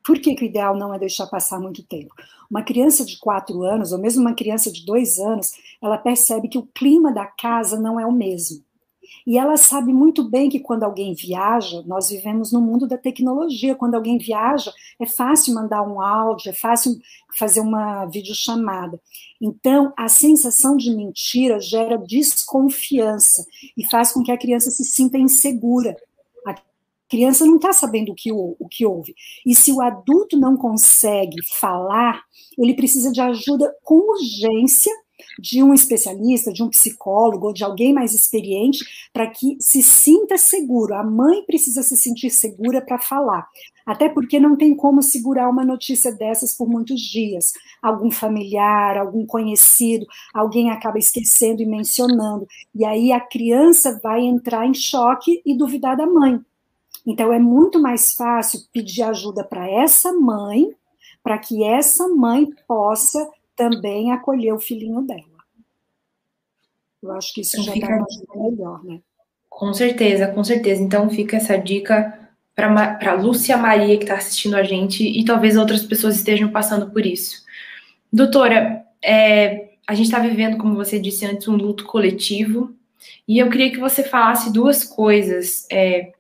Por 0.05 0.19
que, 0.19 0.35
que 0.35 0.45
o 0.45 0.47
ideal 0.47 0.77
não 0.77 0.95
é 0.95 0.99
deixar 0.99 1.27
passar 1.27 1.61
muito 1.61 1.83
tempo? 1.83 2.15
Uma 2.51 2.63
criança 2.63 3.05
de 3.05 3.19
quatro 3.19 3.63
anos, 3.63 3.93
ou 3.93 3.99
mesmo 3.99 4.23
uma 4.23 4.35
criança 4.35 4.73
de 4.73 4.85
dois 4.85 5.19
anos, 5.19 5.53
ela 5.83 5.99
percebe 5.99 6.49
que 6.49 6.59
o 6.59 6.67
clima 6.75 7.13
da 7.13 7.27
casa 7.27 7.79
não 7.79 8.01
é 8.01 8.07
o 8.07 8.13
mesmo. 8.13 8.65
E 9.27 9.39
ela 9.39 9.57
sabe 9.57 9.93
muito 9.93 10.29
bem 10.29 10.49
que 10.49 10.61
quando 10.61 10.85
alguém 10.85 11.15
viaja, 11.15 11.83
nós 11.87 12.11
vivemos 12.11 12.53
no 12.53 12.61
mundo 12.61 12.87
da 12.87 12.97
tecnologia, 12.97 13.75
quando 13.75 13.95
alguém 13.95 14.19
viaja, 14.19 14.73
é 15.01 15.07
fácil 15.07 15.55
mandar 15.55 15.83
um 15.83 16.01
áudio, 16.01 16.51
é 16.51 16.53
fácil 16.53 16.99
fazer 17.39 17.61
uma 17.61 18.07
videochamada. 18.07 19.01
Então, 19.41 19.93
a 19.97 20.09
sensação 20.09 20.77
de 20.77 20.91
mentira 20.95 21.61
gera 21.61 21.99
desconfiança 21.99 23.45
e 23.77 23.85
faz 23.89 24.13
com 24.13 24.23
que 24.23 24.33
a 24.33 24.39
criança 24.39 24.71
se 24.71 24.85
sinta 24.85 25.19
insegura. 25.19 25.97
Criança 27.11 27.45
não 27.45 27.57
está 27.57 27.73
sabendo 27.73 28.13
o 28.13 28.15
que, 28.15 28.33
o 28.33 28.69
que 28.71 28.87
houve. 28.87 29.15
E 29.45 29.55
se 29.55 29.73
o 29.73 29.81
adulto 29.81 30.39
não 30.39 30.57
consegue 30.57 31.37
falar, 31.59 32.23
ele 32.57 32.75
precisa 32.75 33.11
de 33.11 33.21
ajuda 33.21 33.75
com 33.83 34.13
urgência 34.13 34.93
de 35.39 35.63
um 35.63 35.75
especialista, 35.75 36.53
de 36.53 36.63
um 36.63 36.69
psicólogo, 36.69 37.53
de 37.53 37.65
alguém 37.65 37.93
mais 37.93 38.15
experiente, 38.15 38.85
para 39.13 39.27
que 39.27 39.57
se 39.61 39.83
sinta 39.83 40.37
seguro. 40.39 40.95
A 40.95 41.03
mãe 41.03 41.45
precisa 41.45 41.83
se 41.83 41.97
sentir 41.97 42.31
segura 42.31 42.81
para 42.81 42.99
falar. 42.99 43.47
Até 43.87 44.09
porque 44.09 44.39
não 44.39 44.57
tem 44.57 44.75
como 44.75 45.03
segurar 45.03 45.49
uma 45.49 45.65
notícia 45.65 46.13
dessas 46.13 46.57
por 46.57 46.69
muitos 46.69 47.01
dias. 47.01 47.53
Algum 47.83 48.11
familiar, 48.11 48.97
algum 48.99 49.27
conhecido, 49.27 50.07
alguém 50.33 50.71
acaba 50.71 50.99
esquecendo 50.99 51.63
e 51.63 51.67
mencionando. 51.67 52.47
E 52.75 52.85
aí 52.85 53.11
a 53.13 53.21
criança 53.21 53.99
vai 54.03 54.21
entrar 54.21 54.67
em 54.67 54.75
choque 54.75 55.43
e 55.45 55.57
duvidar 55.57 55.97
da 55.97 56.07
mãe. 56.07 56.41
Então 57.07 57.33
é 57.33 57.39
muito 57.39 57.81
mais 57.81 58.13
fácil 58.13 58.61
pedir 58.73 59.03
ajuda 59.03 59.43
para 59.45 59.69
essa 59.69 60.13
mãe, 60.13 60.75
para 61.23 61.39
que 61.39 61.65
essa 61.65 62.09
mãe 62.09 62.49
possa 62.67 63.29
também 63.57 64.13
acolher 64.13 64.53
o 64.53 64.61
filhinho 64.61 65.03
dela. 65.03 65.23
Eu 67.03 67.13
acho 67.13 67.33
que 67.33 67.41
isso 67.41 67.61
então, 67.61 67.65
já 67.65 67.73
fica... 67.73 67.89
dá 67.89 68.05
uma 68.35 68.51
melhor, 68.51 68.85
né? 68.85 69.01
Com 69.49 69.73
certeza, 69.75 70.29
com 70.29 70.45
certeza. 70.45 70.83
Então 70.83 71.11
fica 71.11 71.37
essa 71.37 71.57
dica 71.57 72.31
para 72.55 73.15
Lúcia 73.15 73.57
Maria 73.57 73.97
que 73.97 74.05
está 74.05 74.17
assistindo 74.17 74.55
a 74.55 74.63
gente 74.63 75.03
e 75.03 75.25
talvez 75.25 75.57
outras 75.57 75.83
pessoas 75.83 76.17
estejam 76.17 76.51
passando 76.51 76.91
por 76.91 77.05
isso. 77.07 77.43
Doutora, 78.13 78.85
é, 79.03 79.71
a 79.87 79.95
gente 79.95 80.07
está 80.07 80.19
vivendo, 80.19 80.59
como 80.59 80.75
você 80.75 80.99
disse 80.99 81.25
antes, 81.25 81.49
um 81.49 81.57
luto 81.57 81.85
coletivo 81.85 82.75
e 83.27 83.39
eu 83.39 83.49
queria 83.49 83.71
que 83.71 83.79
você 83.79 84.03
falasse 84.03 84.53
duas 84.53 84.85
coisas. 84.85 85.67
É, 85.71 86.13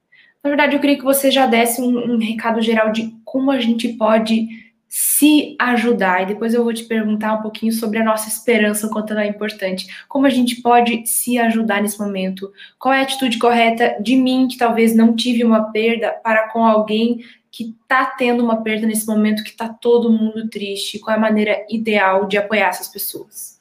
na 0.43 0.51
verdade, 0.51 0.74
eu 0.74 0.80
queria 0.80 0.97
que 0.97 1.05
você 1.05 1.30
já 1.30 1.47
desse 1.47 1.80
um, 1.82 2.14
um 2.14 2.18
recado 2.18 2.62
geral 2.62 2.91
de 2.93 3.14
como 3.24 3.51
a 3.51 3.61
gente 3.61 3.88
pode 3.91 4.49
se 4.88 5.55
ajudar. 5.61 6.22
E 6.22 6.26
depois 6.26 6.53
eu 6.53 6.64
vou 6.64 6.74
te 6.74 6.84
perguntar 6.84 7.34
um 7.34 7.43
pouquinho 7.43 7.72
sobre 7.72 7.99
a 7.99 8.05
nossa 8.05 8.28
esperança, 8.28 8.86
o 8.86 8.91
quanto 8.91 9.12
ela 9.12 9.22
é 9.22 9.28
importante. 9.28 9.86
Como 10.09 10.26
a 10.26 10.30
gente 10.30 10.61
pode 10.61 11.07
se 11.07 11.38
ajudar 11.38 11.80
nesse 11.80 11.99
momento? 11.99 12.53
Qual 12.78 12.93
é 12.93 12.99
a 12.99 13.03
atitude 13.03 13.38
correta 13.38 13.97
de 14.01 14.16
mim, 14.16 14.49
que 14.49 14.59
talvez 14.59 14.95
não 14.95 15.14
tive 15.14 15.45
uma 15.45 15.70
perda, 15.70 16.11
para 16.11 16.49
com 16.49 16.64
alguém 16.64 17.24
que 17.53 17.76
está 17.82 18.07
tendo 18.07 18.43
uma 18.43 18.62
perda 18.62 18.86
nesse 18.86 19.07
momento, 19.07 19.45
que 19.45 19.51
está 19.51 19.68
todo 19.68 20.11
mundo 20.11 20.49
triste? 20.49 20.99
Qual 20.99 21.14
é 21.14 21.18
a 21.18 21.20
maneira 21.22 21.64
ideal 21.70 22.26
de 22.26 22.36
apoiar 22.36 22.68
essas 22.68 22.88
pessoas? 22.88 23.61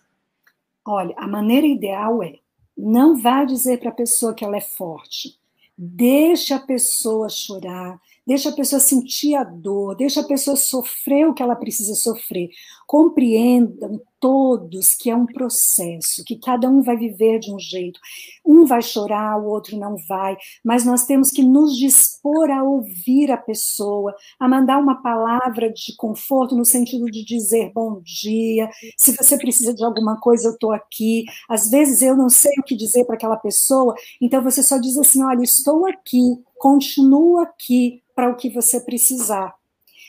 Olha, 0.83 1.13
a 1.17 1.27
maneira 1.27 1.67
ideal 1.67 2.23
é 2.23 2.35
não 2.75 3.21
vá 3.21 3.43
dizer 3.43 3.79
para 3.79 3.89
a 3.89 3.93
pessoa 3.93 4.33
que 4.33 4.43
ela 4.43 4.57
é 4.57 4.61
forte. 4.61 5.38
Deixe 5.81 6.53
a 6.53 6.59
pessoa 6.59 7.29
chorar, 7.29 7.97
deixa 8.29 8.49
a 8.49 8.53
pessoa 8.53 8.79
sentir 8.79 9.33
a 9.33 9.43
dor, 9.43 9.95
deixa 9.95 10.21
a 10.21 10.23
pessoa 10.23 10.55
sofrer 10.55 11.27
o 11.27 11.33
que 11.33 11.41
ela 11.41 11.55
precisa 11.55 11.95
sofrer. 11.95 12.49
Compreendam 12.85 13.99
todos 14.19 14.93
que 14.95 15.09
é 15.09 15.15
um 15.15 15.25
processo, 15.25 16.23
que 16.23 16.37
cada 16.37 16.69
um 16.69 16.83
vai 16.83 16.95
viver 16.95 17.39
de 17.39 17.51
um 17.51 17.57
jeito. 17.57 17.99
Um 18.45 18.65
vai 18.65 18.83
chorar, 18.83 19.35
o 19.39 19.47
outro 19.47 19.79
não 19.79 19.95
vai, 20.07 20.37
mas 20.63 20.85
nós 20.85 21.05
temos 21.05 21.31
que 21.31 21.41
nos 21.41 21.75
dispor 21.75 22.51
a 22.51 22.63
ouvir 22.63 23.31
a 23.31 23.37
pessoa, 23.37 24.13
a 24.39 24.47
mandar 24.47 24.77
uma 24.77 25.01
palavra 25.01 25.71
de 25.71 25.95
conforto 25.95 26.55
no 26.55 26.65
sentido 26.65 27.05
de 27.05 27.25
dizer 27.25 27.71
bom 27.73 27.99
dia, 28.01 28.69
se 28.95 29.11
você 29.15 29.39
precisa 29.39 29.73
de 29.73 29.83
alguma 29.83 30.19
coisa, 30.19 30.49
eu 30.49 30.53
estou 30.53 30.71
aqui. 30.71 31.25
Às 31.49 31.67
vezes 31.71 32.03
eu 32.03 32.15
não 32.15 32.29
sei 32.29 32.53
o 32.59 32.63
que 32.63 32.75
dizer 32.75 33.05
para 33.05 33.15
aquela 33.15 33.37
pessoa, 33.37 33.95
então 34.21 34.43
você 34.43 34.61
só 34.61 34.77
diz 34.77 34.97
assim: 34.99 35.23
olha, 35.23 35.41
estou 35.41 35.87
aqui, 35.87 36.37
continuo 36.59 37.39
aqui 37.39 38.03
para 38.13 38.29
o 38.29 38.35
que 38.35 38.49
você 38.49 38.79
precisar. 38.81 39.55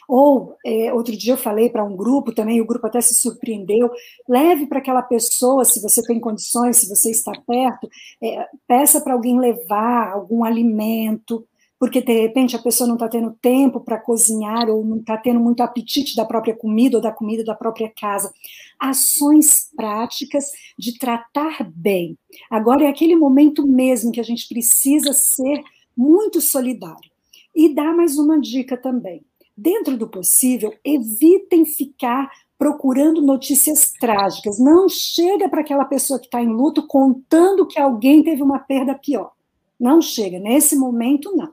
Ou, 0.08 0.56
é, 0.66 0.92
outro 0.92 1.16
dia 1.16 1.34
eu 1.34 1.38
falei 1.38 1.70
para 1.70 1.84
um 1.84 1.96
grupo 1.96 2.34
também, 2.34 2.60
o 2.60 2.66
grupo 2.66 2.88
até 2.88 3.00
se 3.00 3.14
surpreendeu, 3.14 3.88
leve 4.28 4.66
para 4.66 4.80
aquela 4.80 5.02
pessoa, 5.02 5.64
se 5.64 5.80
você 5.80 6.02
tem 6.02 6.18
condições, 6.18 6.78
se 6.78 6.88
você 6.88 7.12
está 7.12 7.30
perto, 7.46 7.88
é, 8.20 8.44
peça 8.66 9.00
para 9.00 9.12
alguém 9.12 9.38
levar 9.38 10.10
algum 10.10 10.42
alimento, 10.42 11.46
porque 11.78 12.02
de 12.02 12.12
repente 12.22 12.56
a 12.56 12.62
pessoa 12.62 12.88
não 12.88 12.96
está 12.96 13.08
tendo 13.08 13.30
tempo 13.40 13.80
para 13.80 13.98
cozinhar 13.98 14.68
ou 14.68 14.84
não 14.84 14.96
está 14.96 15.16
tendo 15.16 15.38
muito 15.38 15.62
apetite 15.62 16.16
da 16.16 16.24
própria 16.24 16.56
comida 16.56 16.96
ou 16.96 17.02
da 17.02 17.12
comida 17.12 17.44
da 17.44 17.54
própria 17.54 17.90
casa. 17.96 18.32
Ações 18.80 19.70
práticas 19.76 20.46
de 20.76 20.98
tratar 20.98 21.70
bem. 21.72 22.18
Agora 22.50 22.84
é 22.84 22.88
aquele 22.88 23.14
momento 23.14 23.64
mesmo 23.64 24.10
que 24.10 24.20
a 24.20 24.24
gente 24.24 24.48
precisa 24.48 25.12
ser 25.12 25.62
muito 26.00 26.40
solidário. 26.40 27.10
E 27.54 27.74
dá 27.74 27.92
mais 27.92 28.16
uma 28.16 28.40
dica 28.40 28.76
também 28.76 29.24
dentro 29.60 29.96
do 29.96 30.08
possível, 30.08 30.72
evitem 30.82 31.66
ficar 31.66 32.30
procurando 32.58 33.20
notícias 33.20 33.92
trágicas. 33.92 34.58
Não 34.58 34.88
chega 34.88 35.48
para 35.48 35.60
aquela 35.60 35.84
pessoa 35.84 36.18
que 36.18 36.26
está 36.26 36.42
em 36.42 36.48
luto 36.48 36.86
contando 36.86 37.66
que 37.66 37.78
alguém 37.78 38.22
teve 38.22 38.42
uma 38.42 38.58
perda 38.58 38.94
pior. 38.94 39.32
Não 39.78 40.00
chega. 40.00 40.38
Nesse 40.38 40.76
momento, 40.76 41.36
não. 41.36 41.52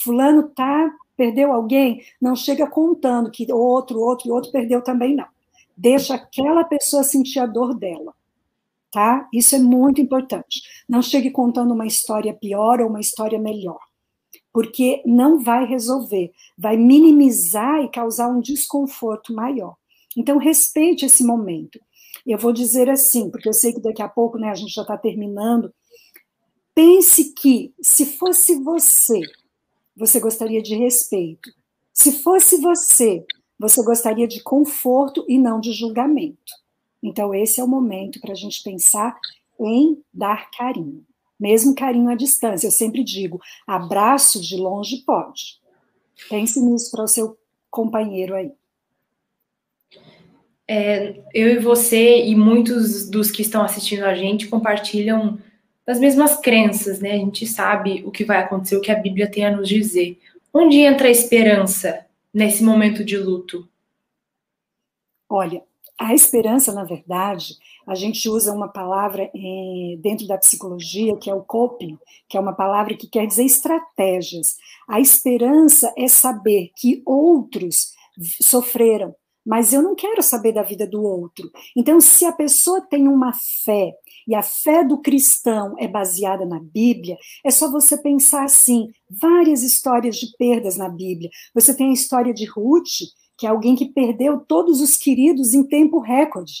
Fulano 0.00 0.44
tá, 0.44 0.92
perdeu 1.16 1.52
alguém, 1.52 2.02
não 2.20 2.34
chega 2.34 2.66
contando 2.66 3.30
que 3.30 3.52
outro, 3.52 4.00
outro 4.00 4.32
outro 4.32 4.52
perdeu 4.52 4.80
também, 4.80 5.14
não. 5.14 5.26
Deixa 5.76 6.14
aquela 6.14 6.64
pessoa 6.64 7.02
sentir 7.02 7.40
a 7.40 7.46
dor 7.46 7.74
dela. 7.74 8.14
Tá? 8.92 9.28
Isso 9.32 9.54
é 9.54 9.58
muito 9.58 10.00
importante. 10.00 10.60
Não 10.88 11.00
chegue 11.00 11.30
contando 11.30 11.72
uma 11.72 11.86
história 11.86 12.34
pior 12.34 12.80
ou 12.80 12.88
uma 12.88 13.00
história 13.00 13.38
melhor 13.38 13.78
porque 14.52 15.02
não 15.06 15.38
vai 15.38 15.64
resolver, 15.64 16.32
vai 16.58 16.76
minimizar 16.76 17.82
e 17.82 17.90
causar 17.90 18.28
um 18.28 18.40
desconforto 18.40 19.32
maior. 19.32 19.76
Então, 20.16 20.38
respeite 20.38 21.06
esse 21.06 21.24
momento. 21.24 21.78
Eu 22.26 22.36
vou 22.36 22.52
dizer 22.52 22.90
assim, 22.90 23.30
porque 23.30 23.48
eu 23.48 23.52
sei 23.52 23.72
que 23.72 23.80
daqui 23.80 24.02
a 24.02 24.08
pouco 24.08 24.38
né, 24.38 24.50
a 24.50 24.54
gente 24.54 24.72
já 24.72 24.82
está 24.82 24.96
terminando. 24.98 25.72
Pense 26.74 27.32
que, 27.34 27.72
se 27.80 28.18
fosse 28.18 28.56
você, 28.56 29.20
você 29.96 30.18
gostaria 30.18 30.60
de 30.60 30.74
respeito. 30.74 31.50
Se 31.92 32.12
fosse 32.12 32.56
você, 32.60 33.24
você 33.58 33.82
gostaria 33.84 34.26
de 34.26 34.42
conforto 34.42 35.24
e 35.28 35.38
não 35.38 35.60
de 35.60 35.72
julgamento. 35.72 36.59
Então, 37.02 37.34
esse 37.34 37.60
é 37.60 37.64
o 37.64 37.68
momento 37.68 38.20
para 38.20 38.32
a 38.32 38.36
gente 38.36 38.62
pensar 38.62 39.18
em 39.58 40.02
dar 40.12 40.50
carinho 40.50 41.04
mesmo 41.40 41.74
carinho 41.74 42.10
à 42.10 42.14
distância. 42.14 42.66
Eu 42.66 42.70
sempre 42.70 43.02
digo, 43.02 43.40
abraço 43.66 44.40
de 44.42 44.56
longe 44.56 44.98
pode. 44.98 45.58
Pense 46.28 46.60
nisso 46.60 46.90
para 46.90 47.04
o 47.04 47.08
seu 47.08 47.38
companheiro 47.70 48.34
aí. 48.34 48.52
É, 50.68 51.18
eu 51.34 51.48
e 51.48 51.58
você 51.58 52.26
e 52.26 52.36
muitos 52.36 53.08
dos 53.08 53.30
que 53.30 53.42
estão 53.42 53.62
assistindo 53.62 54.04
a 54.04 54.14
gente 54.14 54.46
compartilham 54.46 55.38
das 55.84 55.98
mesmas 55.98 56.36
crenças, 56.36 57.00
né? 57.00 57.12
A 57.12 57.18
gente 57.18 57.44
sabe 57.46 58.04
o 58.06 58.10
que 58.10 58.22
vai 58.22 58.38
acontecer, 58.38 58.76
o 58.76 58.80
que 58.80 58.92
a 58.92 59.00
Bíblia 59.00 59.28
tem 59.28 59.46
a 59.46 59.56
nos 59.56 59.68
dizer. 59.68 60.20
Onde 60.52 60.78
entra 60.78 61.08
a 61.08 61.10
esperança 61.10 62.06
nesse 62.32 62.62
momento 62.62 63.02
de 63.02 63.16
luto? 63.16 63.68
Olha, 65.28 65.62
a 66.00 66.14
esperança, 66.14 66.72
na 66.72 66.82
verdade, 66.82 67.56
a 67.86 67.94
gente 67.94 68.26
usa 68.26 68.54
uma 68.54 68.68
palavra 68.68 69.30
eh, 69.34 69.96
dentro 69.98 70.26
da 70.26 70.38
psicologia 70.38 71.14
que 71.18 71.28
é 71.28 71.34
o 71.34 71.42
coping, 71.42 71.98
que 72.26 72.38
é 72.38 72.40
uma 72.40 72.54
palavra 72.54 72.96
que 72.96 73.06
quer 73.06 73.26
dizer 73.26 73.44
estratégias. 73.44 74.56
A 74.88 74.98
esperança 74.98 75.92
é 75.98 76.08
saber 76.08 76.70
que 76.74 77.02
outros 77.04 77.92
sofreram, 78.40 79.14
mas 79.44 79.74
eu 79.74 79.82
não 79.82 79.94
quero 79.94 80.22
saber 80.22 80.52
da 80.52 80.62
vida 80.62 80.86
do 80.86 81.02
outro. 81.02 81.50
Então, 81.76 82.00
se 82.00 82.24
a 82.24 82.32
pessoa 82.32 82.80
tem 82.80 83.06
uma 83.06 83.34
fé 83.62 83.92
e 84.26 84.34
a 84.34 84.42
fé 84.42 84.82
do 84.82 85.02
cristão 85.02 85.74
é 85.78 85.86
baseada 85.86 86.46
na 86.46 86.60
Bíblia, 86.60 87.18
é 87.44 87.50
só 87.50 87.70
você 87.70 88.00
pensar 88.00 88.44
assim: 88.44 88.88
várias 89.10 89.62
histórias 89.62 90.16
de 90.16 90.34
perdas 90.38 90.78
na 90.78 90.88
Bíblia. 90.88 91.28
Você 91.54 91.76
tem 91.76 91.90
a 91.90 91.94
história 91.94 92.32
de 92.32 92.46
Ruth, 92.46 93.02
que 93.40 93.46
é 93.46 93.48
alguém 93.48 93.74
que 93.74 93.86
perdeu 93.86 94.38
todos 94.38 94.82
os 94.82 94.98
queridos 94.98 95.54
em 95.54 95.64
tempo 95.64 95.98
recorde. 95.98 96.52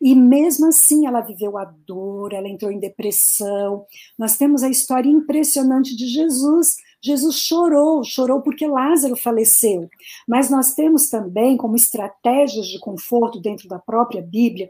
E 0.00 0.12
mesmo 0.12 0.66
assim 0.66 1.06
ela 1.06 1.20
viveu 1.20 1.56
a 1.56 1.64
dor, 1.64 2.32
ela 2.32 2.48
entrou 2.48 2.72
em 2.72 2.80
depressão. 2.80 3.86
Nós 4.18 4.36
temos 4.36 4.64
a 4.64 4.68
história 4.68 5.08
impressionante 5.08 5.94
de 5.94 6.08
Jesus, 6.08 6.74
Jesus 7.00 7.36
chorou, 7.36 8.02
chorou 8.02 8.42
porque 8.42 8.66
Lázaro 8.66 9.14
faleceu. 9.14 9.88
Mas 10.26 10.50
nós 10.50 10.74
temos 10.74 11.08
também, 11.08 11.56
como 11.56 11.76
estratégias 11.76 12.66
de 12.66 12.80
conforto 12.80 13.40
dentro 13.40 13.68
da 13.68 13.78
própria 13.78 14.20
Bíblia, 14.20 14.68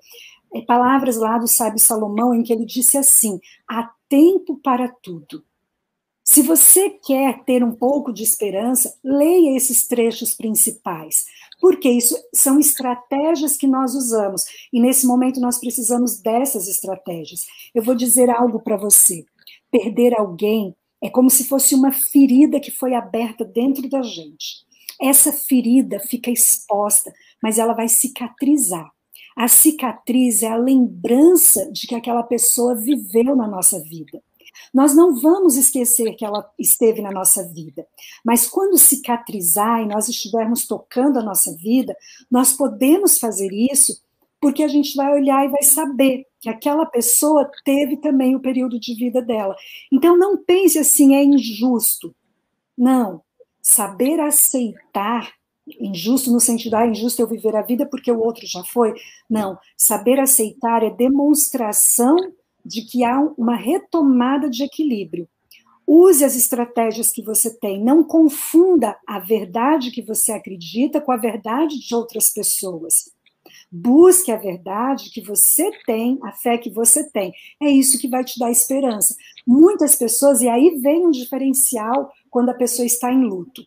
é, 0.55 0.61
palavras 0.61 1.17
lá 1.17 1.39
do 1.39 1.49
sábio 1.49 1.79
Salomão 1.79 2.35
em 2.35 2.43
que 2.43 2.53
ele 2.53 2.67
disse 2.67 2.99
assim: 2.99 3.41
há 3.67 3.91
tempo 4.11 4.61
para 4.63 4.89
tudo. 5.03 5.43
Se 6.29 6.43
você 6.43 6.91
quer 6.91 7.45
ter 7.45 7.63
um 7.63 7.71
pouco 7.71 8.13
de 8.13 8.25
esperança, 8.25 8.99
leia 9.03 9.57
esses 9.57 9.87
trechos 9.87 10.35
principais, 10.35 11.25
porque 11.61 11.89
isso 11.89 12.17
são 12.35 12.59
estratégias 12.59 13.57
que 13.57 13.67
nós 13.67 13.95
usamos 13.95 14.45
e 14.73 14.81
nesse 14.81 15.07
momento 15.07 15.41
nós 15.41 15.59
precisamos 15.59 16.21
dessas 16.21 16.69
estratégias. 16.69 17.45
Eu 17.75 17.83
vou 17.83 17.95
dizer 17.95 18.31
algo 18.31 18.61
para 18.61 18.77
você: 18.77 19.25
perder 19.71 20.19
alguém 20.19 20.75
é 21.03 21.11
como 21.11 21.31
se 21.31 21.45
fosse 21.45 21.75
uma 21.75 21.93
ferida 21.93 22.61
que 22.61 22.71
foi 22.71 22.95
aberta 22.95 23.45
dentro 23.45 23.89
da 23.89 24.03
gente. 24.03 24.65
Essa 25.01 25.33
ferida 25.33 26.01
fica 26.01 26.31
exposta, 26.31 27.13
mas 27.43 27.59
ela 27.59 27.75
vai 27.75 27.89
cicatrizar. 27.89 28.91
A 29.37 29.49
cicatriz 29.49 30.43
é 30.43 30.49
a 30.49 30.57
lembrança 30.57 31.71
de 31.71 31.87
que 31.87 31.95
aquela 31.95 32.23
pessoa 32.23 32.75
viveu 32.75 33.37
na 33.37 33.47
nossa 33.47 33.79
vida. 33.83 34.23
Nós 34.73 34.95
não 34.95 35.15
vamos 35.15 35.57
esquecer 35.57 36.15
que 36.15 36.25
ela 36.25 36.49
esteve 36.59 37.01
na 37.03 37.11
nossa 37.11 37.43
vida, 37.49 37.87
mas 38.25 38.47
quando 38.47 38.79
cicatrizar 38.79 39.83
e 39.83 39.87
nós 39.87 40.09
estivermos 40.09 40.67
tocando 40.67 41.19
a 41.19 41.23
nossa 41.23 41.55
vida, 41.57 41.97
nós 42.31 42.53
podemos 42.53 43.19
fazer 43.19 43.53
isso 43.53 44.01
porque 44.41 44.63
a 44.63 44.69
gente 44.69 44.95
vai 44.95 45.13
olhar 45.13 45.45
e 45.45 45.51
vai 45.51 45.63
saber 45.63 46.27
que 46.41 46.49
aquela 46.49 46.87
pessoa 46.87 47.51
teve 47.65 47.97
também 47.97 48.37
o 48.37 48.41
período 48.41 48.79
de 48.79 48.95
vida 48.95 49.23
dela. 49.23 49.57
Então 49.91 50.17
não 50.17 50.37
pense 50.37 50.79
assim, 50.79 51.15
é 51.15 51.25
injusto. 51.25 52.15
Não. 52.77 53.23
Saber 53.63 54.21
aceitar 54.21 55.33
injusto 55.81 56.31
no 56.31 56.39
sentido, 56.39 56.77
ah, 56.77 56.87
injusto 56.87 57.21
eu 57.21 57.27
viver 57.27 57.57
a 57.57 57.63
vida 57.63 57.85
porque 57.87 58.13
o 58.13 58.21
outro 58.21 58.47
já 58.47 58.63
foi. 58.63 58.95
Não, 59.29 59.59
saber 59.77 60.21
aceitar 60.21 60.83
é 60.83 60.91
demonstração 60.91 62.17
de 62.67 62.83
que 62.83 63.05
há 63.05 63.21
uma 63.39 63.57
retomada 63.57 64.51
de 64.51 64.65
equilíbrio. 64.65 65.29
Use 65.87 66.25
as 66.25 66.35
estratégias 66.35 67.13
que 67.13 67.23
você 67.23 67.57
tem, 67.59 67.83
não 67.83 68.03
confunda 68.03 68.97
a 69.07 69.21
verdade 69.21 69.93
que 69.93 70.03
você 70.03 70.33
acredita 70.33 71.01
com 71.01 71.13
a 71.13 71.17
verdade 71.17 71.79
de 71.79 71.95
outras 71.95 72.33
pessoas. 72.33 73.15
Busque 73.71 74.33
a 74.33 74.37
verdade 74.37 75.11
que 75.11 75.21
você 75.21 75.71
tem, 75.87 76.19
a 76.23 76.33
fé 76.33 76.59
que 76.59 76.71
você 76.71 77.09
tem. 77.11 77.33
É 77.63 77.71
isso 77.71 77.99
que 77.99 78.09
vai 78.09 78.25
te 78.25 78.39
dar 78.39 78.51
esperança. 78.51 79.15
Muitas 79.47 79.95
pessoas, 79.95 80.41
e 80.41 80.49
aí 80.49 80.77
vem 80.81 81.07
um 81.07 81.11
diferencial 81.11 82.11
quando 82.31 82.49
a 82.49 82.55
pessoa 82.55 82.85
está 82.85 83.13
em 83.13 83.25
luto, 83.25 83.63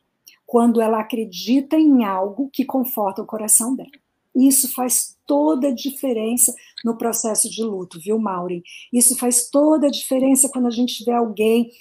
quando 0.45 0.81
ela 0.81 0.99
acredita 0.99 1.77
em 1.77 2.03
algo 2.03 2.49
que 2.51 2.65
conforta 2.65 3.21
o 3.21 3.25
coração 3.25 3.75
dela. 3.75 3.89
Isso 4.35 4.73
faz 4.73 5.17
toda 5.25 5.69
a 5.69 5.73
diferença 5.73 6.53
no 6.83 6.97
processo 6.97 7.49
de 7.49 7.63
luto, 7.63 7.99
viu, 7.99 8.19
Maureen? 8.19 8.63
Isso 8.91 9.17
faz 9.17 9.49
toda 9.49 9.87
a 9.87 9.91
diferença 9.91 10.49
quando 10.49 10.67
a 10.67 10.71
gente 10.71 11.03
vê 11.03 11.11
alguém. 11.11 11.71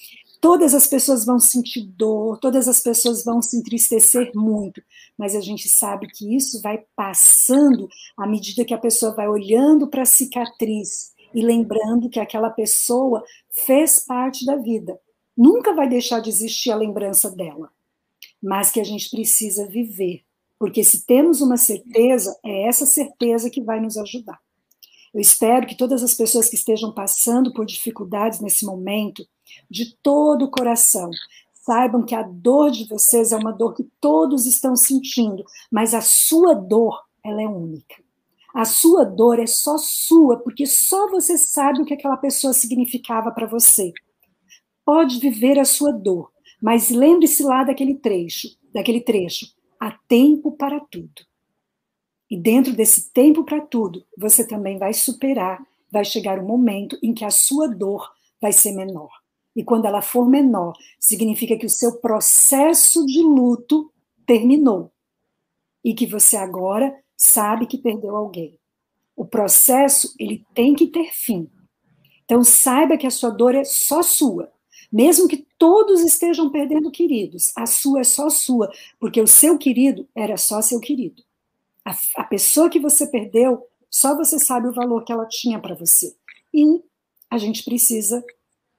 Todas 0.40 0.74
as 0.74 0.86
pessoas 0.86 1.24
vão 1.24 1.38
sentir 1.38 1.82
dor, 1.82 2.38
todas 2.38 2.68
as 2.68 2.80
pessoas 2.80 3.24
vão 3.24 3.42
se 3.42 3.56
entristecer 3.56 4.30
muito, 4.34 4.80
mas 5.16 5.34
a 5.34 5.40
gente 5.40 5.68
sabe 5.68 6.06
que 6.06 6.36
isso 6.36 6.62
vai 6.62 6.84
passando 6.94 7.88
à 8.16 8.26
medida 8.26 8.64
que 8.64 8.74
a 8.74 8.78
pessoa 8.78 9.14
vai 9.14 9.28
olhando 9.28 9.88
para 9.88 10.02
a 10.02 10.06
cicatriz 10.06 11.12
e 11.34 11.42
lembrando 11.44 12.08
que 12.08 12.20
aquela 12.20 12.50
pessoa 12.50 13.24
fez 13.50 13.98
parte 14.04 14.46
da 14.46 14.54
vida. 14.56 14.98
Nunca 15.36 15.74
vai 15.74 15.88
deixar 15.88 16.20
de 16.20 16.30
existir 16.30 16.70
a 16.70 16.76
lembrança 16.76 17.30
dela, 17.30 17.70
mas 18.40 18.70
que 18.70 18.80
a 18.80 18.84
gente 18.84 19.10
precisa 19.10 19.66
viver 19.66 20.22
porque 20.58 20.82
se 20.82 21.06
temos 21.06 21.40
uma 21.40 21.56
certeza, 21.56 22.36
é 22.44 22.66
essa 22.66 22.84
certeza 22.84 23.48
que 23.48 23.62
vai 23.62 23.80
nos 23.80 23.96
ajudar. 23.96 24.40
Eu 25.14 25.20
espero 25.20 25.66
que 25.66 25.76
todas 25.76 26.02
as 26.02 26.14
pessoas 26.14 26.48
que 26.48 26.56
estejam 26.56 26.92
passando 26.92 27.52
por 27.52 27.64
dificuldades 27.64 28.40
nesse 28.40 28.64
momento, 28.64 29.26
de 29.70 29.96
todo 30.02 30.44
o 30.44 30.50
coração, 30.50 31.10
saibam 31.54 32.04
que 32.04 32.14
a 32.14 32.22
dor 32.22 32.70
de 32.70 32.86
vocês 32.88 33.32
é 33.32 33.36
uma 33.36 33.52
dor 33.52 33.74
que 33.74 33.86
todos 34.00 34.46
estão 34.46 34.74
sentindo, 34.74 35.44
mas 35.70 35.94
a 35.94 36.00
sua 36.00 36.54
dor, 36.54 37.02
ela 37.24 37.42
é 37.42 37.46
única. 37.46 37.96
A 38.54 38.64
sua 38.64 39.04
dor 39.04 39.38
é 39.38 39.46
só 39.46 39.76
sua, 39.76 40.38
porque 40.38 40.66
só 40.66 41.10
você 41.10 41.36
sabe 41.36 41.82
o 41.82 41.84
que 41.84 41.94
aquela 41.94 42.16
pessoa 42.16 42.52
significava 42.52 43.30
para 43.30 43.46
você. 43.46 43.92
Pode 44.84 45.20
viver 45.20 45.58
a 45.58 45.64
sua 45.64 45.92
dor, 45.92 46.30
mas 46.60 46.90
lembre-se 46.90 47.42
lá 47.42 47.64
daquele 47.64 47.94
trecho, 47.94 48.48
daquele 48.72 49.00
trecho 49.00 49.46
há 49.78 49.92
tempo 50.08 50.52
para 50.52 50.80
tudo. 50.80 51.27
E 52.30 52.36
dentro 52.36 52.74
desse 52.74 53.10
tempo 53.10 53.44
para 53.44 53.60
tudo, 53.60 54.04
você 54.16 54.46
também 54.46 54.78
vai 54.78 54.92
superar, 54.92 55.60
vai 55.90 56.04
chegar 56.04 56.38
um 56.38 56.46
momento 56.46 56.98
em 57.02 57.14
que 57.14 57.24
a 57.24 57.30
sua 57.30 57.66
dor 57.66 58.10
vai 58.40 58.52
ser 58.52 58.72
menor. 58.72 59.10
E 59.56 59.64
quando 59.64 59.86
ela 59.86 60.02
for 60.02 60.28
menor, 60.28 60.74
significa 61.00 61.56
que 61.56 61.66
o 61.66 61.70
seu 61.70 61.96
processo 61.96 63.04
de 63.06 63.22
luto 63.22 63.90
terminou. 64.26 64.92
E 65.82 65.94
que 65.94 66.06
você 66.06 66.36
agora 66.36 66.94
sabe 67.16 67.66
que 67.66 67.78
perdeu 67.78 68.14
alguém. 68.14 68.58
O 69.16 69.24
processo, 69.24 70.14
ele 70.18 70.44
tem 70.54 70.74
que 70.74 70.86
ter 70.86 71.10
fim. 71.12 71.50
Então 72.24 72.44
saiba 72.44 72.96
que 72.96 73.06
a 73.06 73.10
sua 73.10 73.30
dor 73.30 73.54
é 73.54 73.64
só 73.64 74.02
sua. 74.02 74.52
Mesmo 74.92 75.26
que 75.26 75.46
todos 75.58 76.02
estejam 76.02 76.50
perdendo 76.50 76.90
queridos, 76.90 77.50
a 77.56 77.66
sua 77.66 78.00
é 78.00 78.04
só 78.04 78.30
sua, 78.30 78.70
porque 79.00 79.20
o 79.20 79.26
seu 79.26 79.58
querido 79.58 80.06
era 80.14 80.36
só 80.36 80.62
seu 80.62 80.78
querido. 80.78 81.22
A, 81.88 82.22
a 82.22 82.24
pessoa 82.24 82.68
que 82.68 82.78
você 82.78 83.06
perdeu, 83.06 83.62
só 83.90 84.14
você 84.14 84.38
sabe 84.38 84.68
o 84.68 84.74
valor 84.74 85.04
que 85.04 85.12
ela 85.12 85.26
tinha 85.26 85.58
para 85.58 85.74
você. 85.74 86.14
E 86.52 86.82
a 87.30 87.38
gente 87.38 87.64
precisa 87.64 88.22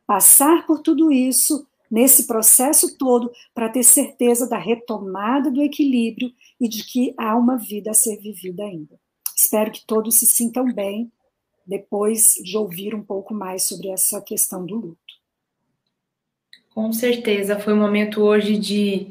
passar 0.05 0.65
por 0.65 0.81
tudo 0.81 1.11
isso, 1.11 1.67
nesse 1.89 2.27
processo 2.27 2.97
todo, 2.97 3.31
para 3.53 3.69
ter 3.69 3.83
certeza 3.83 4.47
da 4.47 4.57
retomada 4.57 5.49
do 5.49 5.61
equilíbrio 5.61 6.31
e 6.61 6.67
de 6.67 6.83
que 6.83 7.13
há 7.17 7.35
uma 7.35 7.57
vida 7.57 7.91
a 7.91 7.95
ser 7.95 8.17
vivida 8.17 8.63
ainda. 8.63 8.99
Espero 9.35 9.71
que 9.71 9.85
todos 9.85 10.19
se 10.19 10.27
sintam 10.27 10.71
bem 10.71 11.11
depois 11.65 12.33
de 12.43 12.57
ouvir 12.57 12.93
um 12.93 13.03
pouco 13.03 13.33
mais 13.33 13.63
sobre 13.63 13.89
essa 13.89 14.21
questão 14.21 14.65
do 14.65 14.75
luto. 14.75 14.99
Com 16.73 16.91
certeza, 16.91 17.59
foi 17.59 17.73
um 17.73 17.79
momento 17.79 18.21
hoje 18.21 18.57
de, 18.57 19.07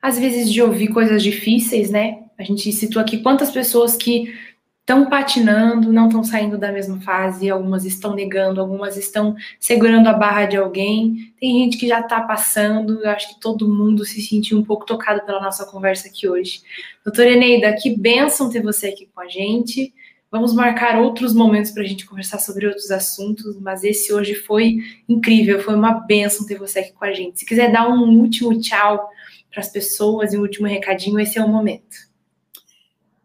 às 0.00 0.18
vezes, 0.18 0.50
de 0.50 0.62
ouvir 0.62 0.88
coisas 0.88 1.22
difíceis, 1.22 1.90
né? 1.90 2.21
A 2.42 2.44
gente 2.44 2.72
citou 2.72 3.00
aqui 3.00 3.18
quantas 3.18 3.52
pessoas 3.52 3.96
que 3.96 4.34
estão 4.80 5.08
patinando, 5.08 5.92
não 5.92 6.08
estão 6.08 6.24
saindo 6.24 6.58
da 6.58 6.72
mesma 6.72 7.00
fase, 7.00 7.48
algumas 7.48 7.84
estão 7.84 8.16
negando, 8.16 8.60
algumas 8.60 8.96
estão 8.96 9.36
segurando 9.60 10.08
a 10.08 10.12
barra 10.12 10.44
de 10.44 10.56
alguém, 10.56 11.32
tem 11.38 11.60
gente 11.60 11.78
que 11.78 11.86
já 11.86 12.00
está 12.00 12.20
passando, 12.20 13.00
eu 13.00 13.10
acho 13.10 13.32
que 13.32 13.40
todo 13.40 13.72
mundo 13.72 14.04
se 14.04 14.20
sentiu 14.20 14.58
um 14.58 14.64
pouco 14.64 14.84
tocado 14.84 15.24
pela 15.24 15.40
nossa 15.40 15.64
conversa 15.64 16.08
aqui 16.08 16.28
hoje. 16.28 16.62
Doutora 17.04 17.30
Eneida, 17.30 17.72
que 17.80 17.96
bênção 17.96 18.50
ter 18.50 18.60
você 18.60 18.88
aqui 18.88 19.08
com 19.14 19.20
a 19.20 19.28
gente. 19.28 19.94
Vamos 20.28 20.52
marcar 20.52 21.00
outros 21.00 21.32
momentos 21.32 21.70
para 21.70 21.84
a 21.84 21.86
gente 21.86 22.04
conversar 22.04 22.40
sobre 22.40 22.66
outros 22.66 22.90
assuntos, 22.90 23.56
mas 23.60 23.84
esse 23.84 24.12
hoje 24.12 24.34
foi 24.34 24.78
incrível, 25.08 25.60
foi 25.60 25.76
uma 25.76 25.92
benção 25.92 26.44
ter 26.44 26.58
você 26.58 26.80
aqui 26.80 26.92
com 26.92 27.04
a 27.04 27.12
gente. 27.12 27.38
Se 27.38 27.46
quiser 27.46 27.70
dar 27.70 27.88
um 27.88 28.18
último 28.18 28.58
tchau 28.60 29.08
para 29.48 29.60
as 29.60 29.68
pessoas 29.68 30.32
e 30.32 30.38
um 30.38 30.40
último 30.40 30.66
recadinho, 30.66 31.20
esse 31.20 31.38
é 31.38 31.44
o 31.44 31.48
momento. 31.48 32.11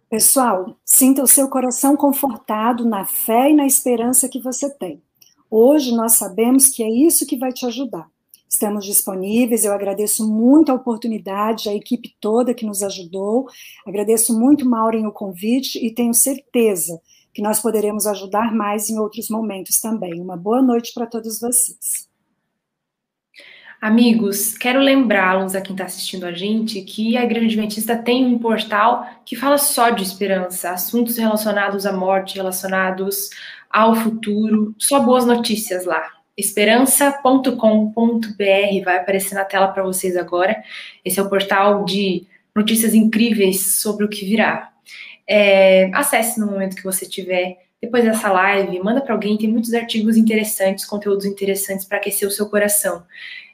Pessoal, 0.09 0.77
sinta 0.85 1.21
o 1.21 1.27
seu 1.27 1.49
coração 1.49 1.97
confortado 1.97 2.85
na 2.85 3.03
fé 3.03 3.51
e 3.51 3.53
na 3.53 3.65
esperança 3.65 4.29
que 4.29 4.39
você 4.39 4.69
tem. 4.69 5.01
Hoje 5.51 5.93
nós 5.93 6.13
sabemos 6.13 6.69
que 6.69 6.81
é 6.81 6.89
isso 6.89 7.27
que 7.27 7.37
vai 7.37 7.51
te 7.51 7.65
ajudar. 7.65 8.09
Estamos 8.47 8.85
disponíveis, 8.85 9.65
eu 9.65 9.73
agradeço 9.73 10.25
muito 10.25 10.71
a 10.71 10.75
oportunidade, 10.75 11.67
a 11.67 11.75
equipe 11.75 12.15
toda 12.21 12.53
que 12.53 12.65
nos 12.65 12.81
ajudou, 12.83 13.47
agradeço 13.85 14.39
muito, 14.39 14.65
Maureen, 14.65 15.05
o 15.05 15.11
convite 15.11 15.77
e 15.85 15.93
tenho 15.93 16.13
certeza 16.13 17.01
que 17.33 17.41
nós 17.41 17.59
poderemos 17.59 18.07
ajudar 18.07 18.55
mais 18.55 18.89
em 18.89 18.97
outros 18.97 19.29
momentos 19.29 19.77
também. 19.81 20.21
Uma 20.21 20.37
boa 20.37 20.61
noite 20.61 20.93
para 20.93 21.05
todos 21.05 21.37
vocês. 21.41 22.06
Amigos, 23.87 24.57
quero 24.57 24.81
lembrá-los 24.81 25.55
a 25.55 25.61
quem 25.61 25.73
está 25.73 25.85
assistindo 25.85 26.25
a 26.25 26.33
gente 26.33 26.81
que 26.81 27.15
a 27.15 27.23
Igreja 27.23 27.45
Adventista 27.45 27.95
tem 27.95 28.25
um 28.25 28.37
portal 28.37 29.07
que 29.25 29.33
fala 29.33 29.57
só 29.57 29.91
de 29.91 30.03
esperança, 30.03 30.71
assuntos 30.71 31.17
relacionados 31.17 31.85
à 31.85 31.93
morte, 31.93 32.35
relacionados 32.35 33.29
ao 33.69 33.95
futuro, 33.95 34.75
só 34.77 34.99
boas 34.99 35.25
notícias 35.25 35.85
lá 35.85 36.05
esperança.com.br 36.35 37.55
vai 38.83 38.97
aparecer 38.97 39.35
na 39.35 39.45
tela 39.45 39.69
para 39.69 39.83
vocês 39.83 40.17
agora. 40.17 40.61
Esse 41.03 41.17
é 41.17 41.23
o 41.23 41.29
portal 41.29 41.85
de 41.85 42.27
notícias 42.53 42.93
incríveis 42.93 43.79
sobre 43.79 44.03
o 44.03 44.09
que 44.09 44.25
virá. 44.25 44.69
É, 45.25 45.89
acesse 45.93 46.39
no 46.39 46.45
momento 46.45 46.75
que 46.75 46.83
você 46.83 47.07
tiver. 47.07 47.57
Depois 47.81 48.03
dessa 48.03 48.29
live, 48.29 48.79
manda 48.83 48.99
para 48.99 49.13
alguém. 49.13 49.37
Tem 49.37 49.49
muitos 49.49 49.73
artigos 49.73 50.17
interessantes, 50.17 50.85
conteúdos 50.85 51.25
interessantes 51.25 51.85
para 51.85 51.97
aquecer 51.99 52.27
o 52.27 52.31
seu 52.31 52.49
coração. 52.49 53.03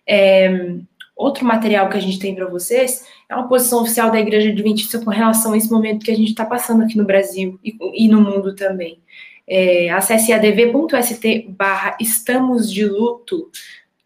É, 0.07 0.77
Outro 1.15 1.45
material 1.45 1.89
que 1.89 1.97
a 1.97 2.01
gente 2.01 2.17
tem 2.17 2.33
para 2.33 2.47
vocês 2.47 3.05
é 3.29 3.35
uma 3.35 3.47
posição 3.47 3.81
oficial 3.81 4.09
da 4.09 4.19
Igreja 4.19 4.49
Adventista 4.49 4.97
com 4.99 5.11
relação 5.11 5.53
a 5.53 5.57
esse 5.57 5.69
momento 5.69 6.03
que 6.03 6.11
a 6.11 6.15
gente 6.15 6.29
está 6.29 6.43
passando 6.43 6.83
aqui 6.83 6.97
no 6.97 7.05
Brasil 7.05 7.59
e, 7.63 7.77
e 7.93 8.07
no 8.07 8.19
mundo 8.19 8.55
também. 8.55 8.99
É, 9.47 9.89
acesse 9.91 10.33
adv.st 10.33 11.47
barra 11.49 11.95
estamos 11.99 12.71
de 12.71 12.83
luto, 12.83 13.49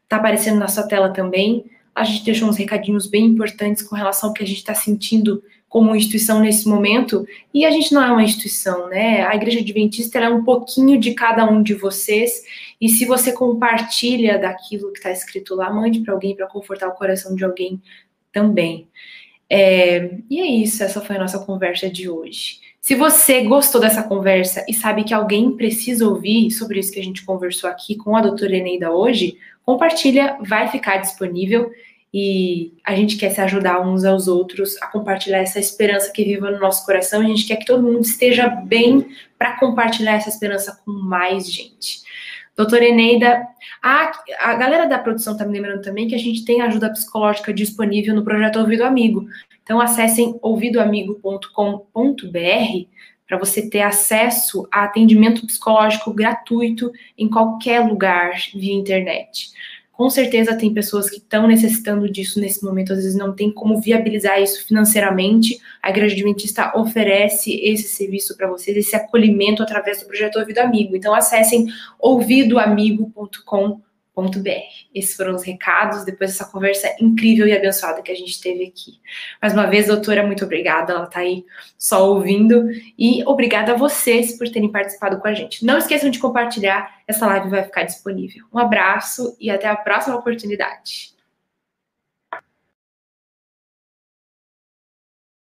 está 0.04 0.18
aparecendo 0.18 0.60
na 0.60 0.68
sua 0.68 0.84
tela 0.84 1.10
também. 1.10 1.66
A 1.96 2.04
gente 2.04 2.26
deixou 2.26 2.50
uns 2.50 2.58
recadinhos 2.58 3.08
bem 3.08 3.26
importantes 3.26 3.84
com 3.84 3.96
relação 3.96 4.30
ao 4.30 4.34
que 4.34 4.44
a 4.44 4.48
gente 4.48 4.58
está 4.58 4.76
sentindo 4.76 5.42
como 5.70 5.96
instituição 5.96 6.40
nesse 6.40 6.68
momento, 6.68 7.28
e 7.54 7.66
a 7.66 7.72
gente 7.72 7.94
não 7.94 8.02
é 8.02 8.10
uma 8.10 8.24
instituição, 8.24 8.88
né? 8.88 9.26
A 9.28 9.36
Igreja 9.36 9.60
Adventista 9.60 10.18
é 10.18 10.30
um 10.30 10.44
pouquinho 10.44 10.98
de 10.98 11.14
cada 11.14 11.46
um 11.46 11.62
de 11.62 11.74
vocês, 11.74 12.42
e 12.80 12.90
se 12.90 13.06
você 13.06 13.32
compartilha 13.32 14.38
daquilo 14.38 14.92
que 14.92 15.00
está 15.00 15.12
escrito 15.12 15.56
lá, 15.56 15.72
mande 15.72 16.02
para 16.02 16.14
alguém 16.14 16.36
para 16.36 16.48
confortar 16.48 16.88
o 16.88 16.96
coração 16.96 17.36
de 17.36 17.44
alguém 17.44 17.82
também. 18.32 18.88
É, 19.50 20.20
e 20.30 20.40
é 20.40 20.46
isso, 20.46 20.84
essa 20.84 21.02
foi 21.02 21.16
a 21.16 21.20
nossa 21.20 21.40
conversa 21.40 21.90
de 21.90 22.10
hoje. 22.10 22.60
Se 22.80 22.96
você 22.96 23.42
gostou 23.42 23.82
dessa 23.82 24.04
conversa 24.04 24.64
e 24.68 24.74
sabe 24.74 25.04
que 25.04 25.14
alguém 25.14 25.52
precisa 25.52 26.08
ouvir 26.08 26.52
sobre 26.52 26.80
isso 26.80 26.92
que 26.92 27.00
a 27.00 27.04
gente 27.04 27.26
conversou 27.26 27.70
aqui 27.70 27.96
com 27.96 28.16
a 28.16 28.22
doutora 28.22 28.56
Eneida 28.56 28.92
hoje, 28.92 29.38
compartilha, 29.66 30.38
vai 30.42 30.70
ficar 30.70 30.98
disponível 30.98 31.72
e 32.14 32.74
a 32.86 32.96
gente 32.96 33.18
quer 33.18 33.32
se 33.32 33.42
ajudar 33.42 33.82
uns 33.82 34.06
aos 34.06 34.28
outros 34.30 34.82
a 34.82 34.88
compartilhar 34.88 35.40
essa 35.40 35.60
esperança 35.60 36.12
que 36.12 36.24
viva 36.24 36.50
no 36.50 36.60
nosso 36.60 36.86
coração. 36.86 37.22
A 37.22 37.26
gente 37.26 37.46
quer 37.46 37.58
que 37.58 37.66
todo 37.66 37.84
mundo 37.84 38.02
esteja 38.02 38.48
bem 38.48 39.06
para 39.38 39.58
compartilhar 39.60 40.14
essa 40.14 40.30
esperança 40.30 40.82
com 40.86 40.92
mais 40.92 41.52
gente. 41.52 42.02
Doutora 42.58 42.86
Eneida, 42.86 43.48
a, 43.84 44.12
a 44.40 44.56
galera 44.56 44.88
da 44.88 44.98
produção 44.98 45.34
está 45.34 45.46
me 45.46 45.54
lembrando 45.54 45.84
também 45.84 46.08
que 46.08 46.16
a 46.16 46.18
gente 46.18 46.44
tem 46.44 46.60
ajuda 46.60 46.90
psicológica 46.90 47.54
disponível 47.54 48.16
no 48.16 48.24
projeto 48.24 48.58
Ouvido 48.58 48.84
Amigo. 48.84 49.28
Então 49.62 49.80
acessem 49.80 50.40
ouvidoamigo.com.br 50.42 52.88
para 53.28 53.38
você 53.38 53.70
ter 53.70 53.82
acesso 53.82 54.68
a 54.72 54.86
atendimento 54.86 55.46
psicológico 55.46 56.12
gratuito 56.12 56.92
em 57.16 57.30
qualquer 57.30 57.82
lugar 57.82 58.32
via 58.56 58.74
internet. 58.74 59.52
Com 59.98 60.12
certeza 60.12 60.56
tem 60.56 60.72
pessoas 60.72 61.10
que 61.10 61.18
estão 61.18 61.48
necessitando 61.48 62.08
disso 62.08 62.40
nesse 62.40 62.64
momento, 62.64 62.94
às 62.94 63.00
vezes 63.00 63.16
não 63.16 63.34
tem 63.34 63.52
como 63.52 63.82
viabilizar 63.82 64.40
isso 64.40 64.64
financeiramente. 64.68 65.60
A 65.82 65.90
Igreja 65.90 66.14
Adventista 66.14 66.72
oferece 66.78 67.60
esse 67.64 67.88
serviço 67.88 68.38
para 68.38 68.48
vocês, 68.48 68.78
esse 68.78 68.96
acolhimento 68.96 69.64
através 69.64 70.00
do 70.00 70.06
projeto 70.06 70.38
Ouvido 70.38 70.60
Amigo. 70.60 70.96
Então 70.96 71.16
acessem 71.16 71.66
ouvidoamigo.com.br 71.98 73.87
esses 74.94 75.16
foram 75.16 75.36
os 75.36 75.44
recados 75.44 76.04
depois 76.06 76.32
dessa 76.32 76.46
conversa 76.46 76.96
incrível 77.00 77.48
e 77.48 77.56
abençoada 77.56 78.02
que 78.02 78.12
a 78.12 78.16
gente 78.16 78.42
teve 78.42 78.66
aqui. 78.66 79.00
Mais 79.42 79.54
uma 79.54 79.68
vez, 79.68 79.88
doutora, 79.88 80.26
muito 80.26 80.46
obrigada. 80.46 80.94
Ela 80.94 81.04
está 81.04 81.20
aí 81.20 81.46
só 81.78 82.10
ouvindo. 82.10 82.70
E 82.98 83.24
obrigada 83.26 83.74
a 83.74 83.76
vocês 83.76 84.38
por 84.38 84.48
terem 84.50 84.72
participado 84.72 85.20
com 85.20 85.28
a 85.28 85.34
gente. 85.34 85.66
Não 85.66 85.78
esqueçam 85.78 86.10
de 86.10 86.20
compartilhar, 86.20 87.02
essa 87.08 87.28
live 87.28 87.50
vai 87.50 87.64
ficar 87.64 87.84
disponível. 87.84 88.46
Um 88.54 88.60
abraço 88.60 89.36
e 89.40 89.50
até 89.50 89.68
a 89.68 89.76
próxima 89.76 90.16
oportunidade. 90.16 91.17